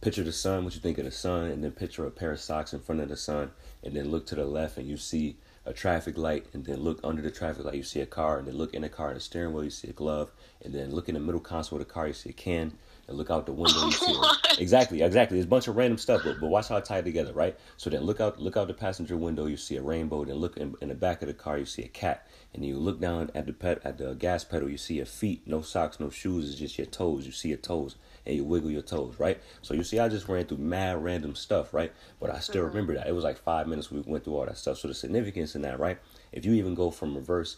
picture 0.00 0.24
the 0.24 0.32
sun, 0.32 0.64
what 0.64 0.74
you 0.74 0.80
think 0.80 0.98
of 0.98 1.04
the 1.04 1.10
sun, 1.10 1.46
and 1.46 1.62
then 1.62 1.70
picture 1.70 2.04
a 2.06 2.10
pair 2.10 2.32
of 2.32 2.40
socks 2.40 2.72
in 2.72 2.80
front 2.80 3.00
of 3.00 3.08
the 3.08 3.16
sun, 3.16 3.52
and 3.82 3.94
then 3.94 4.10
look 4.10 4.26
to 4.26 4.34
the 4.34 4.44
left, 4.44 4.76
and 4.76 4.88
you 4.88 4.96
see 4.96 5.36
a 5.64 5.72
traffic 5.72 6.18
light, 6.18 6.44
and 6.52 6.66
then 6.66 6.80
look 6.80 7.00
under 7.02 7.22
the 7.22 7.30
traffic 7.30 7.64
light, 7.64 7.74
you 7.74 7.82
see 7.82 8.00
a 8.00 8.06
car, 8.06 8.38
and 8.38 8.46
then 8.46 8.56
look 8.56 8.74
in 8.74 8.82
the 8.82 8.88
car, 8.88 9.14
the 9.14 9.20
steering 9.20 9.54
wheel, 9.54 9.64
you 9.64 9.70
see 9.70 9.88
a 9.88 9.92
glove, 9.92 10.30
and 10.62 10.74
then 10.74 10.90
look 10.90 11.08
in 11.08 11.14
the 11.14 11.20
middle 11.20 11.40
console 11.40 11.80
of 11.80 11.86
the 11.86 11.90
car, 11.90 12.06
you 12.06 12.12
see 12.12 12.30
a 12.30 12.34
can, 12.34 12.72
and 13.08 13.16
look 13.16 13.30
out 13.30 13.46
the 13.46 13.52
window. 13.52 13.86
You 13.86 13.92
see 13.92 14.20
exactly, 14.58 15.02
exactly. 15.02 15.36
There's 15.36 15.46
a 15.46 15.48
bunch 15.48 15.68
of 15.68 15.76
random 15.76 15.98
stuff, 15.98 16.22
but, 16.24 16.40
but 16.40 16.48
watch 16.48 16.68
how 16.68 16.76
it 16.76 16.84
tied 16.84 17.04
together, 17.04 17.32
right? 17.32 17.56
So 17.76 17.90
then 17.90 18.02
look 18.02 18.20
out, 18.20 18.40
look 18.40 18.56
out 18.56 18.68
the 18.68 18.74
passenger 18.74 19.16
window. 19.16 19.46
You 19.46 19.56
see 19.56 19.76
a 19.76 19.82
rainbow. 19.82 20.24
Then 20.24 20.36
look 20.36 20.56
in, 20.56 20.74
in 20.80 20.88
the 20.88 20.94
back 20.94 21.22
of 21.22 21.28
the 21.28 21.34
car. 21.34 21.58
You 21.58 21.66
see 21.66 21.82
a 21.82 21.88
cat. 21.88 22.26
And 22.54 22.64
you 22.64 22.76
look 22.76 23.00
down 23.00 23.30
at 23.34 23.46
the 23.46 23.52
pet 23.52 23.80
at 23.84 23.98
the 23.98 24.14
gas 24.14 24.44
pedal. 24.44 24.68
You 24.68 24.78
see 24.78 24.94
your 24.94 25.06
feet, 25.06 25.42
no 25.46 25.60
socks, 25.60 25.98
no 25.98 26.08
shoes. 26.08 26.50
It's 26.50 26.58
just 26.58 26.78
your 26.78 26.86
toes. 26.86 27.26
You 27.26 27.32
see 27.32 27.48
your 27.48 27.58
toes, 27.58 27.96
and 28.24 28.36
you 28.36 28.44
wiggle 28.44 28.70
your 28.70 28.82
toes, 28.82 29.16
right? 29.18 29.40
So 29.62 29.74
you 29.74 29.82
see, 29.82 29.98
I 29.98 30.08
just 30.08 30.28
ran 30.28 30.46
through 30.46 30.58
mad 30.58 31.02
random 31.02 31.34
stuff, 31.34 31.74
right? 31.74 31.92
But 32.20 32.30
I 32.30 32.38
still 32.38 32.62
mm-hmm. 32.62 32.68
remember 32.68 32.94
that 32.94 33.08
it 33.08 33.12
was 33.12 33.24
like 33.24 33.38
five 33.38 33.66
minutes. 33.66 33.90
We 33.90 34.00
went 34.00 34.24
through 34.24 34.36
all 34.36 34.46
that 34.46 34.56
stuff. 34.56 34.78
So 34.78 34.88
the 34.88 34.94
significance 34.94 35.56
in 35.56 35.62
that, 35.62 35.80
right? 35.80 35.98
If 36.32 36.44
you 36.44 36.52
even 36.54 36.74
go 36.74 36.90
from 36.90 37.16
reverse 37.16 37.56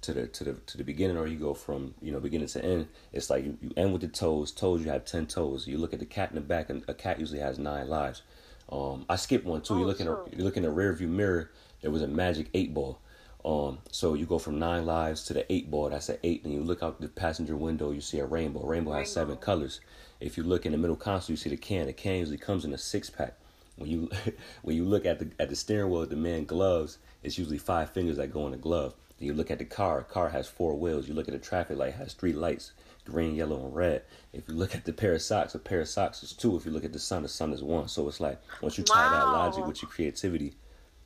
to 0.00 0.12
the 0.12 0.26
to 0.28 0.44
the 0.44 0.52
to 0.52 0.76
the 0.76 0.84
beginning 0.84 1.16
or 1.16 1.26
you 1.26 1.38
go 1.38 1.54
from 1.54 1.94
you 2.00 2.12
know 2.12 2.20
beginning 2.20 2.46
to 2.46 2.64
end 2.64 2.86
it's 3.12 3.30
like 3.30 3.44
you, 3.44 3.58
you 3.60 3.72
end 3.76 3.92
with 3.92 4.02
the 4.02 4.08
toes 4.08 4.52
toes 4.52 4.82
you 4.82 4.90
have 4.90 5.04
10 5.04 5.26
toes. 5.26 5.66
You 5.66 5.78
look 5.78 5.92
at 5.92 5.98
the 5.98 6.06
cat 6.06 6.30
in 6.30 6.36
the 6.36 6.40
back 6.40 6.70
and 6.70 6.84
a 6.88 6.94
cat 6.94 7.18
usually 7.18 7.40
has 7.40 7.58
nine 7.58 7.88
lives. 7.88 8.22
Um 8.70 9.04
i 9.08 9.16
skipped 9.16 9.44
one 9.44 9.62
too. 9.62 9.74
Oh, 9.74 9.78
you 9.78 9.86
look 9.86 10.00
in 10.00 10.08
a, 10.08 10.16
you 10.36 10.44
look 10.44 10.56
in 10.56 10.62
the 10.62 10.70
rear 10.70 10.92
view 10.92 11.08
mirror 11.08 11.50
there 11.80 11.90
was 11.90 12.02
a 12.02 12.06
magic 12.06 12.48
eight 12.54 12.72
ball. 12.72 13.00
Um 13.44 13.78
so 13.90 14.14
you 14.14 14.24
go 14.24 14.38
from 14.38 14.58
nine 14.58 14.86
lives 14.86 15.24
to 15.24 15.34
the 15.34 15.50
eight 15.52 15.70
ball 15.70 15.90
that's 15.90 16.08
an 16.08 16.18
eight. 16.22 16.44
And 16.44 16.52
you 16.52 16.62
look 16.62 16.82
out 16.82 17.00
the 17.00 17.08
passenger 17.08 17.56
window 17.56 17.90
you 17.90 18.00
see 18.00 18.20
a 18.20 18.26
rainbow. 18.26 18.60
Rainbow, 18.60 18.92
rainbow. 18.92 18.92
has 18.92 19.12
seven 19.12 19.36
colors. 19.36 19.80
If 20.20 20.36
you 20.36 20.44
look 20.44 20.64
in 20.64 20.72
the 20.72 20.78
middle 20.78 20.96
console 20.96 21.32
you 21.32 21.36
see 21.36 21.50
the 21.50 21.56
can. 21.56 21.86
The 21.86 21.92
can 21.92 22.16
usually 22.16 22.38
comes 22.38 22.64
in 22.64 22.72
a 22.72 22.78
six 22.78 23.10
pack 23.10 23.34
when 23.78 23.90
you 23.90 24.10
when 24.62 24.76
you 24.76 24.84
look 24.84 25.06
at 25.06 25.18
the 25.18 25.30
at 25.40 25.48
the 25.48 25.56
steering 25.56 25.90
wheel 25.90 26.06
the 26.06 26.16
man 26.16 26.44
gloves 26.44 26.98
it's 27.22 27.38
usually 27.38 27.58
five 27.58 27.90
fingers 27.90 28.16
that 28.16 28.32
go 28.32 28.46
in 28.46 28.52
the 28.52 28.58
glove 28.58 28.94
you 29.18 29.34
look 29.34 29.50
at 29.50 29.58
the 29.58 29.64
car, 29.64 30.02
car 30.02 30.28
has 30.28 30.46
four 30.46 30.74
wheels. 30.74 31.08
You 31.08 31.14
look 31.14 31.28
at 31.28 31.34
the 31.34 31.40
traffic 31.40 31.76
light, 31.76 31.94
has 31.94 32.12
three 32.12 32.32
lights, 32.32 32.72
green, 33.04 33.34
yellow, 33.34 33.64
and 33.64 33.74
red. 33.74 34.02
If 34.32 34.48
you 34.48 34.54
look 34.54 34.74
at 34.74 34.84
the 34.84 34.92
pair 34.92 35.14
of 35.14 35.22
socks, 35.22 35.54
a 35.54 35.58
pair 35.58 35.80
of 35.80 35.88
socks 35.88 36.22
is 36.22 36.32
two. 36.32 36.56
If 36.56 36.64
you 36.64 36.70
look 36.70 36.84
at 36.84 36.92
the 36.92 36.98
sun, 36.98 37.22
the 37.22 37.28
sun 37.28 37.52
is 37.52 37.62
one. 37.62 37.88
So 37.88 38.06
it's 38.08 38.20
like 38.20 38.40
once 38.60 38.78
you 38.78 38.84
tie 38.84 38.94
wow. 38.94 39.10
that 39.10 39.32
logic 39.32 39.66
with 39.66 39.82
your 39.82 39.90
creativity, 39.90 40.54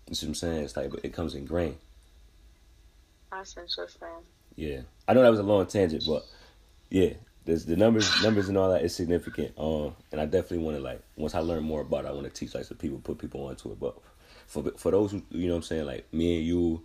you 0.09 0.15
see 0.15 0.27
what 0.27 0.31
I'm 0.31 0.35
saying? 0.35 0.65
It's 0.65 0.77
like 0.77 0.93
it 1.03 1.13
comes 1.13 1.35
in 1.35 1.47
grain. 1.47 1.77
That's 3.31 3.57
interesting. 3.57 4.09
Yeah, 4.57 4.81
I 5.09 5.15
know 5.15 5.23
that 5.23 5.31
was 5.31 5.41
a 5.41 5.45
long 5.45 5.67
tangent, 5.67 6.05
but 6.07 6.25
yeah, 6.91 7.15
there's 7.45 7.65
the 7.65 7.77
numbers, 7.77 8.23
numbers 8.23 8.49
and 8.49 8.59
all 8.59 8.71
that 8.71 8.85
is 8.85 8.95
significant. 8.95 9.53
Um, 9.59 9.97
and 10.11 10.21
I 10.21 10.27
definitely 10.27 10.59
want 10.59 10.77
to 10.77 10.83
like 10.83 11.03
once 11.17 11.35
I 11.35 11.41
learn 11.41 11.63
more 11.63 11.81
about 11.81 12.05
it, 12.05 12.09
I 12.09 12.13
want 12.13 12.25
to 12.25 12.31
teach 12.31 12.55
like 12.55 12.65
some 12.65 12.77
people, 12.77 12.99
put 12.99 13.19
people 13.19 13.47
onto 13.47 13.73
it. 13.73 13.81
But 13.81 13.97
for 14.47 14.63
for 14.77 14.91
those 14.91 15.13
who 15.13 15.23
you 15.31 15.47
know 15.47 15.55
what 15.55 15.59
I'm 15.59 15.63
saying, 15.63 15.87
like 15.87 16.13
me 16.13 16.39
and 16.39 16.47
you 16.47 16.83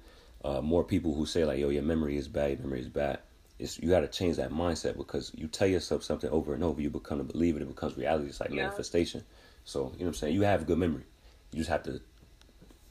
uh, 0.47 0.62
more 0.62 0.83
people 0.83 1.13
who 1.13 1.25
say 1.25 1.43
like, 1.43 1.60
"Yo, 1.60 1.69
your 1.69 1.83
memory 1.83 2.15
is 2.15 2.27
bad. 2.29 2.51
Your 2.51 2.60
memory 2.60 2.79
is 2.79 2.88
bad." 2.88 3.19
It's 3.60 3.77
you 3.79 3.89
got 3.89 4.01
to 4.01 4.07
change 4.07 4.38
that 4.38 4.51
mindset 4.51 4.97
because 4.97 5.31
you 5.36 5.47
tell 5.47 5.67
yourself 5.67 6.03
something 6.03 6.29
over 6.29 6.53
and 6.53 6.63
over, 6.63 6.81
you 6.81 6.89
become 6.89 7.19
a 7.19 7.23
believer. 7.23 7.60
It 7.60 7.67
becomes 7.67 7.97
reality. 7.97 8.29
It's 8.29 8.39
like 8.39 8.51
yeah. 8.51 8.63
manifestation. 8.63 9.23
So 9.65 9.79
you 9.79 9.83
know 9.83 9.91
what 9.91 10.07
I'm 10.07 10.13
saying. 10.13 10.36
You 10.36 10.43
have 10.43 10.62
a 10.62 10.65
good 10.65 10.77
memory. 10.77 11.03
You 11.51 11.57
just 11.60 11.69
have 11.69 11.83
to 11.83 11.99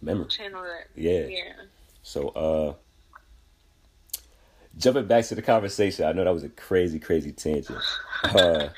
remember. 0.02 0.26
Channel 0.26 0.64
it. 0.64 0.90
Yeah. 0.94 1.26
Yeah. 1.28 1.52
So 2.02 2.28
uh, 2.28 2.74
jumping 4.76 5.06
back 5.06 5.24
to 5.26 5.34
the 5.34 5.42
conversation, 5.42 6.04
I 6.04 6.12
know 6.12 6.24
that 6.24 6.34
was 6.34 6.44
a 6.44 6.50
crazy, 6.50 6.98
crazy 6.98 7.32
tangent. 7.32 7.82
Uh, 8.24 8.68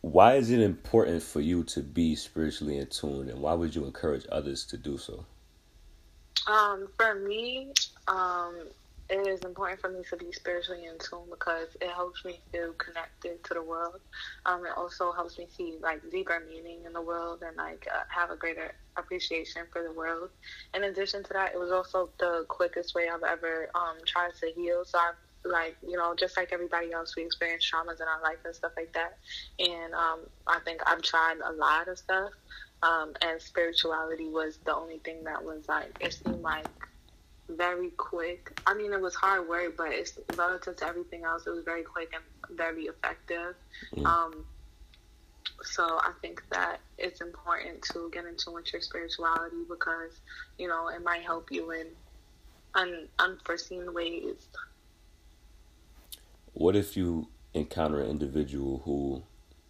why 0.00 0.36
is 0.36 0.50
it 0.50 0.60
important 0.60 1.22
for 1.22 1.40
you 1.40 1.64
to 1.64 1.82
be 1.82 2.14
spiritually 2.14 2.78
in 2.78 2.86
tune 2.86 3.28
and 3.28 3.40
why 3.40 3.52
would 3.52 3.74
you 3.74 3.84
encourage 3.84 4.26
others 4.30 4.64
to 4.66 4.76
do 4.76 4.96
so 4.96 5.26
um, 6.46 6.88
for 6.96 7.14
me 7.14 7.72
um, 8.08 8.68
it 9.10 9.26
is 9.26 9.40
important 9.40 9.80
for 9.80 9.90
me 9.90 10.02
to 10.08 10.16
be 10.16 10.32
spiritually 10.32 10.86
in 10.86 10.98
tune 10.98 11.28
because 11.30 11.68
it 11.80 11.90
helps 11.90 12.24
me 12.24 12.40
feel 12.52 12.72
connected 12.74 13.44
to 13.44 13.54
the 13.54 13.62
world. 13.62 14.00
Um, 14.46 14.64
it 14.64 14.72
also 14.76 15.12
helps 15.12 15.38
me 15.38 15.46
see 15.54 15.76
like 15.82 16.00
deeper 16.10 16.40
meaning 16.48 16.80
in 16.86 16.92
the 16.94 17.02
world 17.02 17.42
and 17.46 17.56
like 17.56 17.86
uh, 17.92 18.02
have 18.08 18.30
a 18.30 18.36
greater 18.36 18.72
appreciation 18.96 19.62
for 19.72 19.82
the 19.82 19.92
world. 19.92 20.30
In 20.74 20.84
addition 20.84 21.22
to 21.24 21.32
that 21.34 21.52
it 21.54 21.58
was 21.58 21.70
also 21.70 22.10
the 22.18 22.46
quickest 22.48 22.94
way 22.94 23.08
i've 23.12 23.22
ever 23.22 23.68
um, 23.74 23.98
tried 24.06 24.32
to 24.40 24.50
heal. 24.54 24.84
So 24.86 24.98
i've 24.98 25.14
like 25.46 25.76
you 25.86 25.98
know 25.98 26.14
just 26.18 26.38
like 26.38 26.54
everybody 26.54 26.90
else 26.92 27.14
we 27.16 27.22
experience 27.22 27.68
traumas 27.70 28.00
in 28.00 28.08
our 28.08 28.22
life 28.22 28.38
and 28.46 28.54
stuff 28.54 28.72
like 28.78 28.94
that. 28.94 29.12
And 29.58 29.92
um, 29.92 30.20
i 30.46 30.58
think 30.64 30.80
i've 30.86 31.02
tried 31.02 31.36
a 31.44 31.52
lot 31.52 31.88
of 31.88 31.98
stuff 31.98 32.30
Um, 32.84 33.14
and 33.22 33.40
spirituality 33.40 34.28
was 34.28 34.58
the 34.64 34.74
only 34.74 34.98
thing 34.98 35.24
that 35.24 35.42
was 35.42 35.66
like 35.68 35.96
it 36.00 36.12
seemed 36.12 36.42
like 36.42 36.66
very 37.48 37.90
quick. 37.90 38.60
I 38.66 38.74
mean, 38.74 38.92
it 38.92 39.00
was 39.00 39.14
hard 39.14 39.48
work, 39.48 39.76
but 39.76 39.88
it's 39.90 40.18
relative 40.36 40.76
to 40.76 40.86
everything 40.86 41.24
else. 41.24 41.46
It 41.46 41.50
was 41.50 41.64
very 41.64 41.82
quick 41.82 42.12
and 42.14 42.58
very 42.58 42.84
effective. 42.84 43.54
Mm. 43.96 44.04
Um, 44.04 44.44
so 45.62 45.82
I 45.82 46.12
think 46.20 46.42
that 46.50 46.80
it's 46.98 47.20
important 47.22 47.82
to 47.92 48.10
get 48.12 48.26
into 48.26 48.50
with 48.50 48.70
your 48.72 48.82
spirituality 48.82 49.64
because 49.68 50.20
you 50.58 50.68
know 50.68 50.88
it 50.88 51.02
might 51.02 51.22
help 51.22 51.50
you 51.50 51.70
in 51.70 51.86
un- 52.74 53.08
unforeseen 53.18 53.94
ways. 53.94 54.46
What 56.52 56.76
if 56.76 56.96
you 56.96 57.28
encounter 57.54 58.00
an 58.00 58.10
individual 58.10 58.82
who 58.84 59.22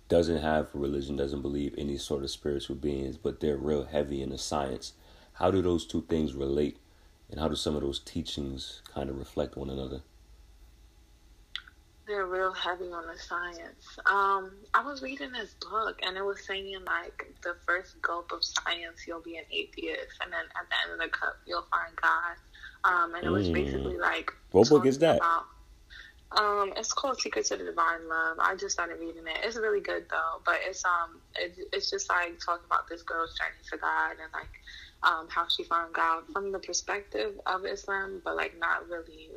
doesn't 0.09 0.43
have 0.43 0.69
religion, 0.75 1.17
doesn't 1.17 1.43
believe 1.43 1.75
any 1.79 1.97
sort 1.97 2.25
of 2.25 2.31
spiritual 2.31 2.77
beings, 2.77 3.17
but 3.17 3.41
they're 3.41 3.57
real 3.57 3.85
heavy 3.85 4.23
in 4.23 4.31
the 4.31 4.39
science? 4.39 4.93
How 5.35 5.51
do 5.51 5.63
those 5.63 5.87
two 5.87 6.03
things 6.03 6.35
relate 6.35 6.79
and 7.31 7.41
how 7.41 7.49
do 7.49 7.57
some 7.57 7.75
of 7.75 7.83
those 7.83 7.99
teachings 7.99 8.83
kind 8.93 9.09
of 9.09 9.19
reflect 9.19 9.57
one 9.57 9.71
another? 9.71 10.03
They're 12.07 12.27
real 12.27 12.53
heavy 12.53 12.93
on 12.93 13.07
the 13.07 13.19
science. 13.19 13.99
Um, 14.05 14.53
I 14.75 14.85
was 14.85 15.03
reading 15.03 15.33
this 15.33 15.55
book 15.55 15.99
and 16.07 16.19
it 16.19 16.25
was 16.25 16.45
saying 16.47 16.77
like 16.87 17.35
the 17.43 17.57
first 17.67 18.01
gulp 18.03 18.31
of 18.31 18.45
science 18.45 19.07
you'll 19.07 19.23
be 19.23 19.39
an 19.39 19.45
atheist, 19.51 20.19
and 20.23 20.31
then 20.31 20.45
at 20.61 20.69
the 20.69 20.77
end 20.85 20.93
of 20.93 20.99
the 20.99 21.17
cup 21.17 21.39
you'll 21.47 21.67
find 21.71 21.97
God. 21.97 22.37
Um, 22.85 23.15
and 23.15 23.25
it 23.25 23.31
was 23.31 23.49
mm. 23.49 23.55
basically 23.55 23.97
like 23.97 24.31
what 24.51 24.69
book 24.69 24.85
is 24.85 24.99
that? 24.99 25.17
About, 25.17 25.47
um, 26.33 26.73
it's 26.77 26.93
called 26.93 27.21
Secrets 27.21 27.51
of 27.51 27.61
the 27.61 27.67
Divine 27.67 28.09
Love. 28.09 28.39
I 28.41 28.57
just 28.57 28.73
started 28.73 28.99
reading 28.99 29.27
it. 29.27 29.39
It's 29.45 29.57
really 29.57 29.81
good 29.81 30.07
though, 30.11 30.41
but 30.45 30.57
it's 30.67 30.85
um, 30.85 31.21
it, 31.37 31.57
it's 31.73 31.91
just 31.91 32.09
like 32.09 32.39
talking 32.45 32.65
about 32.67 32.89
this 32.89 33.03
girl's 33.03 33.39
journey 33.39 33.63
to 33.71 33.77
God 33.77 34.13
and 34.13 34.33
like 34.33 34.49
um, 35.05 35.29
how 35.29 35.47
she 35.49 35.65
found 35.65 35.95
God 35.95 36.25
from 36.33 36.51
the 36.51 36.59
perspective 36.59 37.35
of 37.47 37.65
Islam, 37.65 38.21
but 38.25 38.37
like 38.37 38.59
not 38.59 38.89
really, 38.89 39.31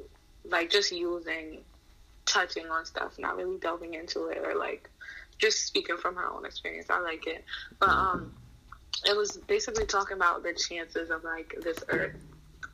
like 0.50 0.70
just 0.70 0.92
using, 0.92 1.60
touching 2.26 2.68
on 2.68 2.86
stuff, 2.86 3.20
not 3.20 3.38
really 3.38 3.58
delving 3.60 3.94
into 3.94 4.28
it 4.28 4.40
or 4.44 4.56
like 4.56 4.90
just 5.38 5.66
speaking 5.66 5.98
from 5.98 6.16
her 6.16 6.32
own 6.32 6.46
experience. 6.46 6.88
I 6.90 7.00
like 7.00 7.28
it, 7.28 7.44
but 7.80 7.90
um, 7.90 8.34
it 9.06 9.16
was 9.16 9.38
basically 9.48 9.86
talking 9.86 10.18
about 10.18 10.42
the 10.42 10.54
chances 10.54 11.12
of 11.12 11.24
like 11.24 11.54
this 11.62 11.78
earth, 11.90 12.16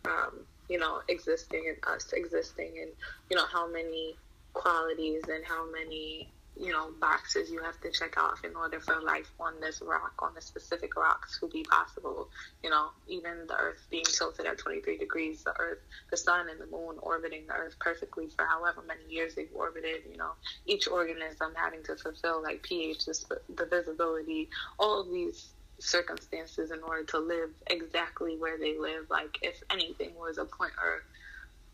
um, 0.06 0.46
you 0.70 0.80
know, 0.80 1.02
existing 1.10 1.64
and 1.68 1.94
us 1.94 2.12
existing, 2.14 2.74
and 2.82 2.92
you 3.30 3.38
know 3.38 3.46
how 3.52 3.70
many 3.72 4.16
qualities 4.54 5.24
and 5.28 5.44
how 5.46 5.70
many 5.72 6.30
you 6.56 6.72
know, 6.72 6.92
boxes 7.02 7.50
you 7.50 7.62
have 7.64 7.80
to 7.82 7.90
check 7.92 8.16
off 8.18 8.44
in 8.44 8.56
order 8.56 8.80
for 8.80 9.02
life 9.02 9.32
on 9.40 9.60
this 9.60 9.82
rock, 9.82 10.14
on 10.20 10.36
this 10.36 10.46
specific 10.46 10.96
rock 10.96 11.28
to 11.40 11.48
be 11.48 11.64
possible. 11.64 12.30
You 12.64 12.70
know, 12.70 12.90
even 13.08 13.48
the 13.48 13.56
Earth 13.56 13.86
being 13.90 14.04
tilted 14.04 14.46
at 14.46 14.60
23 14.60 14.98
degrees, 14.98 15.44
the 15.44 15.54
Earth, 15.60 15.80
the 16.12 16.18
Sun 16.18 16.50
and 16.50 16.60
the 16.60 16.68
Moon 16.68 16.98
orbiting 17.02 17.48
the 17.48 17.54
Earth 17.54 17.76
perfectly 17.80 18.28
for 18.28 18.46
however 18.46 18.84
many 18.88 19.04
years 19.10 19.34
they've 19.34 19.50
orbited. 19.54 20.02
You 20.10 20.18
know, 20.18 20.32
each 20.68 20.88
organism 20.88 21.54
having 21.56 21.84
to 21.84 21.96
fulfill 21.96 22.44
like 22.44 22.62
pH, 22.62 23.06
the, 23.06 23.40
the 23.56 23.66
visibility, 23.66 24.50
all 24.78 25.02
of 25.02 25.10
these 25.10 25.53
circumstances 25.84 26.72
in 26.72 26.82
order 26.82 27.04
to 27.04 27.20
live 27.20 27.50
exactly 27.68 28.38
where 28.38 28.58
they 28.58 28.78
live. 28.78 29.10
Like 29.10 29.38
if 29.42 29.62
anything 29.72 30.12
was 30.18 30.38
a 30.38 30.46
point 30.46 30.74
or 30.82 31.04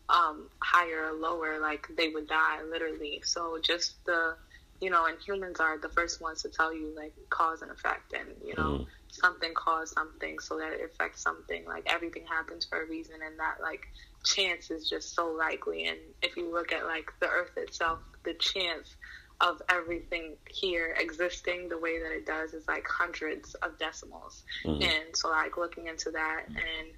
um, 0.08 0.48
higher 0.60 1.10
or 1.10 1.12
lower, 1.12 1.60
like 1.60 1.86
they 1.96 2.08
would 2.08 2.28
die 2.28 2.62
literally. 2.68 3.22
So 3.24 3.58
just 3.62 4.04
the 4.04 4.36
you 4.80 4.88
know, 4.88 5.04
and 5.04 5.18
humans 5.20 5.60
are 5.60 5.78
the 5.78 5.90
first 5.90 6.22
ones 6.22 6.42
to 6.42 6.48
tell 6.48 6.74
you 6.74 6.92
like 6.96 7.12
cause 7.28 7.60
and 7.60 7.70
effect, 7.70 8.14
and 8.14 8.28
you 8.42 8.54
know, 8.56 8.78
mm. 8.78 8.86
something 9.08 9.52
caused 9.54 9.92
something, 9.92 10.38
so 10.38 10.56
that 10.56 10.72
it 10.72 10.80
affects 10.82 11.22
something. 11.22 11.64
Like 11.66 11.86
everything 11.92 12.24
happens 12.26 12.64
for 12.64 12.82
a 12.82 12.86
reason, 12.86 13.16
and 13.24 13.38
that 13.38 13.56
like 13.60 13.86
chance 14.24 14.70
is 14.70 14.88
just 14.88 15.14
so 15.14 15.28
likely. 15.28 15.86
And 15.86 15.98
if 16.22 16.36
you 16.36 16.50
look 16.50 16.72
at 16.72 16.86
like 16.86 17.12
the 17.20 17.28
Earth 17.28 17.52
itself, 17.58 17.98
the 18.24 18.34
chance 18.34 18.96
of 19.40 19.62
everything 19.68 20.36
here 20.48 20.94
existing 20.98 21.68
the 21.68 21.78
way 21.78 21.98
that 21.98 22.12
it 22.12 22.26
does 22.26 22.52
is 22.52 22.68
like 22.68 22.86
hundreds 22.86 23.54
of 23.56 23.78
decimals. 23.78 24.42
Mm. 24.64 24.84
And 24.84 25.16
so 25.16 25.30
like 25.30 25.56
looking 25.56 25.86
into 25.86 26.10
that, 26.10 26.44
and 26.48 26.88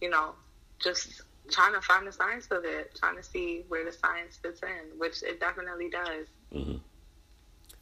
you 0.00 0.10
know, 0.10 0.32
just 0.80 1.22
trying 1.50 1.74
to 1.74 1.80
find 1.80 2.06
the 2.06 2.12
science 2.12 2.48
of 2.50 2.64
it, 2.64 2.94
trying 2.98 3.16
to 3.16 3.22
see 3.22 3.64
where 3.68 3.84
the 3.84 3.92
science 3.92 4.36
fits 4.36 4.60
in, 4.62 4.98
which 4.98 5.22
it 5.22 5.40
definitely 5.40 5.90
does. 5.90 6.26
Mm-hmm. 6.52 6.76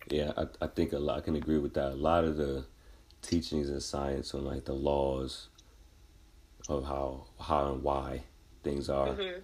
Yeah, 0.09 0.33
I, 0.37 0.47
I 0.63 0.67
think 0.67 0.93
a 0.93 0.99
lot. 0.99 1.19
I 1.19 1.21
can 1.21 1.37
agree 1.37 1.59
with 1.59 1.75
that. 1.75 1.93
A 1.93 1.95
lot 1.95 2.25
of 2.25 2.37
the 2.37 2.65
teachings 3.23 3.69
in 3.71 3.81
science 3.81 4.35
on 4.35 4.45
like 4.45 4.65
the 4.65 4.73
laws 4.75 5.49
of 6.69 6.85
how 6.85 7.27
how 7.41 7.73
and 7.73 7.83
why 7.83 8.23
things 8.63 8.89
are. 8.89 9.09
Mm-hmm. 9.09 9.41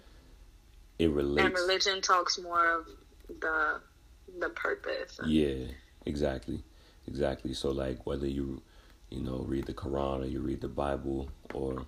It 0.99 1.11
relates. 1.11 1.45
And 1.45 1.55
religion 1.55 2.01
talks 2.01 2.39
more 2.39 2.79
of 2.79 2.87
the 3.39 3.81
the 4.39 4.49
purpose. 4.49 5.19
Yeah, 5.25 5.65
exactly, 6.05 6.63
exactly. 7.07 7.53
So 7.53 7.71
like 7.71 8.05
whether 8.05 8.27
you 8.27 8.61
you 9.09 9.21
know 9.21 9.45
read 9.47 9.65
the 9.65 9.73
Quran 9.73 10.23
or 10.23 10.25
you 10.25 10.41
read 10.41 10.61
the 10.61 10.67
Bible 10.67 11.29
or 11.53 11.85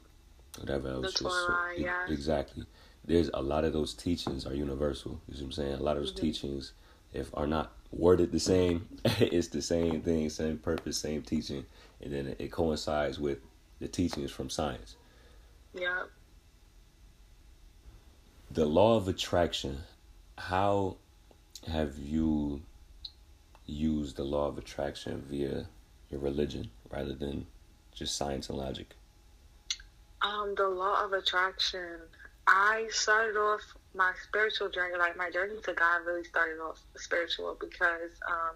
whatever 0.57 0.89
else. 0.89 1.13
The 1.13 1.23
Torah, 1.23 1.31
so, 1.31 1.81
yeah. 1.81 2.05
Exactly. 2.09 2.65
There's 3.05 3.29
a 3.33 3.41
lot 3.41 3.63
of 3.63 3.73
those 3.73 3.93
teachings 3.93 4.45
are 4.45 4.53
universal. 4.53 5.19
You 5.27 5.35
see 5.35 5.41
what 5.41 5.47
I'm 5.47 5.51
saying? 5.53 5.73
A 5.73 5.83
lot 5.83 5.97
of 5.97 6.03
those 6.03 6.11
mm-hmm. 6.11 6.25
teachings, 6.25 6.73
if 7.13 7.29
are 7.33 7.47
not 7.47 7.73
worded 7.91 8.31
the 8.31 8.39
same. 8.39 8.87
it's 9.03 9.47
the 9.47 9.61
same 9.61 10.01
thing, 10.01 10.29
same 10.29 10.57
purpose, 10.57 10.97
same 10.97 11.21
teaching, 11.21 11.65
and 12.01 12.13
then 12.13 12.35
it 12.39 12.51
coincides 12.51 13.19
with 13.19 13.39
the 13.79 13.87
teachings 13.87 14.31
from 14.31 14.49
science. 14.49 14.95
Yeah. 15.73 16.03
The 18.51 18.65
law 18.65 18.97
of 18.97 19.07
attraction. 19.07 19.77
How 20.37 20.97
have 21.67 21.97
you 21.97 22.61
used 23.65 24.15
the 24.15 24.23
law 24.23 24.47
of 24.47 24.57
attraction 24.57 25.23
via 25.29 25.65
your 26.09 26.19
religion 26.19 26.69
rather 26.89 27.13
than 27.13 27.45
just 27.93 28.15
science 28.15 28.49
and 28.49 28.57
logic? 28.57 28.95
Um, 30.21 30.53
the 30.55 30.67
law 30.67 31.03
of 31.03 31.13
attraction. 31.13 31.97
I 32.47 32.87
started 32.89 33.37
off 33.37 33.61
my 33.93 34.13
spiritual 34.23 34.69
journey, 34.69 34.97
like 34.97 35.15
my 35.15 35.29
journey 35.29 35.61
to 35.63 35.73
God, 35.73 36.01
really 36.05 36.23
started 36.23 36.59
off 36.59 36.79
spiritual 36.95 37.55
because, 37.59 38.11
um, 38.27 38.55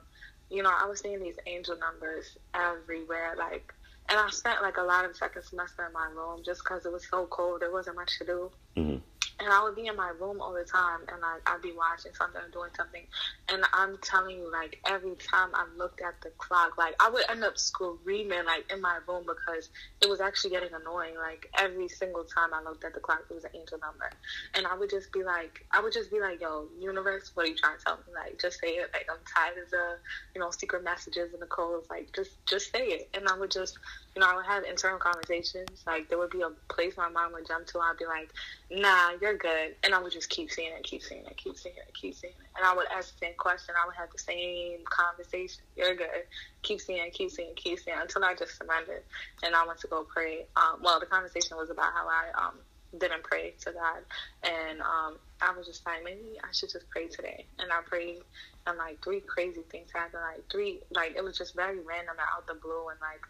you 0.50 0.64
know, 0.64 0.72
I 0.72 0.88
was 0.88 1.02
seeing 1.02 1.22
these 1.22 1.38
angel 1.46 1.78
numbers 1.78 2.38
everywhere, 2.56 3.36
like, 3.38 3.74
and 4.10 4.20
I 4.20 4.30
spent 4.30 4.62
like 4.62 4.78
a 4.78 4.82
lot 4.82 5.06
of 5.06 5.16
second 5.16 5.44
semester 5.44 5.86
in 5.86 5.94
my 5.94 6.08
room 6.08 6.42
just 6.44 6.64
because 6.64 6.86
it 6.86 6.92
was 6.92 7.08
so 7.08 7.28
cold. 7.28 7.62
There 7.62 7.72
wasn't 7.72 7.96
much 7.96 8.18
to 8.20 8.26
do. 8.26 8.52
Mm-hmm 8.76 8.98
and 9.44 9.52
I 9.52 9.62
would 9.64 9.76
be 9.76 9.88
in 9.88 9.96
my 9.98 10.10
room 10.20 10.40
all 10.40 10.54
the 10.54 10.64
time, 10.64 11.02
and 11.12 11.22
like 11.22 11.42
I'd 11.46 11.62
be 11.62 11.74
watching 11.76 12.14
something 12.14 12.42
or 12.42 12.50
doing 12.50 12.72
something, 12.78 13.04
and 13.50 13.64
I'm 13.74 13.98
telling 14.02 14.38
you, 14.38 14.52
like 14.52 14.80
every 14.88 15.16
time 15.16 15.50
I 15.54 15.66
looked 15.78 16.02
at 16.02 16.22
the 16.22 16.30
clock, 16.38 16.78
like 16.78 16.96
I 17.02 17.10
would 17.10 17.24
end 17.30 17.44
up 17.44 17.58
screaming 17.58 18.46
like 18.46 18.72
in 18.72 18.82
my 18.82 19.00
room 19.08 19.26
because 19.28 19.70
it 20.02 20.10
was 20.10 20.22
actually 20.22 20.52
getting 20.52 20.74
annoying. 20.74 21.16
Like 21.18 21.48
every 21.60 21.90
single 21.90 22.24
time 22.24 22.54
I 22.54 22.64
looked 22.64 22.86
at 22.86 22.94
the 22.94 23.02
clock, 23.02 23.24
it 23.30 23.34
was 23.34 23.44
an 23.44 23.52
angel 23.54 23.80
number, 23.80 24.10
and 24.56 24.66
I 24.66 24.76
would 24.78 24.90
just 24.90 25.12
be 25.12 25.24
like, 25.24 25.66
I 25.72 25.82
would 25.82 25.94
just 25.94 26.10
be 26.12 26.20
like, 26.22 26.40
"Yo, 26.42 26.68
universe, 26.80 27.32
what 27.34 27.46
are 27.46 27.50
you 27.50 27.58
trying 27.58 27.78
to 27.78 27.84
tell 27.84 27.98
me? 27.98 28.14
Like, 28.16 28.40
just 28.40 28.60
say 28.62 28.80
it. 28.80 28.90
Like 28.94 29.08
I'm 29.12 29.20
tired 29.36 29.58
of 29.62 29.70
the, 29.72 29.98
you 30.36 30.42
know, 30.42 30.52
secret 30.52 30.84
messages 30.84 31.34
and 31.34 31.42
the 31.42 31.48
codes. 31.48 31.88
Like, 31.90 32.10
just 32.16 32.46
just 32.48 32.72
say 32.72 32.86
it." 32.88 33.10
And 33.14 33.28
I 33.28 33.38
would 33.38 33.52
just, 33.52 33.78
you 34.16 34.20
know, 34.20 34.28
I 34.30 34.36
would 34.36 34.46
have 34.46 34.64
internal 34.64 35.00
conversations. 35.00 35.84
Like 35.88 36.08
there 36.10 36.18
would 36.18 36.30
be 36.30 36.42
a 36.42 36.50
place 36.72 36.96
my 36.98 37.10
mom 37.10 37.34
would 37.34 37.48
jump 37.48 37.66
to. 37.68 37.80
I'd 37.80 37.98
be 37.98 38.06
like, 38.06 38.30
"Nah, 38.70 39.12
you're 39.20 39.38
good. 39.38 39.76
And 39.84 39.94
I 39.94 40.02
would 40.02 40.12
just 40.12 40.30
keep 40.30 40.52
seeing 40.52 40.72
it, 40.72 40.84
keep 40.84 41.02
seeing 41.02 41.26
it, 41.26 41.36
keep 41.38 41.58
seeing 41.58 41.76
it, 41.76 41.92
keep 42.00 42.14
seeing 42.14 42.34
it. 42.34 42.48
And 42.56 42.66
I 42.66 42.76
would 42.76 42.86
ask 42.96 43.14
the 43.14 43.26
same 43.26 43.36
question. 43.38 43.74
I 43.82 43.88
would 43.88 43.96
have 43.96 44.12
the 44.12 44.20
same 44.20 44.80
conversation. 44.86 45.64
You're 45.76 45.96
good. 45.96 46.30
Keep 46.62 46.82
seeing 46.82 47.04
it, 47.04 47.14
keep 47.14 47.32
seeing 47.32 47.50
it, 47.50 47.56
keep 47.56 47.80
seeing 47.80 47.98
it 47.98 48.02
until 48.02 48.24
I 48.24 48.36
just 48.36 48.58
surrendered. 48.58 49.04
And 49.44 49.56
I 49.56 49.66
went 49.66 49.80
to 49.80 49.88
go 49.88 50.04
pray. 50.04 50.46
Um, 50.56 50.82
well, 50.84 51.00
the 51.00 51.08
conversation 51.08 51.58
was 51.58 51.72
about 51.72 51.94
how 51.94 52.08
I 52.08 52.48
um, 52.48 52.54
didn't 53.00 53.24
pray 53.24 53.54
to 53.62 53.72
God. 53.72 54.04
And 54.44 54.82
um, 54.82 55.18
I 55.42 55.58
was 55.58 55.66
just 55.66 55.86
like, 55.86 56.04
maybe 56.04 56.38
I 56.44 56.52
should 56.52 56.70
just 56.70 56.88
pray 56.90 57.08
today. 57.08 57.46
And 57.60 57.72
I 57.72 57.82
prayed, 57.82 58.22
and 58.68 58.78
like 58.78 59.04
three 59.04 59.22
crazy 59.22 59.62
things 59.72 59.90
happened. 59.94 60.22
Like, 60.22 60.44
three, 60.52 60.82
like, 60.92 61.16
it 61.16 61.24
was 61.24 61.38
just 61.38 61.56
very 61.56 61.80
random 61.80 62.16
out 62.20 62.46
the 62.48 62.54
blue. 62.54 62.90
And 62.90 63.00
like, 63.02 63.26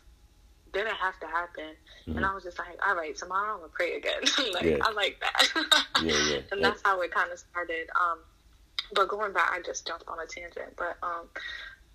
didn't 0.73 0.95
have 0.95 1.19
to 1.19 1.27
happen. 1.27 1.75
Mm-hmm. 2.07 2.17
And 2.17 2.25
I 2.25 2.33
was 2.33 2.43
just 2.43 2.59
like, 2.59 2.77
all 2.85 2.95
right, 2.95 3.15
tomorrow 3.15 3.53
I'm 3.53 3.59
gonna 3.59 3.71
pray 3.71 3.95
again. 3.95 4.21
like 4.53 4.63
yeah. 4.63 4.77
I 4.81 4.91
like 4.91 5.21
that. 5.21 5.85
yeah, 6.03 6.29
yeah. 6.29 6.39
And 6.51 6.63
that's 6.63 6.81
how 6.83 6.99
it 7.01 7.11
kind 7.11 7.31
of 7.31 7.39
started. 7.39 7.87
Um, 7.99 8.19
but 8.93 9.07
going 9.07 9.33
back, 9.33 9.51
I 9.51 9.61
just 9.61 9.87
jumped 9.87 10.05
on 10.07 10.17
a 10.19 10.25
tangent. 10.25 10.75
But 10.77 10.97
um, 11.01 11.29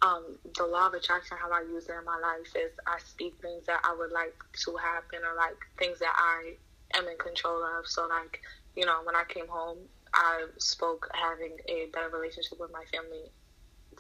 um, 0.03 0.24
the 0.57 0.64
law 0.64 0.87
of 0.87 0.95
attraction, 0.95 1.37
how 1.41 1.51
I 1.51 1.62
use 1.62 1.89
it 1.89 1.95
in 1.99 2.05
my 2.05 2.18
life 2.18 2.55
is 2.57 2.72
I 2.87 2.99
speak 3.05 3.35
things 3.43 3.66
that 3.66 3.81
I 3.85 3.95
would 3.95 4.12
like 4.12 4.35
to 4.64 4.76
happen, 4.76 5.20
or 5.24 5.37
like 5.37 5.57
things 5.79 5.99
that 5.99 6.14
I 6.14 6.55
am 6.97 7.07
in 7.09 7.18
control 7.18 7.62
of. 7.62 7.87
So 7.87 8.07
like, 8.07 8.41
you 8.76 8.87
know, 8.87 9.01
when 9.05 9.16
I 9.16 9.24
came 9.29 9.49
home, 9.49 9.79
I 10.14 10.47
spoke 10.57 11.09
having 11.12 11.57
a 11.68 11.87
better 11.93 12.09
relationship 12.09 12.59
with 12.59 12.72
my 12.72 12.85
family 12.93 13.31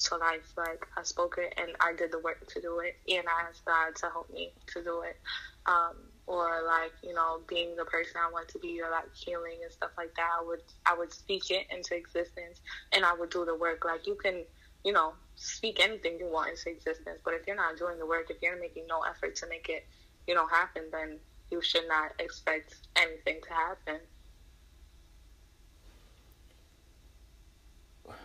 to 0.00 0.16
life. 0.16 0.52
Like 0.56 0.86
I 0.96 1.02
spoke 1.02 1.38
it 1.38 1.54
and 1.56 1.70
I 1.80 1.94
did 1.94 2.12
the 2.12 2.20
work 2.20 2.46
to 2.46 2.60
do 2.60 2.80
it, 2.80 2.96
and 3.08 3.26
I 3.28 3.48
asked 3.48 3.64
God 3.64 3.96
to 3.96 4.06
help 4.10 4.32
me 4.32 4.52
to 4.74 4.82
do 4.82 5.02
it. 5.02 5.18
Um, 5.66 5.96
or 6.26 6.62
like 6.66 6.92
you 7.02 7.14
know 7.14 7.40
being 7.48 7.74
the 7.76 7.84
person 7.84 8.16
I 8.16 8.30
want 8.30 8.48
to 8.48 8.58
be, 8.58 8.80
or 8.80 8.90
like 8.90 9.14
healing 9.14 9.58
and 9.62 9.72
stuff 9.72 9.90
like 9.96 10.14
that. 10.16 10.28
I 10.40 10.44
would 10.44 10.62
I 10.86 10.96
would 10.96 11.12
speak 11.12 11.50
it 11.50 11.66
into 11.70 11.96
existence, 11.96 12.60
and 12.92 13.04
I 13.04 13.14
would 13.14 13.30
do 13.30 13.44
the 13.44 13.54
work. 13.54 13.84
Like 13.84 14.06
you 14.06 14.14
can 14.14 14.44
you 14.84 14.92
know 14.92 15.14
speak 15.36 15.80
anything 15.80 16.18
you 16.18 16.28
want 16.30 16.50
into 16.50 16.70
existence, 16.70 17.20
but 17.24 17.34
if 17.34 17.46
you're 17.46 17.56
not 17.56 17.78
doing 17.78 17.98
the 17.98 18.06
work, 18.06 18.30
if 18.30 18.36
you're 18.42 18.60
making 18.60 18.86
no 18.86 19.02
effort 19.02 19.36
to 19.36 19.48
make 19.48 19.68
it 19.68 19.86
you 20.26 20.34
know 20.34 20.46
happen, 20.46 20.84
then 20.92 21.18
you 21.50 21.62
should 21.62 21.88
not 21.88 22.12
expect 22.18 22.76
anything 22.96 23.40
to 23.46 23.54
happen. 23.54 24.00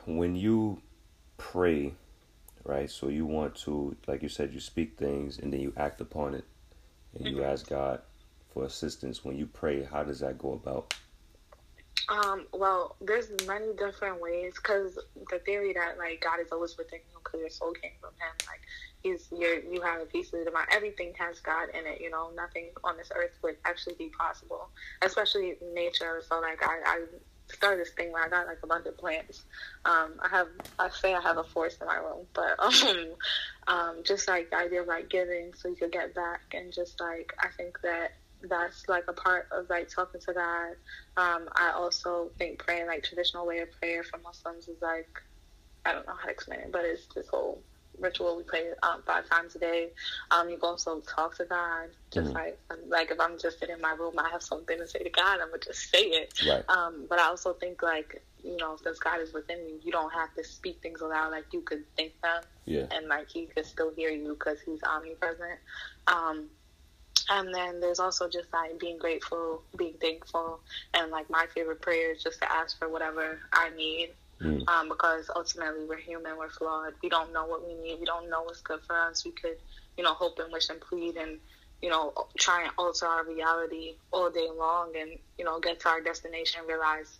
When 0.05 0.35
you 0.35 0.81
pray, 1.51 1.93
right? 2.63 2.89
So 2.89 3.09
you 3.09 3.25
want 3.25 3.55
to, 3.65 3.95
like 4.07 4.23
you 4.23 4.29
said, 4.29 4.53
you 4.53 4.59
speak 4.59 4.97
things 4.97 5.39
and 5.39 5.51
then 5.51 5.59
you 5.59 5.73
act 5.75 5.99
upon 5.99 6.33
it 6.33 6.45
and 7.15 7.27
you 7.27 7.37
mm-hmm. 7.37 7.51
ask 7.51 7.69
God 7.69 8.01
for 8.53 8.63
assistance 8.63 9.25
when 9.25 9.37
you 9.37 9.45
pray, 9.45 9.83
how 9.83 10.03
does 10.03 10.21
that 10.21 10.37
go 10.37 10.53
about? 10.53 10.95
Um, 12.09 12.47
well, 12.53 12.95
there's 13.01 13.29
many 13.47 13.73
different 13.77 14.21
ways 14.21 14.53
because 14.55 14.97
the 15.29 15.39
theory 15.39 15.73
that 15.73 15.97
like 15.97 16.21
God 16.21 16.39
is 16.41 16.51
always 16.51 16.77
within 16.77 16.99
you 17.11 17.19
because 17.23 17.39
your 17.39 17.49
soul 17.49 17.71
came 17.73 17.91
from 17.99 18.11
Him, 18.11 18.35
like 18.47 18.61
He's 19.03 19.27
your, 19.31 19.59
you 19.59 19.81
have 19.81 20.01
a 20.01 20.05
piece 20.05 20.33
of 20.33 20.39
the 20.39 20.45
divine. 20.45 20.65
Everything 20.71 21.13
has 21.17 21.39
God 21.39 21.69
in 21.69 21.85
it. 21.85 22.01
You 22.01 22.09
know, 22.09 22.31
nothing 22.35 22.71
on 22.83 22.97
this 22.97 23.09
earth 23.15 23.37
would 23.41 23.55
actually 23.65 23.95
be 23.95 24.09
possible, 24.09 24.69
especially 25.01 25.55
nature. 25.73 26.21
So 26.27 26.41
like 26.41 26.61
I, 26.61 26.79
I 26.85 27.05
started 27.53 27.79
this 27.79 27.93
thing 27.93 28.11
where 28.11 28.23
I 28.23 28.29
got 28.29 28.47
like 28.47 28.59
a 28.63 28.67
bunch 28.67 28.85
of 28.85 28.97
plants. 28.97 29.43
Um, 29.85 30.13
I 30.21 30.29
have 30.29 30.47
I 30.79 30.89
say 30.89 31.13
I 31.13 31.21
have 31.21 31.37
a 31.37 31.43
forest 31.43 31.79
in 31.81 31.87
my 31.87 31.97
room, 31.97 32.25
but 32.33 32.59
um, 32.59 33.13
um, 33.67 33.95
just 34.03 34.27
like 34.27 34.49
the 34.49 34.57
idea 34.57 34.81
of 34.81 34.87
like 34.87 35.09
giving 35.09 35.53
so 35.55 35.69
you 35.69 35.75
could 35.75 35.91
get 35.91 36.13
back, 36.15 36.41
and 36.53 36.71
just 36.71 36.99
like 36.99 37.33
I 37.41 37.47
think 37.55 37.79
that 37.83 38.13
that's 38.49 38.87
like 38.87 39.05
a 39.07 39.13
part 39.13 39.47
of 39.51 39.69
like 39.69 39.89
talking 39.89 40.21
to 40.21 40.33
God. 40.33 40.71
Um, 41.17 41.47
I 41.55 41.71
also 41.75 42.31
think 42.37 42.59
praying 42.59 42.87
like 42.87 43.03
traditional 43.03 43.45
way 43.45 43.59
of 43.59 43.71
prayer 43.71 44.03
for 44.03 44.19
Muslims 44.19 44.67
is 44.67 44.81
like 44.81 45.09
I 45.85 45.91
don't 45.91 46.07
know 46.07 46.13
how 46.17 46.25
to 46.25 46.31
explain 46.31 46.59
it, 46.59 46.71
but 46.71 46.85
it's 46.85 47.07
this 47.13 47.27
whole 47.27 47.61
ritual. 47.99 48.37
We 48.37 48.43
pray 48.43 48.71
um, 48.81 49.01
five 49.05 49.29
times 49.29 49.55
a 49.55 49.59
day. 49.59 49.89
Um, 50.31 50.49
you 50.49 50.57
can 50.57 50.69
also 50.69 50.99
talk 51.01 51.35
to 51.37 51.45
God. 51.45 51.89
Just 52.11 52.27
mm-hmm. 52.27 52.35
like 52.35 52.59
like 52.87 53.11
if 53.11 53.19
I'm 53.19 53.37
just 53.39 53.59
sitting 53.59 53.75
in 53.75 53.81
my 53.81 53.93
room, 53.93 54.13
I 54.17 54.29
have 54.29 54.43
something 54.43 54.77
to 54.77 54.87
say 54.87 54.99
to 54.99 55.09
God. 55.09 55.39
I'm 55.41 55.49
gonna 55.49 55.59
just 55.59 55.89
say 55.89 56.03
it. 56.03 56.41
Right. 56.47 56.63
Um, 56.69 57.05
but 57.09 57.19
I 57.19 57.23
also 57.23 57.53
think 57.53 57.81
like 57.81 58.21
you 58.43 58.57
know, 58.57 58.77
since 58.83 58.99
God 58.99 59.21
is 59.21 59.33
within 59.33 59.59
you, 59.67 59.79
you 59.83 59.91
don't 59.91 60.11
have 60.11 60.33
to 60.35 60.43
speak 60.43 60.81
things 60.81 61.01
aloud. 61.01 61.31
Like 61.31 61.45
you 61.51 61.61
could 61.61 61.83
think 61.95 62.13
them. 62.21 62.43
Yeah. 62.65 62.85
And 62.91 63.07
like 63.07 63.29
He 63.29 63.45
could 63.45 63.65
still 63.65 63.91
hear 63.93 64.09
you 64.09 64.33
because 64.33 64.59
He's 64.61 64.83
omnipresent. 64.83 65.59
Um, 66.07 66.49
and 67.29 67.53
then 67.53 67.79
there's 67.79 67.99
also 67.99 68.27
just 68.27 68.51
like 68.51 68.77
being 68.79 68.97
grateful, 68.97 69.63
being 69.77 69.93
thankful, 70.01 70.59
and 70.93 71.09
like 71.09 71.29
my 71.29 71.45
favorite 71.53 71.81
prayer 71.81 72.11
is 72.11 72.21
just 72.21 72.41
to 72.41 72.51
ask 72.51 72.77
for 72.77 72.89
whatever 72.89 73.39
I 73.53 73.69
need 73.77 74.09
Mm. 74.43 74.67
Um, 74.67 74.89
because 74.89 75.29
ultimately 75.35 75.85
we're 75.87 75.97
human, 75.97 76.37
we're 76.37 76.49
flawed. 76.49 76.93
We 77.01 77.09
don't 77.09 77.31
know 77.31 77.45
what 77.45 77.65
we 77.65 77.73
need. 77.75 77.99
We 77.99 78.05
don't 78.05 78.29
know 78.29 78.43
what's 78.43 78.61
good 78.61 78.81
for 78.85 78.95
us. 78.95 79.23
We 79.23 79.31
could, 79.31 79.57
you 79.97 80.03
know, 80.03 80.13
hope 80.13 80.39
and 80.39 80.51
wish 80.51 80.69
and 80.69 80.81
plead 80.81 81.15
and, 81.15 81.39
you 81.81 81.89
know, 81.89 82.13
try 82.37 82.63
and 82.63 82.71
alter 82.77 83.05
our 83.05 83.25
reality 83.25 83.95
all 84.11 84.29
day 84.29 84.47
long 84.55 84.91
and, 84.99 85.11
you 85.37 85.45
know, 85.45 85.59
get 85.59 85.79
to 85.81 85.89
our 85.89 86.01
destination 86.01 86.59
and 86.59 86.67
realize 86.67 87.19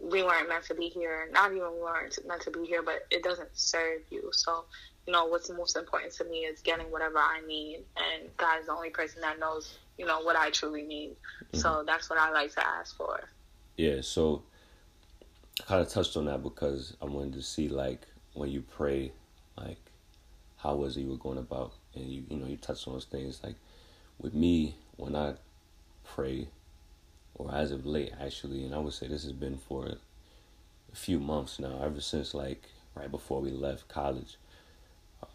we 0.00 0.22
weren't 0.22 0.48
meant 0.48 0.64
to 0.64 0.74
be 0.74 0.88
here. 0.88 1.28
Not 1.32 1.52
even 1.52 1.72
we 1.72 1.80
weren't 1.80 2.18
meant 2.26 2.42
to 2.42 2.50
be 2.50 2.64
here, 2.66 2.82
but 2.82 3.06
it 3.10 3.22
doesn't 3.22 3.50
serve 3.54 4.02
you. 4.10 4.30
So, 4.32 4.64
you 5.06 5.12
know, 5.12 5.24
what's 5.24 5.48
most 5.50 5.76
important 5.76 6.12
to 6.14 6.24
me 6.24 6.40
is 6.40 6.60
getting 6.60 6.90
whatever 6.90 7.18
I 7.18 7.40
need. 7.46 7.84
And 7.96 8.28
God 8.36 8.60
is 8.60 8.66
the 8.66 8.72
only 8.72 8.90
person 8.90 9.20
that 9.22 9.40
knows, 9.40 9.78
you 9.96 10.06
know, 10.06 10.20
what 10.20 10.36
I 10.36 10.50
truly 10.50 10.82
need. 10.82 11.10
Mm-hmm. 11.12 11.58
So 11.58 11.82
that's 11.86 12.10
what 12.10 12.18
I 12.18 12.30
like 12.30 12.52
to 12.54 12.66
ask 12.66 12.96
for. 12.96 13.28
Yeah. 13.76 14.00
So, 14.02 14.42
kind 15.66 15.80
of 15.80 15.88
touched 15.88 16.16
on 16.16 16.26
that 16.26 16.42
because 16.42 16.96
I 17.02 17.06
wanted 17.06 17.34
to 17.34 17.42
see 17.42 17.68
like 17.68 18.02
when 18.34 18.50
you 18.50 18.62
pray, 18.62 19.12
like 19.56 19.78
how 20.58 20.76
was 20.76 20.96
it 20.96 21.02
you 21.02 21.10
were 21.10 21.16
going 21.16 21.38
about, 21.38 21.72
and 21.94 22.06
you 22.06 22.24
you 22.28 22.36
know 22.36 22.46
you 22.46 22.56
touched 22.56 22.86
on 22.86 22.94
those 22.94 23.04
things. 23.04 23.40
Like 23.42 23.56
with 24.18 24.34
me, 24.34 24.74
when 24.96 25.16
I 25.16 25.34
pray, 26.04 26.48
or 27.34 27.52
as 27.54 27.72
of 27.72 27.86
late 27.86 28.12
actually, 28.20 28.64
and 28.64 28.74
I 28.74 28.78
would 28.78 28.92
say 28.92 29.08
this 29.08 29.24
has 29.24 29.32
been 29.32 29.58
for 29.58 29.86
a 30.92 30.96
few 30.96 31.18
months 31.18 31.58
now, 31.58 31.80
ever 31.82 32.00
since 32.00 32.34
like 32.34 32.64
right 32.94 33.10
before 33.10 33.40
we 33.40 33.50
left 33.50 33.88
college, 33.88 34.36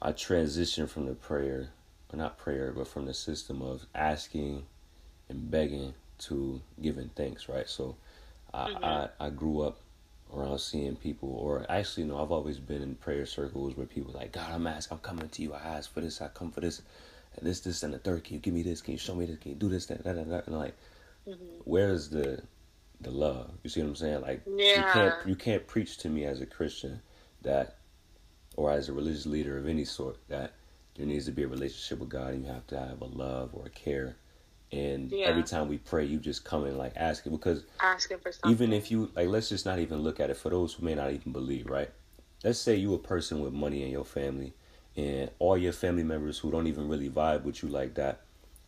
I 0.02 0.12
transitioned 0.12 0.90
from 0.90 1.06
the 1.06 1.16
prayer, 1.16 1.70
or 2.12 2.18
not 2.18 2.38
prayer, 2.38 2.72
but 2.76 2.88
from 2.88 3.06
the 3.06 3.14
system 3.14 3.62
of 3.62 3.86
asking 3.94 4.64
and 5.30 5.50
begging 5.50 5.94
to 6.20 6.62
giving 6.82 7.10
thanks. 7.16 7.50
Right, 7.50 7.68
so. 7.68 7.96
I, 8.56 8.70
mm-hmm. 8.70 8.86
I, 8.86 9.10
I 9.20 9.30
grew 9.32 9.62
up 9.62 9.80
around 10.34 10.60
seeing 10.60 10.96
people, 10.96 11.30
or 11.30 11.66
actually, 11.70 12.04
you 12.04 12.10
know, 12.10 12.22
I've 12.22 12.32
always 12.32 12.60
been 12.60 12.82
in 12.82 12.96
prayer 12.96 13.26
circles 13.26 13.78
where 13.78 13.86
people 13.86 14.14
like, 14.14 14.32
God, 14.32 14.52
I'm 14.52 14.68
asking, 14.68 14.98
I'm 14.98 15.02
coming 15.02 15.30
to 15.30 15.42
you. 15.42 15.54
I 15.54 15.60
ask 15.60 15.94
for 15.94 16.02
this, 16.02 16.22
I 16.22 16.28
come 16.30 16.52
for 16.52 16.62
this, 16.62 16.82
and 17.38 17.48
this, 17.48 17.60
this, 17.60 17.84
and 17.84 17.94
the 17.94 18.00
third. 18.00 18.24
Can 18.24 18.36
you 18.36 18.40
give 18.40 18.54
me 18.54 18.64
this? 18.64 18.82
Can 18.82 18.94
you 18.94 18.98
show 18.98 19.16
me 19.16 19.26
this? 19.26 19.38
Can 19.38 19.52
you 19.52 19.58
do 19.58 19.70
this? 19.70 19.86
That, 19.88 20.04
that, 20.04 20.16
that, 20.16 20.30
that. 20.30 20.48
And 20.48 20.58
like, 20.58 20.76
mm-hmm. 21.28 21.44
where's 21.66 22.10
the 22.10 22.42
the 23.02 23.12
love? 23.12 23.52
You 23.64 23.70
see 23.70 23.82
what 23.82 23.90
I'm 23.90 23.96
saying? 23.96 24.22
Like, 24.22 24.42
yeah. 24.48 24.78
you 24.78 24.94
can't 24.94 25.28
you 25.28 25.36
can't 25.36 25.68
preach 25.68 25.98
to 26.00 26.10
me 26.10 26.26
as 26.26 26.42
a 26.42 26.46
Christian 26.46 27.02
that, 27.42 27.78
or 28.56 28.72
as 28.72 28.90
a 28.90 28.94
religious 28.94 29.26
leader 29.26 29.58
of 29.58 29.68
any 29.68 29.86
sort, 29.86 30.18
that 30.30 30.54
there 30.96 31.06
needs 31.06 31.26
to 31.26 31.32
be 31.32 31.44
a 31.44 31.48
relationship 31.48 32.00
with 32.00 32.10
God, 32.10 32.34
and 32.34 32.46
you 32.46 32.52
have 32.52 32.68
to 32.68 32.80
have 32.80 33.02
a 33.02 33.06
love 33.06 33.52
or 33.54 33.66
a 33.66 33.70
care 33.70 34.16
and 34.74 35.12
yeah. 35.12 35.28
every 35.28 35.44
time 35.44 35.68
we 35.68 35.78
pray, 35.78 36.04
you 36.04 36.18
just 36.18 36.44
come 36.44 36.66
in 36.66 36.80
like 36.80 36.94
asking 36.96 37.32
because 37.32 37.64
asking 37.80 38.18
for 38.18 38.32
something. 38.32 38.52
Even 38.52 38.74
if 38.74 38.90
you 38.90 39.12
like, 39.16 39.28
let's 39.28 39.50
just 39.50 39.68
not 39.68 39.78
even 39.78 40.00
look 40.00 40.20
at 40.20 40.32
it 40.32 40.38
for 40.38 40.50
those 40.50 40.74
who 40.74 40.84
may 40.84 40.96
not 40.96 41.12
even 41.12 41.32
believe, 41.32 41.70
right? 41.70 41.92
Let's 42.44 42.60
say 42.60 42.76
you 42.76 42.94
a 42.96 42.98
person 42.98 43.42
with 43.42 43.54
money 43.54 43.84
in 43.84 43.92
your 43.92 44.04
family, 44.04 44.54
and 44.98 45.30
all 45.38 45.58
your 45.58 45.74
family 45.74 46.04
members 46.04 46.40
who 46.40 46.50
don't 46.50 46.66
even 46.66 46.90
really 46.90 47.10
vibe 47.10 47.44
with 47.44 47.62
you 47.62 47.70
like 47.70 47.94
that, 47.96 48.22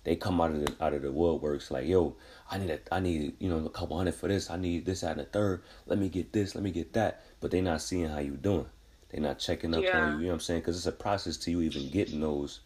they 0.03 0.15
come 0.15 0.39
out 0.39 0.51
of 0.51 0.63
the 0.63 0.75
out 0.79 0.93
of 0.93 1.01
the 1.01 1.07
woodworks 1.07 1.71
like, 1.71 1.87
yo, 1.87 2.15
I 2.51 2.59
need 2.59 2.69
a, 2.69 2.79
I 2.91 2.99
need 2.99 3.33
you 3.39 3.49
know 3.49 3.65
a 3.65 3.69
couple 3.69 3.97
hundred 3.97 4.13
for 4.13 4.27
this. 4.27 4.51
I 4.51 4.57
need 4.57 4.85
this, 4.85 5.03
out 5.03 5.13
and 5.13 5.21
the 5.21 5.25
third. 5.25 5.63
Let 5.87 5.97
me 5.97 6.09
get 6.09 6.31
this. 6.31 6.53
Let 6.53 6.63
me 6.63 6.69
get 6.69 6.93
that. 6.93 7.23
But 7.39 7.49
they 7.49 7.61
not 7.61 7.81
seeing 7.81 8.09
how 8.09 8.19
you 8.19 8.37
doing. 8.37 8.67
They 9.09 9.19
not 9.19 9.39
checking 9.39 9.73
up 9.73 9.83
yeah. 9.83 9.99
on 9.99 10.11
you. 10.11 10.17
You 10.17 10.23
know 10.25 10.27
what 10.29 10.33
I'm 10.35 10.39
saying? 10.41 10.59
Because 10.59 10.77
it's 10.77 10.85
a 10.85 10.91
process 10.91 11.37
to 11.37 11.51
you 11.51 11.61
even 11.61 11.89
getting 11.89 12.19
those 12.19 12.59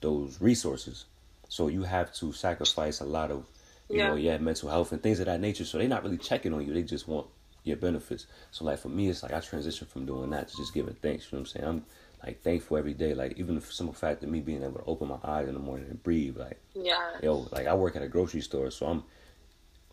those 0.00 0.40
resources. 0.40 1.04
So 1.52 1.68
you 1.68 1.82
have 1.82 2.14
to 2.14 2.32
sacrifice 2.32 3.00
a 3.00 3.04
lot 3.04 3.30
of, 3.30 3.44
you 3.90 3.98
yeah. 3.98 4.08
know, 4.08 4.14
yeah, 4.14 4.38
mental 4.38 4.70
health 4.70 4.90
and 4.92 5.02
things 5.02 5.20
of 5.20 5.26
that 5.26 5.38
nature. 5.38 5.66
So 5.66 5.76
they're 5.76 5.86
not 5.86 6.02
really 6.02 6.16
checking 6.16 6.54
on 6.54 6.66
you. 6.66 6.72
They 6.72 6.82
just 6.82 7.06
want 7.06 7.26
your 7.62 7.76
benefits. 7.76 8.24
So 8.52 8.64
like 8.64 8.78
for 8.78 8.88
me, 8.88 9.10
it's 9.10 9.22
like 9.22 9.34
I 9.34 9.36
transitioned 9.36 9.88
from 9.88 10.06
doing 10.06 10.30
that 10.30 10.48
to 10.48 10.56
just 10.56 10.72
giving 10.72 10.94
thanks. 10.94 11.30
You 11.30 11.36
know 11.36 11.42
what 11.42 11.54
I'm 11.54 11.60
saying? 11.60 11.68
I'm 11.68 11.84
like 12.24 12.40
thankful 12.40 12.78
every 12.78 12.94
day. 12.94 13.12
Like 13.12 13.38
even 13.38 13.56
the 13.56 13.60
simple 13.60 13.92
fact 13.92 14.22
of 14.22 14.30
me 14.30 14.40
being 14.40 14.62
able 14.62 14.78
to 14.80 14.84
open 14.86 15.08
my 15.08 15.18
eyes 15.22 15.46
in 15.46 15.52
the 15.52 15.60
morning 15.60 15.88
and 15.90 16.02
breathe. 16.02 16.38
Like 16.38 16.58
yeah, 16.74 17.10
yo, 17.22 17.46
like 17.52 17.66
I 17.66 17.74
work 17.74 17.96
at 17.96 18.02
a 18.02 18.08
grocery 18.08 18.40
store, 18.40 18.70
so 18.70 18.86
I'm 18.86 19.04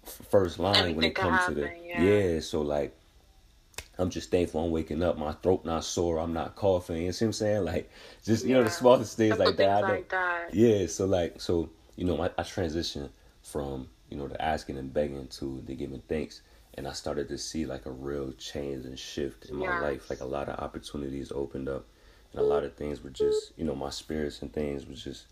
first 0.05 0.59
line 0.59 0.77
Anything 0.77 0.95
when 0.95 1.05
it 1.07 1.15
comes 1.15 1.39
happen, 1.39 1.55
to 1.55 1.61
the 1.61 1.71
yeah. 1.85 2.01
yeah. 2.01 2.39
So 2.39 2.61
like 2.61 2.95
I'm 3.99 4.09
just 4.09 4.31
thankful 4.31 4.63
I'm 4.63 4.71
waking 4.71 5.03
up. 5.03 5.17
My 5.17 5.33
throat 5.33 5.65
not 5.65 5.83
sore. 5.83 6.19
I'm 6.19 6.33
not 6.33 6.55
coughing. 6.55 7.03
You 7.03 7.11
see 7.11 7.25
what 7.25 7.29
I'm 7.29 7.33
saying? 7.33 7.65
Like, 7.65 7.91
just, 8.23 8.45
you 8.45 8.51
yeah. 8.51 8.57
know, 8.57 8.63
the 8.63 8.69
smallest 8.69 9.17
things 9.17 9.37
like 9.37 9.57
that. 9.57 9.83
Like 9.83 10.09
that. 10.09 10.53
Yeah. 10.53 10.87
So, 10.87 11.05
like, 11.05 11.41
so, 11.41 11.69
you 11.95 12.05
know, 12.05 12.21
I, 12.21 12.27
I 12.37 12.43
transitioned 12.43 13.09
from, 13.43 13.89
you 14.09 14.17
know, 14.17 14.27
the 14.27 14.41
asking 14.41 14.77
and 14.77 14.93
begging 14.93 15.27
to 15.27 15.61
the 15.65 15.75
giving 15.75 16.01
thanks. 16.07 16.41
And 16.75 16.87
I 16.87 16.93
started 16.93 17.27
to 17.27 17.37
see, 17.37 17.65
like, 17.65 17.85
a 17.85 17.91
real 17.91 18.31
change 18.33 18.85
and 18.85 18.97
shift 18.97 19.45
in 19.45 19.57
my 19.57 19.79
life. 19.81 20.09
Like, 20.09 20.21
a 20.21 20.25
lot 20.25 20.47
of 20.47 20.59
opportunities 20.59 21.31
opened 21.31 21.67
up. 21.67 21.85
And 22.31 22.41
a 22.41 22.43
lot 22.45 22.63
of 22.63 22.75
things 22.75 23.03
were 23.03 23.09
just, 23.09 23.51
you 23.57 23.65
know, 23.65 23.75
my 23.75 23.89
spirits 23.89 24.41
and 24.41 24.53
things 24.53 24.85
was 24.85 25.03
just, 25.03 25.25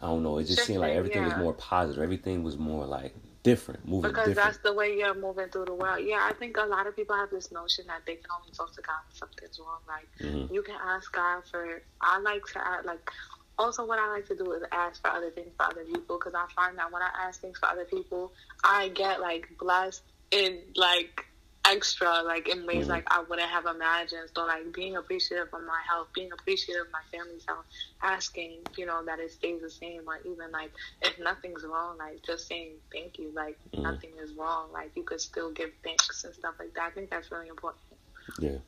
I 0.00 0.06
don't 0.06 0.22
know. 0.22 0.38
It 0.38 0.44
just 0.44 0.64
seemed 0.64 0.80
like 0.80 0.94
everything 0.94 1.22
yeah. 1.22 1.28
was 1.28 1.36
more 1.36 1.52
positive. 1.52 2.02
Everything 2.02 2.42
was 2.42 2.56
more 2.56 2.86
like 2.86 3.14
different, 3.42 3.86
moving 3.86 4.10
because 4.10 4.28
different. 4.28 4.52
that's 4.52 4.58
the 4.58 4.72
way 4.72 4.96
you're 4.96 5.14
moving 5.14 5.48
through 5.48 5.66
the 5.66 5.74
world. 5.74 6.04
Yeah, 6.04 6.28
I 6.28 6.32
think 6.34 6.56
a 6.56 6.64
lot 6.64 6.86
of 6.86 6.96
people 6.96 7.16
have 7.16 7.30
this 7.30 7.50
notion 7.52 7.86
that 7.88 8.02
they 8.06 8.16
can 8.16 8.26
only 8.38 8.52
talk 8.52 8.74
to 8.74 8.82
God 8.82 8.96
when 9.08 9.16
something's 9.16 9.58
wrong. 9.58 9.80
Like 9.86 10.08
mm-hmm. 10.20 10.52
you 10.52 10.62
can 10.62 10.76
ask 10.82 11.12
God 11.12 11.42
for. 11.50 11.82
I 12.00 12.18
like 12.20 12.44
to 12.52 12.66
add 12.66 12.84
like. 12.84 13.10
Also, 13.58 13.84
what 13.84 13.98
I 13.98 14.10
like 14.10 14.26
to 14.28 14.34
do 14.34 14.52
is 14.52 14.62
ask 14.72 15.02
for 15.02 15.08
other 15.08 15.28
things 15.30 15.50
for 15.54 15.66
other 15.66 15.84
people 15.84 16.16
because 16.18 16.32
I 16.34 16.46
find 16.56 16.78
that 16.78 16.90
when 16.90 17.02
I 17.02 17.10
ask 17.26 17.42
things 17.42 17.58
for 17.58 17.68
other 17.68 17.84
people, 17.84 18.32
I 18.64 18.88
get 18.88 19.20
like 19.20 19.50
blessed 19.58 20.02
in 20.30 20.60
like 20.76 21.26
extra, 21.70 22.22
like 22.22 22.48
in 22.48 22.66
ways 22.66 22.82
mm-hmm. 22.82 22.90
like 22.90 23.04
I 23.10 23.20
wouldn't 23.20 23.48
have 23.48 23.66
imagined. 23.66 24.28
So 24.34 24.44
like 24.46 24.72
being 24.72 24.96
appreciative 24.96 25.48
of 25.52 25.62
my 25.64 25.80
health, 25.88 26.08
being 26.14 26.32
appreciative 26.32 26.86
of 26.86 26.92
my 26.92 27.00
family's 27.12 27.44
health, 27.46 27.64
asking, 28.02 28.58
you 28.76 28.86
know, 28.86 29.04
that 29.04 29.18
it 29.18 29.30
stays 29.32 29.60
the 29.62 29.70
same, 29.70 30.02
or 30.06 30.18
even 30.24 30.50
like 30.52 30.72
if 31.02 31.18
nothing's 31.18 31.64
wrong, 31.64 31.98
like 31.98 32.22
just 32.22 32.48
saying 32.48 32.72
thank 32.92 33.18
you, 33.18 33.30
like 33.34 33.58
mm-hmm. 33.72 33.82
nothing 33.82 34.10
is 34.22 34.32
wrong, 34.34 34.72
like 34.72 34.90
you 34.96 35.02
could 35.02 35.20
still 35.20 35.50
give 35.52 35.70
thanks 35.84 36.24
and 36.24 36.34
stuff 36.34 36.54
like 36.58 36.74
that. 36.74 36.84
I 36.84 36.90
think 36.90 37.10
that's 37.10 37.30
really 37.30 37.48
important. 37.48 37.82
Yeah. 38.38 38.58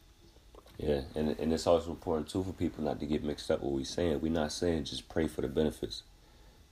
Yeah, 0.79 1.03
and 1.15 1.39
and 1.39 1.53
it's 1.53 1.67
also 1.67 1.91
important 1.91 2.29
too 2.29 2.43
for 2.43 2.53
people 2.53 2.83
not 2.83 2.99
to 3.01 3.07
get 3.07 3.23
mixed 3.23 3.51
up 3.51 3.63
what 3.63 3.73
we're 3.73 3.85
saying. 3.85 4.21
We're 4.21 4.33
not 4.33 4.53
saying 4.53 4.85
just 4.85 5.09
pray 5.09 5.29
for 5.29 5.43
the 5.43 5.49
benefits, 5.49 6.03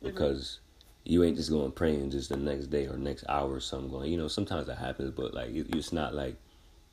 mm-hmm. 0.03 0.07
because 0.09 0.59
mm-hmm. 0.59 0.70
You 1.11 1.24
ain't 1.24 1.36
just 1.36 1.50
going 1.50 1.72
praying 1.72 2.12
just 2.12 2.28
the 2.28 2.36
next 2.36 2.66
day 2.66 2.86
or 2.86 2.96
next 2.96 3.24
hour 3.28 3.52
or 3.52 3.61
something 3.61 3.90
going. 3.90 4.12
You 4.12 4.16
know, 4.16 4.28
sometimes 4.28 4.68
that 4.68 4.78
happens, 4.78 5.11
but 5.11 5.34
like 5.34 5.50
it, 5.50 5.66
it's 5.74 5.92
not 5.92 6.14
like 6.14 6.36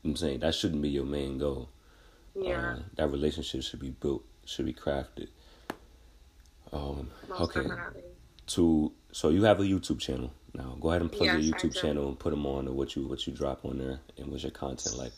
I'm 0.04 0.16
saying 0.16 0.40
that 0.40 0.56
shouldn't 0.56 0.82
be 0.82 0.90
your 0.90 1.06
main 1.06 1.38
goal. 1.38 1.70
Yeah, 2.36 2.72
uh, 2.72 2.80
that 2.96 3.10
relationship 3.10 3.62
should 3.62 3.80
be 3.80 3.92
built, 3.92 4.24
should 4.44 4.66
be 4.66 4.74
crafted. 4.74 5.28
Um, 6.74 7.12
Most 7.30 7.42
okay. 7.42 7.62
Definitely. 7.62 8.02
To 8.48 8.92
so 9.12 9.30
you 9.30 9.44
have 9.44 9.60
a 9.60 9.64
YouTube 9.64 10.00
channel 10.00 10.34
now. 10.52 10.76
Go 10.82 10.90
ahead 10.90 11.04
and 11.04 11.12
plug 11.12 11.28
yes, 11.28 11.44
your 11.44 11.54
YouTube 11.54 11.80
channel 11.80 12.08
and 12.08 12.18
put 12.18 12.32
them 12.32 12.48
on 12.48 12.66
to 12.66 12.72
what 12.72 12.96
you 12.96 13.08
what 13.08 13.28
you 13.28 13.34
drop 13.34 13.66
on 13.66 13.78
there 13.78 14.00
and 14.18 14.32
what's 14.32 14.42
your 14.42 14.52
content 14.52 14.98
like. 14.98 15.14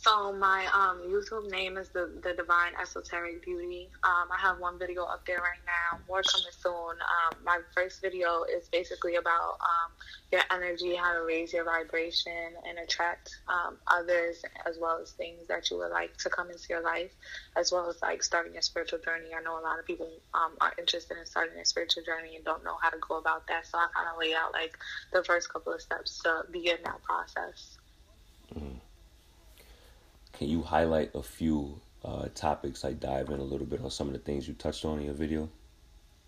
So 0.00 0.32
my 0.32 0.66
um, 0.66 1.00
YouTube 1.10 1.50
name 1.50 1.76
is 1.76 1.88
the 1.88 2.08
the 2.22 2.32
Divine 2.32 2.72
Esoteric 2.80 3.44
Beauty. 3.44 3.88
Um, 4.04 4.28
I 4.30 4.38
have 4.40 4.60
one 4.60 4.78
video 4.78 5.02
up 5.02 5.26
there 5.26 5.38
right 5.38 5.58
now. 5.66 5.98
More 6.06 6.22
coming 6.22 6.52
soon. 6.56 6.72
Um, 7.02 7.36
my 7.44 7.58
first 7.74 8.00
video 8.00 8.44
is 8.44 8.68
basically 8.68 9.16
about 9.16 9.58
um, 9.60 9.90
your 10.30 10.42
energy, 10.52 10.94
how 10.94 11.14
to 11.14 11.22
raise 11.22 11.52
your 11.52 11.64
vibration 11.64 12.54
and 12.68 12.78
attract 12.78 13.38
um, 13.48 13.76
others, 13.88 14.40
as 14.66 14.78
well 14.80 15.00
as 15.02 15.10
things 15.12 15.48
that 15.48 15.68
you 15.68 15.78
would 15.78 15.90
like 15.90 16.16
to 16.18 16.30
come 16.30 16.48
into 16.48 16.66
your 16.70 16.82
life, 16.82 17.10
as 17.56 17.72
well 17.72 17.90
as 17.90 18.00
like 18.00 18.22
starting 18.22 18.52
your 18.52 18.62
spiritual 18.62 19.00
journey. 19.00 19.30
I 19.36 19.42
know 19.42 19.58
a 19.58 19.62
lot 19.62 19.80
of 19.80 19.86
people 19.86 20.08
um, 20.32 20.52
are 20.60 20.74
interested 20.78 21.18
in 21.18 21.26
starting 21.26 21.58
a 21.58 21.64
spiritual 21.64 22.04
journey 22.04 22.36
and 22.36 22.44
don't 22.44 22.62
know 22.62 22.76
how 22.80 22.90
to 22.90 22.98
go 23.08 23.18
about 23.18 23.48
that. 23.48 23.66
So 23.66 23.78
I 23.78 23.88
kind 23.92 24.08
of 24.12 24.18
lay 24.18 24.32
out 24.32 24.52
like 24.52 24.78
the 25.12 25.24
first 25.24 25.52
couple 25.52 25.72
of 25.72 25.82
steps 25.82 26.22
to 26.22 26.44
begin 26.52 26.78
that 26.84 27.02
process. 27.02 27.78
Mm. 28.54 28.78
Can 30.38 30.48
you 30.48 30.62
highlight 30.62 31.10
a 31.16 31.22
few 31.22 31.80
uh, 32.04 32.26
topics, 32.36 32.84
like 32.84 33.00
dive 33.00 33.28
in 33.30 33.40
a 33.40 33.42
little 33.42 33.66
bit 33.66 33.82
on 33.82 33.90
some 33.90 34.06
of 34.06 34.12
the 34.12 34.20
things 34.20 34.46
you 34.46 34.54
touched 34.54 34.84
on 34.84 35.00
in 35.00 35.06
your 35.06 35.14
video? 35.14 35.48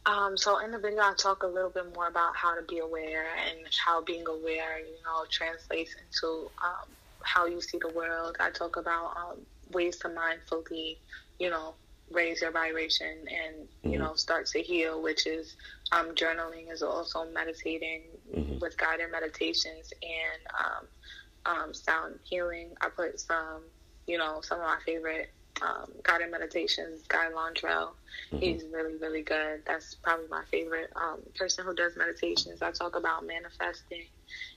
Um, 0.04 0.36
so 0.36 0.58
in 0.58 0.72
the 0.72 0.78
video, 0.78 1.00
I 1.00 1.14
talk 1.16 1.44
a 1.44 1.46
little 1.46 1.70
bit 1.70 1.94
more 1.94 2.08
about 2.08 2.34
how 2.34 2.56
to 2.56 2.62
be 2.62 2.80
aware 2.80 3.26
and 3.48 3.61
how 3.86 4.02
being 4.02 4.26
aware, 4.26 4.80
you 4.80 4.96
know, 5.04 5.24
translates 5.30 5.94
into 5.94 6.50
um, 6.61 6.88
how 7.22 7.46
you 7.46 7.61
see 7.61 7.78
the 7.78 7.90
world. 7.90 8.36
I 8.40 8.50
talk 8.50 8.76
about 8.76 9.16
um, 9.16 9.46
ways 9.70 9.96
to 9.98 10.08
mindfully, 10.08 10.96
you 11.38 11.50
know, 11.50 11.74
raise 12.11 12.42
your 12.42 12.50
vibration 12.50 13.16
and 13.28 13.68
you 13.84 13.90
mm-hmm. 13.92 14.02
know 14.02 14.14
start 14.14 14.46
to 14.46 14.61
heal, 14.61 15.00
which 15.00 15.28
is 15.28 15.54
um, 15.92 16.16
journaling 16.16 16.72
is 16.72 16.82
also 16.82 17.30
meditating 17.32 18.02
mm-hmm. 18.36 18.58
with 18.58 18.76
guided 18.76 19.12
meditations 19.12 19.92
and 20.02 20.42
um, 20.58 21.54
um, 21.54 21.74
sound 21.74 22.18
healing. 22.24 22.70
I 22.80 22.88
put 22.88 23.20
some 23.20 23.62
you 24.11 24.18
know, 24.18 24.40
some 24.42 24.58
of 24.58 24.66
my 24.66 24.78
favorite 24.84 25.30
um, 25.62 25.92
guided 26.02 26.30
meditations, 26.32 27.02
Guy 27.06 27.28
Laundrell. 27.30 27.90
Mm-hmm. 28.32 28.38
He's 28.38 28.64
really, 28.72 28.96
really 28.96 29.22
good. 29.22 29.62
That's 29.66 29.94
probably 29.94 30.26
my 30.28 30.42
favorite 30.50 30.90
um, 30.96 31.20
person 31.36 31.64
who 31.64 31.74
does 31.74 31.96
meditations. 31.96 32.61
I 32.61 32.72
talk 32.72 32.96
about 32.96 33.24
manifesting 33.24 34.06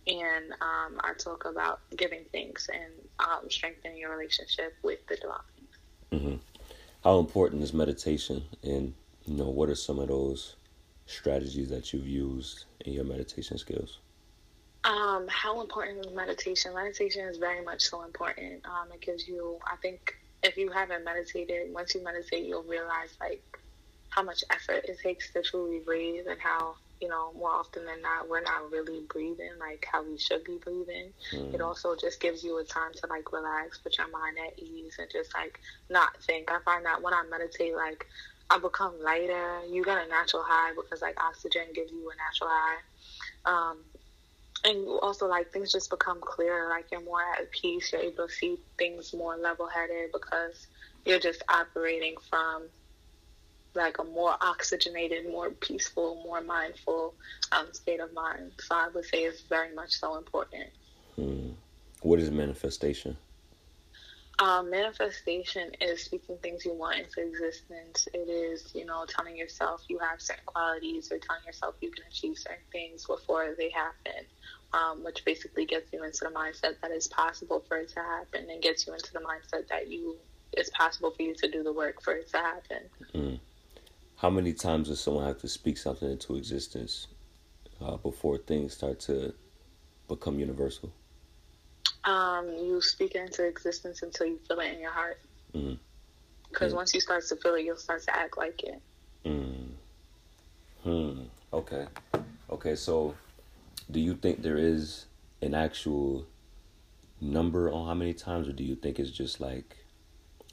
and 0.07 0.51
um, 0.53 0.99
I 1.01 1.13
talk 1.17 1.45
about 1.45 1.81
giving 1.95 2.25
thanks 2.31 2.67
and 2.69 2.93
um, 3.19 3.49
strengthening 3.49 3.97
your 3.97 4.11
relationship 4.11 4.75
with 4.81 5.05
the 5.07 5.17
divine. 5.17 5.37
Mm-hmm. 6.11 6.35
How 7.03 7.19
important 7.19 7.61
is 7.61 7.73
meditation? 7.73 8.43
And, 8.63 8.93
you 9.25 9.35
know, 9.35 9.49
what 9.49 9.69
are 9.69 9.75
some 9.75 9.99
of 9.99 10.07
those 10.07 10.55
strategies 11.05 11.69
that 11.69 11.93
you've 11.93 12.07
used 12.07 12.65
in 12.85 12.93
your 12.93 13.03
meditation 13.03 13.57
skills? 13.57 13.99
Um, 14.85 15.27
how 15.29 15.61
important 15.61 16.05
is 16.05 16.11
meditation? 16.11 16.73
Meditation 16.75 17.25
is 17.25 17.37
very 17.37 17.63
much 17.63 17.83
so 17.83 18.03
important. 18.03 18.65
Um, 18.65 18.91
it 18.93 19.01
gives 19.01 19.27
you, 19.27 19.57
I 19.65 19.77
think, 19.77 20.15
if 20.43 20.57
you 20.57 20.69
haven't 20.71 21.05
meditated, 21.05 21.73
once 21.73 21.95
you 21.95 22.03
meditate, 22.03 22.45
you'll 22.45 22.63
realize 22.63 23.15
like 23.21 23.41
how 24.09 24.23
much 24.23 24.43
effort 24.51 24.83
it 24.85 24.99
takes 25.01 25.31
to 25.33 25.41
truly 25.41 25.79
breathe, 25.79 26.25
and 26.29 26.39
how 26.39 26.75
you 26.99 27.07
know 27.07 27.33
more 27.37 27.49
often 27.49 27.85
than 27.85 28.01
not 28.01 28.29
we're 28.29 28.41
not 28.41 28.71
really 28.71 29.01
breathing 29.09 29.51
like 29.59 29.85
how 29.91 30.03
we 30.03 30.17
should 30.17 30.43
be 30.43 30.57
breathing. 30.63 31.11
Mm. 31.33 31.53
It 31.53 31.61
also 31.61 31.95
just 31.95 32.19
gives 32.19 32.43
you 32.43 32.59
a 32.59 32.63
time 32.63 32.91
to 32.93 33.07
like 33.07 33.31
relax, 33.31 33.77
put 33.77 33.97
your 33.97 34.09
mind 34.09 34.37
at 34.45 34.59
ease, 34.59 34.97
and 34.99 35.09
just 35.09 35.33
like 35.33 35.59
not 35.89 36.17
think. 36.23 36.51
I 36.51 36.59
find 36.65 36.85
that 36.85 37.01
when 37.01 37.13
I 37.13 37.23
meditate, 37.29 37.75
like 37.75 38.05
I 38.49 38.59
become 38.59 38.93
lighter. 39.01 39.61
You 39.69 39.83
get 39.83 40.05
a 40.05 40.09
natural 40.09 40.43
high 40.45 40.73
because 40.75 41.01
like 41.01 41.19
oxygen 41.21 41.67
gives 41.73 41.91
you 41.91 42.09
a 42.09 42.15
natural 42.17 42.49
high. 42.51 42.79
Um, 43.45 43.77
and 44.65 44.87
also 45.01 45.27
like 45.27 45.51
things 45.51 45.71
just 45.71 45.89
become 45.89 46.19
clearer 46.21 46.69
like 46.69 46.85
you're 46.91 47.03
more 47.03 47.21
at 47.37 47.51
peace 47.51 47.91
you're 47.91 48.01
able 48.01 48.27
to 48.27 48.33
see 48.33 48.57
things 48.77 49.13
more 49.13 49.35
level-headed 49.37 50.11
because 50.11 50.67
you're 51.05 51.19
just 51.19 51.43
operating 51.49 52.15
from 52.29 52.63
like 53.75 53.97
a 53.99 54.03
more 54.03 54.35
oxygenated 54.41 55.29
more 55.29 55.49
peaceful 55.49 56.21
more 56.23 56.41
mindful 56.41 57.13
um, 57.51 57.67
state 57.73 57.99
of 57.99 58.13
mind. 58.13 58.51
So 58.59 58.75
i 58.75 58.87
would 58.93 59.05
say 59.05 59.23
it's 59.23 59.41
very 59.41 59.73
much 59.73 59.91
so 59.91 60.17
important. 60.17 60.67
Hmm. 61.15 61.49
what 62.01 62.19
is 62.19 62.31
manifestation 62.31 63.17
um, 64.39 64.69
manifestation 64.71 65.71
is 65.79 66.03
speaking 66.03 66.37
things 66.41 66.65
you 66.65 66.73
want 66.73 66.97
into 66.97 67.21
existence. 67.21 68.07
It 68.13 68.29
is, 68.29 68.71
you 68.73 68.85
know, 68.85 69.05
telling 69.07 69.37
yourself 69.37 69.83
you 69.87 69.99
have 69.99 70.21
certain 70.21 70.43
qualities 70.45 71.11
or 71.11 71.19
telling 71.19 71.43
yourself 71.45 71.75
you 71.81 71.91
can 71.91 72.03
achieve 72.09 72.37
certain 72.37 72.65
things 72.71 73.05
before 73.05 73.53
they 73.57 73.69
happen, 73.69 74.25
um, 74.73 75.03
which 75.03 75.23
basically 75.23 75.65
gets 75.65 75.93
you 75.93 76.03
into 76.03 76.21
the 76.21 76.31
mindset 76.31 76.81
that 76.81 76.91
it's 76.91 77.07
possible 77.07 77.63
for 77.67 77.77
it 77.77 77.89
to 77.89 77.99
happen 77.99 78.49
and 78.49 78.61
gets 78.61 78.87
you 78.87 78.93
into 78.93 79.13
the 79.13 79.19
mindset 79.19 79.67
that 79.69 79.89
you 79.89 80.17
it's 80.55 80.69
possible 80.69 81.11
for 81.11 81.23
you 81.23 81.33
to 81.33 81.49
do 81.49 81.63
the 81.63 81.73
work 81.73 82.01
for 82.01 82.13
it 82.13 82.29
to 82.29 82.37
happen. 82.37 82.77
Mm. 83.15 83.39
How 84.17 84.29
many 84.29 84.53
times 84.53 84.87
does 84.87 85.01
someone 85.01 85.25
have 85.25 85.39
to 85.39 85.47
speak 85.47 85.77
something 85.77 86.09
into 86.09 86.35
existence 86.35 87.07
uh, 87.81 87.97
before 87.97 88.37
things 88.37 88.73
start 88.73 88.99
to 89.01 89.33
become 90.07 90.39
universal? 90.39 90.91
Um, 92.05 92.47
you 92.47 92.81
speak 92.81 93.15
it 93.15 93.21
into 93.21 93.45
existence 93.45 94.01
until 94.01 94.27
you 94.27 94.39
feel 94.47 94.59
it 94.59 94.73
in 94.73 94.79
your 94.79 94.91
heart. 94.91 95.19
Mm-hmm. 95.53 95.75
Because 96.49 96.69
mm-hmm. 96.69 96.77
once 96.77 96.93
you 96.93 96.99
start 96.99 97.25
to 97.27 97.35
feel 97.35 97.55
it, 97.55 97.63
you'll 97.63 97.77
start 97.77 98.03
to 98.03 98.15
act 98.15 98.37
like 98.37 98.61
it. 98.63 98.81
Mm. 99.25 99.69
Hmm. 100.83 101.21
Okay. 101.53 101.87
Okay. 102.49 102.75
So, 102.75 103.15
do 103.89 103.99
you 103.99 104.15
think 104.15 104.41
there 104.41 104.57
is 104.57 105.05
an 105.41 105.53
actual 105.53 106.25
number 107.21 107.71
on 107.71 107.87
how 107.87 107.93
many 107.93 108.13
times, 108.13 108.47
or 108.47 108.51
do 108.51 108.63
you 108.63 108.75
think 108.75 108.99
it's 108.99 109.09
just 109.09 109.39
like 109.39 109.77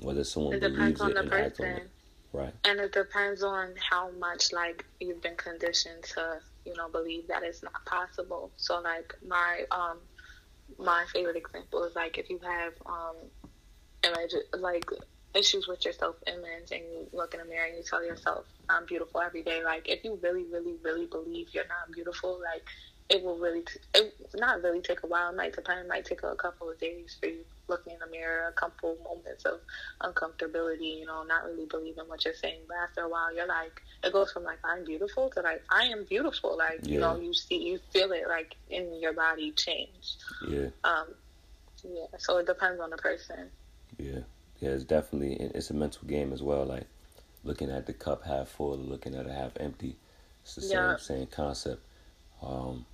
whether 0.00 0.24
someone 0.24 0.54
it 0.54 0.60
believes 0.60 1.00
it 1.00 1.16
and 1.16 1.32
acts 1.32 1.60
on 1.60 1.66
it? 1.66 1.90
Right. 2.32 2.54
And 2.64 2.78
it 2.78 2.92
depends 2.92 3.42
on 3.42 3.74
how 3.90 4.10
much 4.12 4.52
like 4.52 4.84
you've 5.00 5.20
been 5.20 5.36
conditioned 5.36 6.04
to, 6.14 6.38
you 6.64 6.76
know, 6.76 6.88
believe 6.88 7.26
that 7.26 7.42
it's 7.42 7.62
not 7.62 7.84
possible. 7.86 8.52
So 8.56 8.80
like 8.80 9.14
my 9.26 9.64
um 9.72 9.98
my 10.78 11.04
favorite 11.12 11.36
example 11.36 11.84
is 11.84 11.94
like 11.94 12.18
if 12.18 12.30
you 12.30 12.38
have 12.42 12.72
um 12.86 13.16
image 14.04 14.34
like 14.58 14.84
issues 15.34 15.68
with 15.68 15.84
your 15.84 15.94
self 15.94 16.16
image 16.26 16.70
and 16.72 16.80
you 16.80 17.06
look 17.12 17.34
in 17.34 17.40
the 17.40 17.46
mirror 17.46 17.66
and 17.66 17.76
you 17.76 17.82
tell 17.82 18.04
yourself 18.04 18.44
I'm 18.68 18.86
beautiful 18.86 19.20
every 19.20 19.42
day. 19.42 19.62
Like 19.64 19.88
if 19.88 20.04
you 20.04 20.18
really, 20.22 20.44
really, 20.44 20.76
really 20.84 21.06
believe 21.06 21.48
you're 21.52 21.64
not 21.64 21.92
beautiful, 21.92 22.40
like 22.42 22.66
it 23.08 23.22
will 23.24 23.38
really, 23.38 23.62
t- 23.62 23.80
it 23.94 24.14
not 24.34 24.62
really 24.62 24.80
take 24.80 25.02
a 25.02 25.06
while. 25.06 25.30
It 25.30 25.36
might. 25.36 25.54
It 25.56 25.88
might 25.88 26.04
take 26.04 26.22
a 26.22 26.36
couple 26.36 26.70
of 26.70 26.78
days 26.78 27.16
for 27.20 27.26
you 27.28 27.44
looking 27.70 27.94
in 27.94 27.98
the 28.00 28.06
mirror, 28.06 28.48
a 28.48 28.52
couple 28.52 28.98
moments 29.02 29.44
of 29.46 29.60
uncomfortability. 30.02 30.98
You 30.98 31.06
know, 31.06 31.22
not 31.22 31.44
really 31.44 31.64
believing 31.64 32.04
what 32.06 32.24
you're 32.24 32.34
saying. 32.34 32.60
But 32.68 32.76
after 32.84 33.02
a 33.02 33.08
while, 33.08 33.34
you're 33.34 33.46
like, 33.46 33.80
it 34.04 34.12
goes 34.12 34.30
from 34.32 34.44
like 34.44 34.58
I'm 34.62 34.84
beautiful 34.84 35.30
to 35.30 35.40
like 35.40 35.62
I 35.70 35.84
am 35.84 36.04
beautiful. 36.04 36.58
Like 36.58 36.80
yeah. 36.82 36.92
you 36.92 37.00
know, 37.00 37.18
you 37.18 37.32
see, 37.32 37.56
you 37.56 37.80
feel 37.90 38.12
it 38.12 38.24
like 38.28 38.56
in 38.68 39.00
your 39.00 39.14
body 39.14 39.52
change. 39.52 40.16
Yeah. 40.46 40.68
Um. 40.84 41.06
Yeah. 41.82 42.06
So 42.18 42.36
it 42.38 42.46
depends 42.46 42.80
on 42.80 42.90
the 42.90 42.98
person. 42.98 43.48
Yeah. 43.98 44.20
Yeah. 44.60 44.70
It's 44.70 44.84
definitely 44.84 45.34
it's 45.54 45.70
a 45.70 45.74
mental 45.74 46.06
game 46.06 46.32
as 46.32 46.42
well. 46.42 46.66
Like 46.66 46.86
looking 47.44 47.70
at 47.70 47.86
the 47.86 47.94
cup 47.94 48.24
half 48.24 48.48
full, 48.48 48.76
looking 48.76 49.14
at 49.14 49.26
it 49.26 49.32
half 49.32 49.52
empty. 49.58 49.96
It's 50.42 50.56
the 50.56 50.66
yeah. 50.66 50.96
same 50.96 51.18
same 51.18 51.26
concept. 51.26 51.82
Um, 52.42 52.86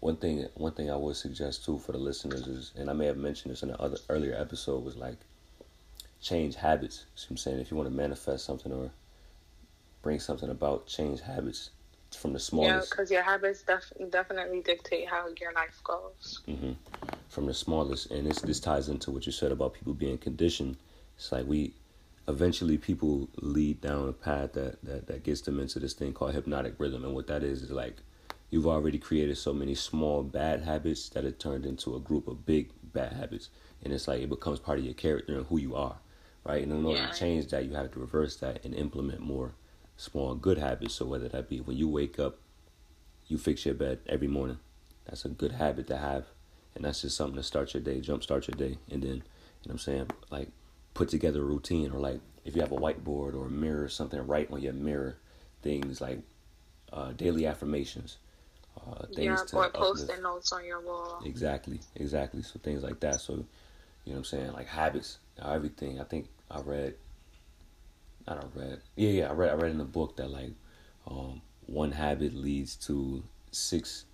one 0.00 0.16
thing 0.16 0.46
one 0.54 0.72
thing 0.72 0.90
I 0.90 0.96
would 0.96 1.16
suggest 1.16 1.64
too 1.64 1.78
for 1.78 1.92
the 1.92 1.98
listeners 1.98 2.46
is, 2.46 2.72
and 2.76 2.90
I 2.90 2.92
may 2.92 3.06
have 3.06 3.16
mentioned 3.16 3.52
this 3.52 3.62
in 3.62 3.70
an 3.70 3.76
other 3.78 3.98
earlier 4.08 4.34
episode, 4.34 4.84
was 4.84 4.96
like 4.96 5.16
change 6.20 6.56
habits. 6.56 7.04
So 7.14 7.28
I'm 7.30 7.36
saying 7.36 7.60
if 7.60 7.70
you 7.70 7.76
want 7.76 7.88
to 7.88 7.94
manifest 7.94 8.44
something 8.44 8.72
or 8.72 8.90
bring 10.02 10.20
something 10.20 10.50
about, 10.50 10.86
change 10.86 11.20
habits 11.20 11.70
from 12.16 12.32
the 12.32 12.38
smallest. 12.38 12.88
Yeah, 12.88 12.90
because 12.90 13.10
your 13.10 13.22
habits 13.22 13.62
def- 13.62 13.92
definitely 14.10 14.60
dictate 14.60 15.08
how 15.08 15.26
your 15.40 15.52
life 15.52 15.80
goes. 15.82 16.40
Mm-hmm. 16.48 16.72
From 17.28 17.46
the 17.46 17.54
smallest, 17.54 18.10
and 18.10 18.26
this 18.26 18.40
this 18.40 18.60
ties 18.60 18.88
into 18.88 19.10
what 19.10 19.26
you 19.26 19.32
said 19.32 19.52
about 19.52 19.74
people 19.74 19.94
being 19.94 20.18
conditioned. 20.18 20.76
It's 21.16 21.32
like 21.32 21.46
we 21.46 21.74
eventually 22.28 22.76
people 22.76 23.28
lead 23.36 23.80
down 23.80 24.08
a 24.08 24.12
path 24.12 24.52
that, 24.54 24.82
that, 24.84 25.06
that 25.06 25.22
gets 25.22 25.40
them 25.42 25.60
into 25.60 25.78
this 25.78 25.94
thing 25.94 26.12
called 26.12 26.34
hypnotic 26.34 26.74
rhythm. 26.78 27.04
And 27.04 27.14
what 27.14 27.26
that 27.28 27.42
is 27.42 27.62
is 27.62 27.70
like 27.70 27.96
you've 28.50 28.66
already 28.66 28.98
created 28.98 29.36
so 29.36 29.52
many 29.52 29.74
small 29.74 30.22
bad 30.22 30.62
habits 30.62 31.08
that 31.10 31.24
it 31.24 31.38
turned 31.38 31.66
into 31.66 31.94
a 31.96 32.00
group 32.00 32.28
of 32.28 32.46
big 32.46 32.70
bad 32.82 33.12
habits, 33.12 33.50
and 33.82 33.92
it's 33.92 34.08
like 34.08 34.22
it 34.22 34.28
becomes 34.28 34.58
part 34.60 34.78
of 34.78 34.84
your 34.84 34.94
character 34.94 35.36
and 35.36 35.46
who 35.46 35.58
you 35.58 35.74
are, 35.74 35.98
right? 36.44 36.62
And 36.62 36.72
in 36.72 36.84
order 36.84 37.02
Yeah. 37.02 37.10
to 37.10 37.18
change 37.18 37.48
that, 37.48 37.64
you 37.66 37.74
have 37.74 37.90
to 37.92 38.00
reverse 38.00 38.36
that 38.36 38.64
and 38.64 38.74
implement 38.74 39.20
more 39.20 39.54
small 39.96 40.34
good 40.34 40.58
habits. 40.58 40.94
So 40.94 41.06
whether 41.06 41.28
that 41.28 41.48
be 41.48 41.60
when 41.60 41.76
you 41.76 41.88
wake 41.88 42.18
up, 42.18 42.38
you 43.26 43.38
fix 43.38 43.64
your 43.66 43.74
bed 43.74 44.00
every 44.06 44.28
morning. 44.28 44.58
That's 45.06 45.24
a 45.24 45.28
good 45.28 45.52
habit 45.52 45.86
to 45.88 45.96
have, 45.96 46.26
and 46.74 46.84
that's 46.84 47.02
just 47.02 47.16
something 47.16 47.36
to 47.36 47.42
start 47.42 47.74
your 47.74 47.82
day, 47.82 48.00
jumpstart 48.00 48.48
your 48.48 48.56
day, 48.68 48.78
and 48.90 49.02
then 49.02 49.10
you 49.16 49.16
know 49.16 49.22
what 49.64 49.72
I'm 49.72 49.78
saying, 49.78 50.10
like 50.30 50.50
put 50.94 51.08
together 51.08 51.40
a 51.42 51.44
routine 51.44 51.90
or 51.92 51.98
like 52.00 52.20
if 52.44 52.54
you 52.54 52.62
have 52.62 52.72
a 52.72 52.76
whiteboard 52.76 53.34
or 53.34 53.46
a 53.46 53.50
mirror 53.50 53.82
or 53.84 53.88
something, 53.88 54.24
write 54.26 54.50
on 54.50 54.62
your 54.62 54.72
mirror 54.72 55.18
things 55.62 56.00
like 56.00 56.20
uh, 56.92 57.12
daily 57.12 57.44
affirmations, 57.46 58.18
uh, 58.76 59.06
things 59.06 59.18
Yeah, 59.18 59.44
to 59.44 59.56
or 59.56 59.70
post-it 59.70 60.22
notes 60.22 60.52
on 60.52 60.64
your 60.64 60.80
wall. 60.80 61.22
Exactly, 61.24 61.80
exactly. 61.94 62.42
So 62.42 62.58
things 62.62 62.82
like 62.82 63.00
that. 63.00 63.20
So, 63.20 63.32
you 63.34 63.38
know 63.38 63.44
what 64.12 64.16
I'm 64.18 64.24
saying? 64.24 64.52
Like 64.52 64.66
habits, 64.66 65.18
everything. 65.42 66.00
I 66.00 66.04
think 66.04 66.28
I 66.50 66.60
read, 66.60 66.94
I 68.28 68.34
don't 68.34 68.52
read, 68.54 68.80
yeah, 68.96 69.10
yeah, 69.10 69.28
I 69.30 69.32
read, 69.32 69.50
I 69.50 69.54
read 69.54 69.70
in 69.70 69.78
the 69.78 69.84
book 69.84 70.16
that 70.16 70.30
like, 70.30 70.52
um, 71.08 71.40
one 71.66 71.92
habit 71.92 72.34
leads 72.34 72.76
to 72.76 73.22
six 73.50 74.04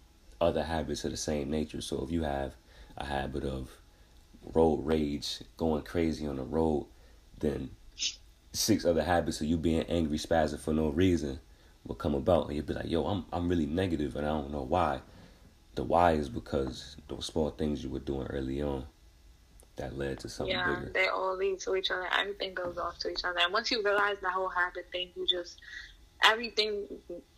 other 0.40 0.62
habits 0.62 1.04
of 1.04 1.10
the 1.10 1.16
same 1.16 1.50
nature. 1.50 1.80
So 1.80 2.02
if 2.04 2.10
you 2.10 2.22
have 2.22 2.54
a 2.96 3.04
habit 3.04 3.44
of 3.44 3.70
road 4.54 4.84
rage, 4.84 5.40
going 5.56 5.82
crazy 5.82 6.26
on 6.26 6.36
the 6.36 6.42
road, 6.42 6.86
then 7.38 7.70
six 8.52 8.84
other 8.84 9.02
habits 9.02 9.40
of 9.40 9.46
you 9.46 9.56
being 9.56 9.82
angry, 9.84 10.18
spazzing 10.18 10.60
for 10.60 10.72
no 10.72 10.88
reason 10.88 11.40
will 11.87 11.95
come 11.95 12.14
about, 12.14 12.47
and 12.47 12.57
you'll 12.57 12.64
be 12.64 12.74
like, 12.74 12.89
"Yo, 12.89 13.05
I'm 13.05 13.24
I'm 13.33 13.49
really 13.49 13.66
negative, 13.66 14.16
and 14.16 14.26
I 14.26 14.30
don't 14.30 14.53
know 14.53 14.62
why." 14.62 15.01
The 15.74 15.83
why 15.83 16.12
is 16.12 16.28
because 16.28 16.97
those 17.09 17.26
small 17.26 17.51
things 17.51 17.83
you 17.83 17.89
were 17.89 17.99
doing 17.99 18.26
early 18.26 18.61
on 18.61 18.85
that 19.76 19.97
led 19.97 20.20
to 20.20 20.28
something 20.28 20.55
Yeah, 20.55 20.80
bigger. 20.80 20.93
they 20.93 21.09
all 21.09 21.37
lead 21.37 21.61
to 21.61 21.74
each 21.76 21.91
other. 21.91 22.07
Everything 22.12 22.55
goes 22.55 22.76
off 22.76 22.99
to 22.99 23.11
each 23.11 23.24
other. 23.24 23.39
And 23.43 23.53
once 23.53 23.70
you 23.70 23.83
realize 23.83 24.16
the 24.20 24.30
whole 24.30 24.51
habit 24.51 24.89
thing, 24.93 25.09
you 25.16 25.26
just 25.26 25.61
everything 26.24 26.87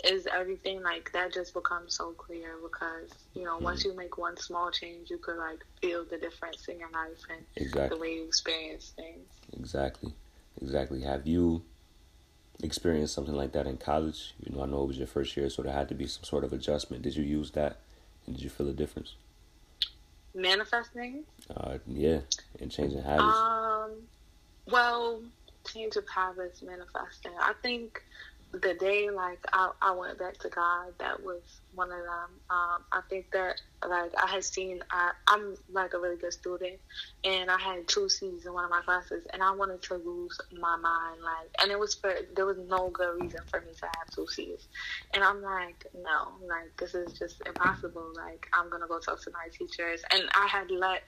is 0.04 0.26
everything. 0.26 0.82
Like 0.82 1.12
that 1.12 1.32
just 1.32 1.54
becomes 1.54 1.94
so 1.94 2.12
clear 2.12 2.56
because 2.62 3.10
you 3.34 3.44
know 3.44 3.58
once 3.58 3.80
mm-hmm. 3.80 3.90
you 3.90 3.96
make 3.96 4.18
one 4.18 4.36
small 4.36 4.70
change, 4.70 5.10
you 5.10 5.18
could 5.18 5.38
like 5.38 5.64
feel 5.80 6.04
the 6.04 6.18
difference 6.18 6.66
in 6.68 6.78
your 6.78 6.90
life 6.90 7.18
and 7.30 7.44
exactly. 7.56 7.96
the 7.96 8.02
way 8.02 8.14
you 8.14 8.24
experience 8.24 8.92
things. 8.96 9.28
exactly, 9.52 10.12
exactly. 10.60 11.02
Have 11.02 11.26
you 11.26 11.62
experienced 12.62 13.14
something 13.14 13.34
like 13.34 13.52
that 13.52 13.66
in 13.66 13.76
college? 13.76 14.34
You 14.40 14.54
know, 14.54 14.62
I 14.62 14.66
know 14.66 14.82
it 14.82 14.88
was 14.88 14.98
your 14.98 15.06
first 15.06 15.36
year, 15.36 15.48
so 15.50 15.62
there 15.62 15.72
had 15.72 15.88
to 15.88 15.94
be 15.94 16.06
some 16.06 16.24
sort 16.24 16.44
of 16.44 16.52
adjustment. 16.52 17.02
Did 17.02 17.16
you 17.16 17.24
use 17.24 17.50
that, 17.52 17.78
and 18.26 18.36
did 18.36 18.42
you 18.42 18.50
feel 18.50 18.68
a 18.68 18.72
difference? 18.72 19.14
Manifesting. 20.34 21.24
Uh, 21.54 21.78
yeah, 21.86 22.20
and 22.60 22.70
changing 22.70 23.02
habits. 23.02 23.36
Um, 23.36 23.90
well, 24.70 25.20
change 25.72 25.96
of 25.96 26.08
habits, 26.08 26.62
manifesting. 26.62 27.32
I 27.38 27.52
think 27.62 28.02
the 28.52 28.74
day 28.74 29.10
like 29.10 29.44
I, 29.52 29.70
I 29.82 29.90
went 29.92 30.18
back 30.18 30.38
to 30.38 30.48
God, 30.48 30.92
that 30.98 31.22
was 31.22 31.40
one 31.74 31.90
of 31.90 31.98
them. 31.98 32.40
Um, 32.50 32.84
I 32.92 33.00
think 33.10 33.26
that 33.32 33.56
like 33.86 34.12
I 34.22 34.28
had 34.30 34.44
seen, 34.44 34.80
I, 34.90 35.10
I'm 35.28 35.56
like 35.72 35.94
a 35.94 35.98
really 36.00 36.16
good 36.16 36.32
student, 36.32 36.80
and 37.24 37.50
I 37.50 37.58
had 37.58 37.88
two 37.88 38.08
C's 38.08 38.46
in 38.46 38.52
one 38.52 38.64
of 38.64 38.70
my 38.70 38.80
classes, 38.82 39.24
and 39.32 39.42
I 39.42 39.50
wanted 39.52 39.82
to 39.84 39.94
lose 39.96 40.38
my 40.52 40.76
mind, 40.76 41.20
like, 41.22 41.50
and 41.62 41.70
it 41.70 41.78
was 41.78 41.94
for 41.94 42.12
there 42.34 42.46
was 42.46 42.58
no 42.68 42.90
good 42.90 43.14
reason 43.16 43.40
for 43.50 43.60
me 43.60 43.72
to 43.72 43.86
have 43.86 44.10
two 44.14 44.26
C's, 44.28 44.68
and 45.14 45.22
I'm 45.24 45.42
like, 45.42 45.84
no, 45.94 46.38
like 46.48 46.76
this 46.78 46.94
is 46.94 47.12
just 47.18 47.42
impossible. 47.46 48.12
Like 48.16 48.46
I'm 48.52 48.70
gonna 48.70 48.88
go 48.88 48.98
talk 48.98 49.22
to 49.24 49.30
my 49.32 49.48
teachers, 49.56 50.02
and 50.12 50.22
I 50.34 50.46
had 50.46 50.70
let 50.70 51.02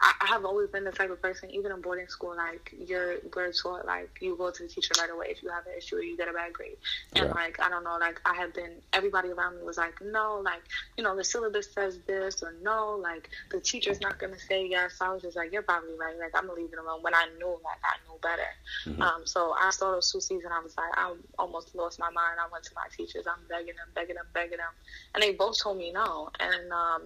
I, 0.00 0.12
I 0.22 0.26
have 0.28 0.44
always 0.44 0.68
been 0.70 0.84
the 0.84 0.92
type 0.92 1.10
of 1.10 1.22
person, 1.22 1.50
even 1.50 1.72
in 1.72 1.80
boarding 1.80 2.08
school, 2.08 2.36
like 2.36 2.70
you're 2.72 3.16
we're 3.34 3.52
taught 3.52 3.86
like 3.86 4.10
you 4.20 4.36
go 4.36 4.50
to 4.50 4.62
the 4.62 4.68
teacher 4.68 4.94
right 4.98 5.10
away 5.10 5.26
if 5.30 5.42
you 5.42 5.50
have 5.50 5.66
an 5.66 5.74
issue 5.78 5.96
or 5.96 6.02
you 6.02 6.16
get 6.16 6.28
a 6.28 6.32
bad 6.32 6.52
grade. 6.52 6.76
And 7.16 7.26
Yeah. 7.26 7.32
like 7.34 7.60
I 7.60 7.68
don't 7.68 7.84
know, 7.84 7.98
like 8.00 8.20
I 8.24 8.34
have 8.36 8.54
been 8.54 8.80
everybody 8.92 9.30
around 9.30 9.56
me 9.58 9.62
was 9.64 9.78
like, 9.78 9.94
No, 10.12 10.40
like, 10.44 10.62
you 10.96 11.04
know, 11.04 11.16
the 11.16 11.24
syllabus 11.24 11.72
says 11.72 11.98
this 12.06 12.42
or 12.42 12.54
no, 12.62 12.96
like 13.02 13.30
the 13.50 13.60
teacher's 13.60 14.00
not 14.00 14.18
gonna 14.18 14.38
say 14.38 14.66
yes. 14.66 14.98
I 15.00 15.12
was 15.12 15.22
just 15.22 15.36
like, 15.36 15.52
You're 15.52 15.62
probably 15.62 15.96
right, 15.98 16.16
like 16.18 16.32
I'm 16.34 16.46
gonna 16.48 16.60
leave 16.60 16.72
it 16.72 16.78
alone 16.78 17.02
when 17.02 17.14
I 17.14 17.26
knew 17.38 17.50
like 17.64 17.82
I 17.84 17.96
knew 18.06 18.18
better. 18.22 18.50
Mhm. 18.86 19.02
Um 19.02 19.26
so 19.26 19.54
I 19.58 19.70
saw 19.70 19.92
those 19.92 20.12
two 20.12 20.20
seasons 20.20 20.44
and 20.44 20.54
I 20.54 20.60
was 20.60 20.76
like, 20.76 20.92
I 20.96 21.14
almost 21.38 21.74
lost 21.74 21.98
my 21.98 22.10
mind. 22.10 22.38
I 22.40 22.48
went 22.52 22.64
to 22.64 22.72
my 22.76 22.86
teachers, 22.96 23.26
I'm 23.26 23.46
begging 23.48 23.74
them, 23.76 23.88
begging 23.94 24.16
them, 24.16 24.26
begging 24.34 24.58
them 24.58 24.74
and 25.14 25.22
they 25.22 25.32
both 25.32 25.60
told 25.62 25.78
me 25.78 25.92
no. 25.92 26.30
And 26.40 26.72
um 26.72 27.02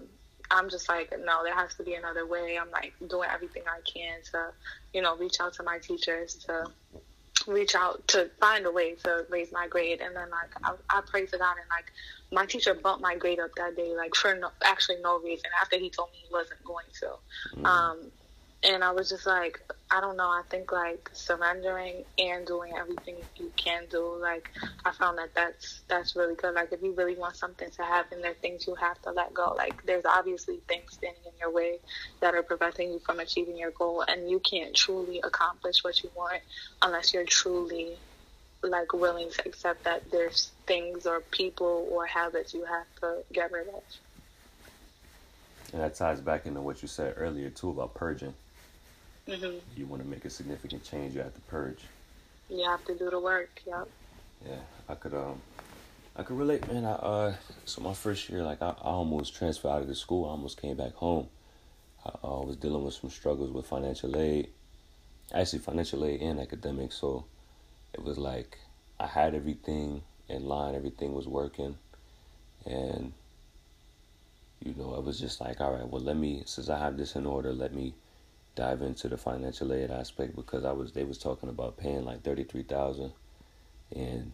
I'm 0.51 0.71
just 0.71 0.89
like, 0.89 1.13
no, 1.25 1.43
there 1.43 1.55
has 1.55 1.75
to 1.75 1.83
be 1.83 1.95
another 1.95 2.27
way. 2.27 2.57
I'm 2.61 2.71
like 2.71 2.93
doing 3.09 3.29
everything 3.33 3.65
I 3.67 3.81
can 3.91 4.21
to, 4.33 4.53
you 4.93 5.03
know, 5.03 5.17
reach 5.17 5.41
out 5.41 5.55
to 5.55 5.65
my 5.65 5.79
teachers 5.79 6.35
to 6.47 6.67
reach 7.49 7.75
out 7.75 8.07
to 8.09 8.31
find 8.41 8.67
a 8.67 8.71
way 8.71 8.95
to 9.05 9.27
raise 9.31 9.53
my 9.53 9.69
grade. 9.69 10.01
And 10.01 10.15
then 10.15 10.31
like 10.31 10.51
I, 10.65 10.75
I 10.91 11.01
pray 11.07 11.27
to 11.27 11.39
God 11.39 11.57
and 11.57 11.69
like 11.71 11.93
my 12.33 12.47
teacher 12.47 12.75
bumped 12.75 13.03
my 13.03 13.17
grade 13.17 13.39
up 13.41 13.51
that 13.57 13.77
day, 13.77 13.95
like 13.97 14.15
for 14.15 14.35
no, 14.35 14.51
actually 14.65 14.97
no 15.03 15.21
reason 15.21 15.51
after 15.61 15.79
he 15.79 15.91
told 15.91 16.11
me 16.13 16.19
he 16.27 16.33
wasn't 16.33 16.63
going 16.65 16.87
to. 17.01 17.61
Mhm. 17.61 17.67
Um, 17.67 18.11
and 18.63 18.83
I 18.83 18.91
was 18.91 19.09
just 19.11 19.27
like, 19.27 19.61
I 19.89 20.01
don't 20.01 20.17
know. 20.17 20.29
I 20.29 20.43
think 20.51 20.73
like 20.73 21.11
surrendering 21.13 22.05
and 22.19 22.45
doing 22.45 22.73
everything 22.77 23.17
you 23.37 23.53
can 23.57 23.85
do. 23.89 24.17
Like 24.21 24.51
I 24.85 24.91
found 24.91 25.19
that 25.19 25.33
that's 25.35 25.83
that's 25.87 26.17
really 26.17 26.35
good. 26.35 26.55
Like 26.55 26.73
if 26.73 26.83
you 26.83 26.93
really 26.93 27.15
want 27.15 27.37
something 27.37 27.71
to 27.71 27.83
happen, 27.83 28.21
there 28.21 28.33
are 28.33 28.35
things 28.35 28.67
you 28.67 28.75
have 28.75 29.01
to 29.03 29.13
let 29.13 29.33
go. 29.33 29.55
Like 29.57 29.87
there's 29.87 30.05
obviously 30.05 30.59
things 30.67 30.95
standing 30.95 31.23
in 31.25 31.33
your 31.39 31.53
way 31.53 31.79
that 32.21 32.35
are 32.35 32.43
preventing 32.43 32.91
you 32.91 32.99
from 32.99 33.21
achieving 33.21 33.57
your 33.57 33.71
goal, 33.71 34.05
and 34.09 34.29
you 34.29 34.41
can't 34.41 34.75
truly 34.75 35.21
accomplish 35.21 35.85
what 35.85 36.03
you 36.03 36.11
want 36.17 36.43
unless 36.83 37.15
you're 37.15 37.25
truly 37.25 37.97
like 38.63 38.93
willing 38.93 39.31
to 39.31 39.49
accept 39.49 39.85
that 39.85 40.11
there's 40.11 40.51
things 40.67 41.07
or 41.07 41.21
people 41.31 41.87
or 41.93 42.07
habits 42.07 42.53
you 42.53 42.65
have 42.65 42.87
to 43.01 43.23
get 43.33 43.53
rid 43.53 43.69
of. 43.69 43.83
and 45.73 45.81
that 45.83 45.95
ties 45.95 46.21
back 46.21 46.47
into 46.47 46.61
what 46.61 46.83
you 46.83 46.89
said 46.89 47.15
earlier 47.17 47.51
too 47.51 47.71
about 47.71 47.95
purging. 47.95 48.35
Hmm 49.29 49.59
You 49.77 49.87
want 49.87 50.03
to 50.03 50.09
make 50.09 50.25
a 50.25 50.31
significant 50.31 50.85
change, 50.85 51.15
you 51.15 51.21
have 51.21 51.35
to 51.35 51.41
purge. 51.43 51.81
You 52.49 52.65
have 52.65 52.85
to 52.87 52.97
do 52.97 53.11
the 53.11 53.19
work. 53.19 53.61
Yep. 53.67 53.89
Yeah, 54.47 54.61
I 54.89 54.95
could 54.95 55.15
um, 55.15 55.41
I 56.15 56.23
could 56.23 56.39
relate, 56.39 56.67
man. 56.73 56.85
I 56.85 56.93
uh, 56.93 57.35
so 57.65 57.83
my 57.83 57.95
first 57.95 58.29
year, 58.29 58.43
like 58.43 58.63
I, 58.63 58.69
I 58.69 58.91
almost 58.91 59.35
transferred 59.35 59.71
out 59.71 59.83
of 59.83 59.89
the 59.89 59.95
school. 59.95 60.27
I 60.27 60.31
almost 60.31 60.61
came 60.61 60.77
back 60.77 60.95
home. 60.95 61.29
I 62.05 62.11
uh, 62.25 62.43
was 62.43 62.57
dealing 62.57 62.85
with 62.85 62.95
some 62.95 63.11
struggles 63.11 63.51
with 63.51 63.67
financial 63.67 64.17
aid, 64.17 64.49
actually 65.35 65.59
financial 65.61 66.05
aid 66.05 66.21
and 66.21 66.39
academic. 66.39 66.93
So 66.93 67.25
it 67.93 68.03
was 68.05 68.17
like 68.19 68.59
I 69.01 69.07
had 69.07 69.35
everything 69.35 70.03
in 70.29 70.45
line, 70.45 70.75
everything 70.77 71.13
was 71.15 71.27
working, 71.27 71.77
and 72.65 73.13
you 74.61 74.75
know 74.75 74.95
it 74.95 75.03
was 75.03 75.19
just 75.19 75.41
like, 75.41 75.61
all 75.61 75.73
right, 75.73 75.89
well 75.89 76.03
let 76.03 76.17
me 76.17 76.45
since 76.47 76.69
I 76.69 76.79
have 76.79 76.97
this 76.97 77.17
in 77.17 77.27
order, 77.27 77.53
let 77.53 77.75
me 77.75 77.95
dive 78.57 78.83
into 78.83 79.09
the 79.09 79.17
financial 79.17 79.73
aid 79.73 79.91
aspect 79.91 80.35
because 80.35 80.65
I 80.65 80.73
was 80.73 80.93
they 80.93 81.05
was 81.05 81.19
talking 81.19 81.49
about 81.49 81.77
paying 81.77 82.05
like 82.05 82.23
thirty 82.23 82.43
three 82.43 82.65
thousand 82.65 83.13
and 83.95 84.33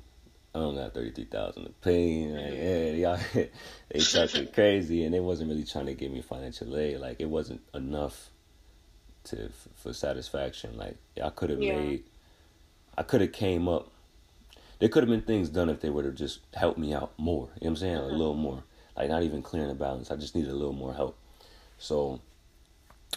I 0.55 0.59
don't 0.59 0.75
got 0.77 0.95
thirty 0.95 1.11
three 1.11 1.25
thousand 1.25 1.65
to 1.65 1.71
pay. 1.83 2.27
Like, 2.27 2.55
yeah, 2.55 2.91
y'all, 2.93 3.19
they 3.91 4.01
talking 4.01 4.49
crazy, 4.55 5.05
and 5.05 5.13
they 5.13 5.21
wasn't 5.21 5.51
really 5.51 5.65
trying 5.65 5.87
to 5.87 5.95
give 5.95 6.13
me 6.13 6.23
financial 6.23 6.77
aid. 6.77 6.99
Like 7.01 7.21
it 7.21 7.29
wasn't 7.29 7.63
enough 7.75 8.31
to 9.25 9.51
for 9.77 9.93
satisfaction. 9.93 10.77
Like 10.77 10.97
I 11.23 11.31
could 11.31 11.51
have 11.51 11.61
Yeah. 11.61 11.75
made, 11.75 12.05
I 12.97 13.03
could 13.03 13.21
have 13.21 13.33
came 13.33 13.69
up. 13.69 13.91
There 14.79 14.89
could 14.89 15.05
have 15.05 15.11
been 15.11 15.23
things 15.23 15.49
done 15.49 15.69
if 15.71 15.81
they 15.81 15.91
would 15.91 16.05
have 16.05 16.17
just 16.17 16.41
helped 16.55 16.79
me 16.79 16.93
out 16.93 17.13
more. 17.19 17.43
You 17.43 17.45
know 17.45 17.51
what 17.61 17.69
I'm 17.69 17.77
saying? 17.77 17.97
A 17.97 18.03
Mhm. 18.03 18.11
little 18.11 18.35
more. 18.35 18.63
Like 18.97 19.09
not 19.09 19.23
even 19.23 19.43
clearing 19.43 19.69
the 19.69 19.75
balance. 19.75 20.11
I 20.11 20.17
just 20.17 20.35
needed 20.35 20.51
a 20.51 20.55
little 20.57 20.73
more 20.75 20.93
help. 20.93 21.17
So, 21.79 22.21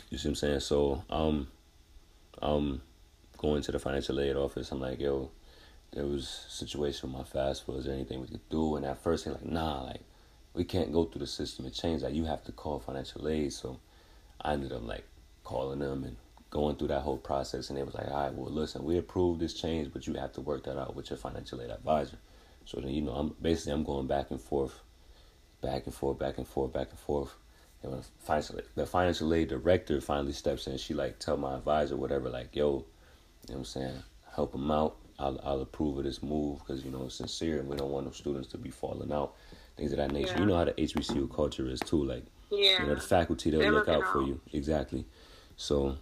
you 0.09 0.17
see 0.17 0.27
what 0.27 0.31
I'm 0.31 0.35
saying? 0.35 0.59
So, 0.61 1.03
um, 1.09 1.47
um, 2.41 2.81
going 3.37 3.61
to 3.61 3.71
the 3.71 3.79
financial 3.79 4.19
aid 4.19 4.35
office. 4.35 4.71
I'm 4.71 4.79
like, 4.79 4.99
yo, 4.99 5.31
there 5.93 6.05
was 6.05 6.45
a 6.47 6.51
situation 6.51 7.11
with 7.11 7.33
my 7.33 7.53
food. 7.53 7.77
Is 7.77 7.85
there 7.85 7.93
anything 7.93 8.21
we 8.21 8.27
could 8.27 8.49
do? 8.49 8.75
And 8.75 8.85
at 8.85 9.01
first, 9.01 9.25
they're 9.25 9.33
like, 9.33 9.45
nah, 9.45 9.83
like 9.83 10.01
we 10.53 10.63
can't 10.63 10.91
go 10.91 11.05
through 11.05 11.19
the 11.19 11.27
system 11.27 11.65
and 11.65 11.73
change 11.73 12.01
that. 12.01 12.13
You 12.13 12.25
have 12.25 12.43
to 12.45 12.51
call 12.51 12.79
financial 12.79 13.27
aid. 13.27 13.53
So 13.53 13.79
I 14.41 14.53
ended 14.53 14.71
up 14.71 14.85
like 14.85 15.05
calling 15.43 15.79
them 15.79 16.03
and 16.03 16.15
going 16.49 16.75
through 16.75 16.89
that 16.89 17.01
whole 17.01 17.17
process. 17.17 17.69
And 17.69 17.77
they 17.77 17.83
was 17.83 17.93
like, 17.93 18.07
all 18.07 18.23
right, 18.23 18.33
well, 18.33 18.51
listen, 18.51 18.83
we 18.83 18.97
approved 18.97 19.39
this 19.39 19.53
change, 19.53 19.91
but 19.91 20.07
you 20.07 20.13
have 20.15 20.33
to 20.33 20.41
work 20.41 20.63
that 20.65 20.79
out 20.79 20.95
with 20.95 21.09
your 21.09 21.17
financial 21.17 21.61
aid 21.61 21.69
advisor. 21.69 22.17
So 22.65 22.79
then, 22.79 22.91
you 22.91 23.01
know, 23.01 23.11
I'm 23.11 23.35
basically 23.41 23.73
I'm 23.73 23.83
going 23.83 24.07
back 24.07 24.31
and 24.31 24.41
forth, 24.41 24.79
back 25.61 25.85
and 25.85 25.93
forth, 25.93 26.17
back 26.17 26.37
and 26.37 26.47
forth, 26.47 26.73
back 26.73 26.89
and 26.89 26.99
forth. 26.99 27.35
And 27.85 27.93
when 27.93 28.03
financial, 28.23 28.59
the 28.73 28.85
financial 28.87 29.33
aid 29.33 29.49
director 29.49 30.01
finally 30.01 30.33
steps 30.33 30.65
in, 30.65 30.77
she 30.77 30.95
like 30.95 31.19
tell 31.19 31.37
my 31.37 31.55
advisor 31.55 31.95
whatever, 31.95 32.29
like, 32.29 32.55
yo, 32.55 32.65
you 32.67 32.73
know 32.73 32.85
what 33.45 33.55
I'm 33.57 33.65
saying, 33.65 34.03
help 34.33 34.53
them 34.53 34.71
out. 34.71 34.95
I'll, 35.19 35.39
I'll 35.43 35.61
approve 35.61 35.99
of 35.99 36.03
this 36.03 36.21
move 36.23 36.59
because 36.59 36.83
you 36.83 36.91
know 36.91 37.03
it's 37.05 37.15
sincere 37.15 37.59
and 37.59 37.69
we 37.69 37.77
don't 37.77 37.91
want 37.91 38.05
no 38.05 38.11
students 38.11 38.49
to 38.49 38.57
be 38.57 38.71
falling 38.71 39.13
out, 39.13 39.35
things 39.77 39.91
of 39.91 39.97
that 39.99 40.11
nature. 40.11 40.33
Yeah. 40.33 40.39
You 40.39 40.45
know 40.47 40.57
how 40.57 40.65
the 40.65 40.73
HBCU 40.73 41.33
culture 41.33 41.69
is 41.69 41.79
too. 41.79 42.03
Like 42.03 42.25
Yeah. 42.51 42.81
You 42.81 42.87
know, 42.87 42.95
the 42.95 43.01
faculty 43.01 43.51
they'll 43.51 43.71
look 43.71 43.87
out, 43.87 44.03
out 44.03 44.11
for 44.11 44.23
you. 44.23 44.41
Exactly. 44.51 45.05
So, 45.55 45.95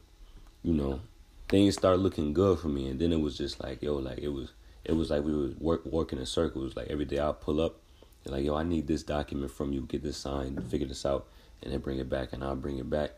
you 0.63 0.73
know, 0.73 1.01
things 1.49 1.75
start 1.75 1.99
looking 1.99 2.33
good 2.33 2.59
for 2.59 2.69
me, 2.69 2.87
and 2.87 2.99
then 2.99 3.11
it 3.11 3.19
was 3.19 3.37
just 3.37 3.61
like, 3.61 3.83
yo, 3.83 3.95
like 3.95 4.19
it 4.19 4.29
was, 4.29 4.53
it 4.85 4.93
was 4.93 5.11
like 5.11 5.23
we 5.23 5.35
were 5.35 5.51
work 5.59 5.85
working 5.85 6.17
in 6.17 6.25
circles. 6.25 6.75
Like 6.75 6.87
every 6.87 7.05
day 7.05 7.19
I'll 7.19 7.33
pull 7.33 7.61
up, 7.61 7.81
and 8.23 8.33
like, 8.33 8.45
yo, 8.45 8.55
I 8.55 8.63
need 8.63 8.87
this 8.87 9.03
document 9.03 9.51
from 9.51 9.73
you. 9.73 9.81
Get 9.81 10.01
this 10.01 10.17
signed, 10.17 10.63
figure 10.71 10.87
this 10.87 11.05
out, 11.05 11.27
and 11.63 11.73
then 11.73 11.79
bring 11.79 11.99
it 11.99 12.09
back, 12.09 12.33
and 12.33 12.43
I'll 12.43 12.55
bring 12.55 12.77
it 12.77 12.89
back, 12.89 13.11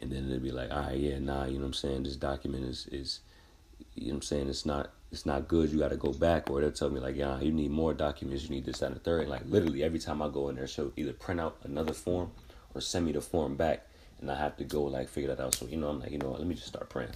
and 0.00 0.10
then 0.10 0.26
it'll 0.30 0.42
be 0.42 0.50
like, 0.50 0.70
all 0.70 0.80
right, 0.80 0.96
yeah, 0.98 1.18
nah, 1.18 1.44
you 1.44 1.54
know 1.54 1.60
what 1.60 1.66
I'm 1.66 1.74
saying? 1.74 2.04
This 2.04 2.16
document 2.16 2.64
is 2.64 2.86
is, 2.92 3.20
you 3.94 4.06
know 4.06 4.10
what 4.10 4.16
I'm 4.16 4.22
saying? 4.22 4.48
It's 4.48 4.64
not 4.64 4.90
it's 5.10 5.24
not 5.26 5.48
good. 5.48 5.70
You 5.70 5.78
got 5.78 5.88
to 5.88 5.96
go 5.96 6.12
back, 6.12 6.50
or 6.50 6.60
they'll 6.60 6.72
tell 6.72 6.90
me 6.90 7.00
like, 7.00 7.16
yeah, 7.16 7.40
you 7.40 7.52
need 7.52 7.70
more 7.70 7.94
documents. 7.94 8.44
You 8.44 8.50
need 8.50 8.66
this, 8.66 8.78
that, 8.78 8.86
and 8.86 8.96
the 8.96 9.00
third. 9.00 9.22
And 9.22 9.30
like 9.30 9.42
literally 9.46 9.82
every 9.82 9.98
time 9.98 10.22
I 10.22 10.28
go 10.28 10.48
in 10.48 10.56
there, 10.56 10.66
she'll 10.66 10.92
either 10.96 11.12
print 11.12 11.40
out 11.40 11.56
another 11.64 11.92
form 11.92 12.30
or 12.74 12.80
send 12.80 13.06
me 13.06 13.12
the 13.12 13.20
form 13.20 13.56
back, 13.56 13.86
and 14.20 14.30
I 14.30 14.36
have 14.36 14.56
to 14.58 14.64
go 14.64 14.84
like 14.84 15.08
figure 15.08 15.34
that 15.34 15.42
out. 15.42 15.54
So 15.54 15.66
you 15.66 15.76
know, 15.76 15.88
I'm 15.88 16.00
like, 16.00 16.10
you 16.10 16.18
know 16.18 16.30
what? 16.30 16.40
Let 16.40 16.48
me 16.48 16.54
just 16.54 16.68
start 16.68 16.88
praying. 16.88 17.12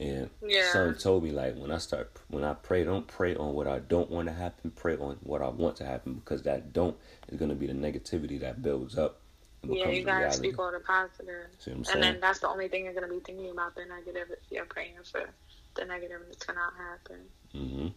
And 0.00 0.28
yeah. 0.44 0.72
son 0.72 0.96
told 0.96 1.22
me 1.22 1.30
like 1.30 1.56
when 1.56 1.70
I 1.70 1.78
start 1.78 2.10
when 2.28 2.42
I 2.42 2.54
pray, 2.54 2.82
don't 2.84 3.06
pray 3.06 3.36
on 3.36 3.54
what 3.54 3.68
I 3.68 3.78
don't 3.78 4.10
want 4.10 4.28
to 4.28 4.34
happen. 4.34 4.72
Pray 4.74 4.96
on 4.96 5.18
what 5.22 5.40
I 5.40 5.48
want 5.48 5.76
to 5.76 5.84
happen 5.84 6.14
because 6.14 6.42
that 6.42 6.72
don't 6.72 6.96
is 7.28 7.38
gonna 7.38 7.54
be 7.54 7.66
the 7.66 7.74
negativity 7.74 8.40
that 8.40 8.60
builds 8.60 8.98
up. 8.98 9.20
Yeah, 9.68 9.88
you 9.88 10.04
gotta 10.04 10.18
reality. 10.18 10.36
speak 10.36 10.58
all 10.58 10.72
the 10.72 10.80
positive. 10.80 11.46
and 11.66 12.02
then 12.02 12.20
that's 12.20 12.40
the 12.40 12.48
only 12.48 12.68
thing 12.68 12.84
you're 12.84 12.94
gonna 12.94 13.08
be 13.08 13.20
thinking 13.20 13.50
about 13.50 13.74
the 13.74 13.84
negative 13.84 14.28
if 14.30 14.50
you're 14.50 14.64
praying 14.66 14.94
for 15.04 15.28
the 15.74 15.84
negative 15.84 16.20
to 16.38 16.52
not 16.52 16.72
happen. 16.76 17.20
Mhm. 17.54 17.92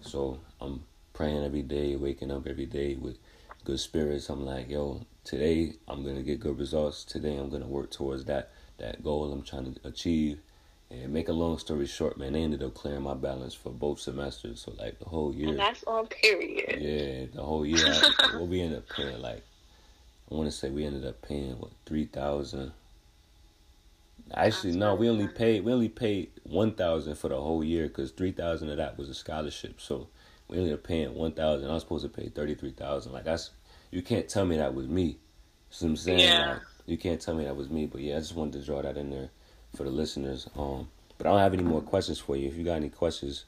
So 0.00 0.40
I'm 0.60 0.84
praying 1.12 1.44
every 1.44 1.62
day, 1.62 1.96
waking 1.96 2.30
up 2.30 2.46
every 2.46 2.66
day 2.66 2.94
with 2.94 3.18
good 3.64 3.80
spirits. 3.80 4.28
I'm 4.28 4.44
like, 4.44 4.68
yo, 4.68 5.00
today 5.24 5.74
I'm 5.88 6.04
gonna 6.04 6.22
get 6.22 6.40
good 6.40 6.58
results. 6.58 7.04
Today 7.04 7.36
I'm 7.36 7.50
gonna 7.50 7.66
work 7.66 7.90
towards 7.90 8.24
that 8.26 8.50
that 8.78 9.02
goal 9.04 9.32
I'm 9.32 9.42
trying 9.42 9.74
to 9.74 9.88
achieve. 9.88 10.40
And 10.90 11.10
make 11.10 11.28
a 11.28 11.32
long 11.32 11.56
story 11.56 11.86
short, 11.86 12.18
man, 12.18 12.34
they 12.34 12.42
ended 12.42 12.62
up 12.62 12.74
clearing 12.74 13.02
my 13.02 13.14
balance 13.14 13.54
for 13.54 13.70
both 13.70 13.98
semesters. 14.00 14.60
So 14.60 14.72
like 14.78 14.98
the 14.98 15.06
whole 15.06 15.34
year. 15.34 15.48
And 15.48 15.58
that's 15.58 15.82
all 15.84 16.04
period. 16.04 16.82
Yeah, 16.82 17.26
the 17.34 17.42
whole 17.42 17.64
year. 17.64 17.78
I, 17.86 18.30
we'll 18.34 18.46
be 18.46 18.60
ended 18.60 18.78
up 18.78 18.88
paying 18.90 19.20
like 19.22 19.42
I 20.32 20.34
want 20.34 20.50
to 20.50 20.56
say 20.56 20.70
we 20.70 20.86
ended 20.86 21.04
up 21.04 21.20
paying 21.20 21.58
what 21.58 21.72
three 21.84 22.06
thousand. 22.06 22.72
Actually, 24.32 24.74
no, 24.76 24.94
we 24.94 25.10
only 25.10 25.28
paid 25.28 25.62
we 25.62 25.72
only 25.72 25.90
paid 25.90 26.30
one 26.44 26.72
thousand 26.72 27.16
for 27.16 27.28
the 27.28 27.38
whole 27.38 27.62
year 27.62 27.86
because 27.88 28.12
three 28.12 28.32
thousand 28.32 28.70
of 28.70 28.78
that 28.78 28.96
was 28.96 29.10
a 29.10 29.14
scholarship. 29.14 29.78
So 29.78 30.08
we 30.48 30.56
ended 30.56 30.72
up 30.72 30.84
paying 30.84 31.14
one 31.14 31.32
thousand. 31.32 31.68
I 31.68 31.74
was 31.74 31.82
supposed 31.82 32.04
to 32.04 32.08
pay 32.08 32.30
thirty 32.30 32.54
three 32.54 32.70
thousand. 32.70 33.12
Like 33.12 33.24
that's 33.24 33.50
you 33.90 34.00
can't 34.00 34.26
tell 34.26 34.46
me 34.46 34.56
that 34.56 34.74
was 34.74 34.88
me. 34.88 35.18
See 35.70 35.84
what 35.84 35.90
I'm 35.90 35.96
saying? 35.96 36.18
Yeah. 36.20 36.52
Like, 36.52 36.62
you 36.86 36.96
can't 36.96 37.20
tell 37.20 37.34
me 37.34 37.44
that 37.44 37.56
was 37.56 37.68
me. 37.68 37.84
But 37.84 38.00
yeah, 38.00 38.16
I 38.16 38.20
just 38.20 38.34
wanted 38.34 38.58
to 38.60 38.64
draw 38.64 38.80
that 38.80 38.96
in 38.96 39.10
there 39.10 39.28
for 39.76 39.84
the 39.84 39.90
listeners. 39.90 40.48
Um, 40.56 40.88
but 41.18 41.26
I 41.26 41.30
don't 41.30 41.40
have 41.40 41.52
any 41.52 41.62
more 41.62 41.82
questions 41.82 42.18
for 42.18 42.36
you. 42.36 42.48
If 42.48 42.56
you 42.56 42.64
got 42.64 42.76
any 42.76 42.88
questions, 42.88 43.44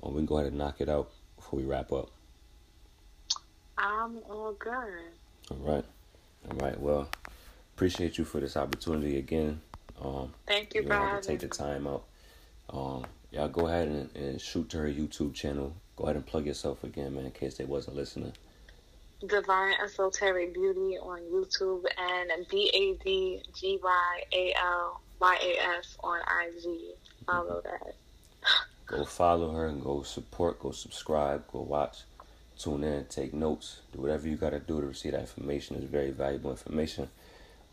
um, 0.00 0.14
we 0.14 0.20
can 0.20 0.26
go 0.26 0.36
ahead 0.36 0.48
and 0.48 0.58
knock 0.58 0.80
it 0.80 0.88
out 0.88 1.10
before 1.36 1.58
we 1.58 1.66
wrap 1.66 1.90
up. 1.90 2.10
I'm 3.76 4.18
all 4.30 4.52
good. 4.52 4.72
All 5.50 5.56
right. 5.58 5.84
All 6.50 6.56
right. 6.58 6.78
Well, 6.80 7.08
appreciate 7.74 8.18
you 8.18 8.24
for 8.24 8.40
this 8.40 8.56
opportunity 8.56 9.18
again. 9.18 9.60
Um, 10.02 10.32
Thank 10.46 10.74
you, 10.74 10.82
you 10.82 10.88
having 10.88 11.22
Take 11.22 11.40
the 11.40 11.48
time 11.48 11.86
out. 11.86 12.04
Um, 12.70 13.04
y'all 13.30 13.48
go 13.48 13.66
ahead 13.66 13.88
and, 13.88 14.16
and 14.16 14.40
shoot 14.40 14.68
to 14.70 14.78
her 14.78 14.88
YouTube 14.88 15.34
channel. 15.34 15.74
Go 15.96 16.04
ahead 16.04 16.16
and 16.16 16.26
plug 16.26 16.46
yourself 16.46 16.82
again, 16.84 17.14
man, 17.14 17.24
in 17.24 17.30
case 17.30 17.56
they 17.56 17.64
wasn't 17.64 17.96
listening. 17.96 18.32
Divine 19.26 19.74
Esoteric 19.82 20.52
Beauty 20.52 20.98
on 20.98 21.20
YouTube 21.32 21.84
and 21.98 22.30
B 22.50 22.70
A 22.74 23.02
D 23.02 23.42
G 23.54 23.78
Y 23.82 24.22
A 24.32 24.54
L 24.62 25.00
Y 25.20 25.38
A 25.40 25.78
S 25.78 25.96
on 26.02 26.20
IG. 26.20 26.96
Follow 27.26 27.62
that. 27.62 27.94
Go 28.86 29.04
follow 29.04 29.52
her 29.52 29.68
and 29.68 29.82
go 29.82 30.02
support, 30.02 30.60
go 30.60 30.70
subscribe, 30.70 31.46
go 31.50 31.62
watch, 31.62 32.02
tune 32.58 32.84
in, 32.84 33.04
take 33.06 33.34
notes, 33.34 33.80
do 33.92 34.00
whatever 34.00 34.28
you 34.28 34.36
got 34.36 34.50
to 34.50 34.60
do 34.60 34.80
to 34.80 34.86
receive 34.86 35.12
that 35.12 35.20
information. 35.20 35.76
It's 35.76 35.84
very 35.84 36.10
valuable 36.10 36.50
information. 36.50 37.08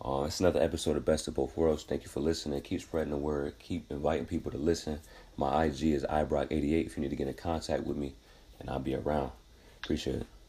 Uh, 0.03 0.23
it's 0.25 0.39
another 0.39 0.61
episode 0.61 0.97
of 0.97 1.05
Best 1.05 1.27
of 1.27 1.35
Both 1.35 1.55
Worlds. 1.55 1.83
Thank 1.83 2.03
you 2.03 2.09
for 2.09 2.21
listening. 2.21 2.59
Keep 2.61 2.81
spreading 2.81 3.11
the 3.11 3.17
word. 3.17 3.53
Keep 3.59 3.91
inviting 3.91 4.25
people 4.25 4.51
to 4.51 4.57
listen. 4.57 4.99
My 5.37 5.65
IG 5.65 5.83
is 5.83 6.03
ibrock88 6.03 6.85
if 6.85 6.97
you 6.97 7.03
need 7.03 7.11
to 7.11 7.15
get 7.15 7.27
in 7.27 7.35
contact 7.35 7.83
with 7.83 7.97
me, 7.97 8.15
and 8.59 8.69
I'll 8.69 8.79
be 8.79 8.95
around. 8.95 9.31
Appreciate 9.83 10.17
it. 10.17 10.40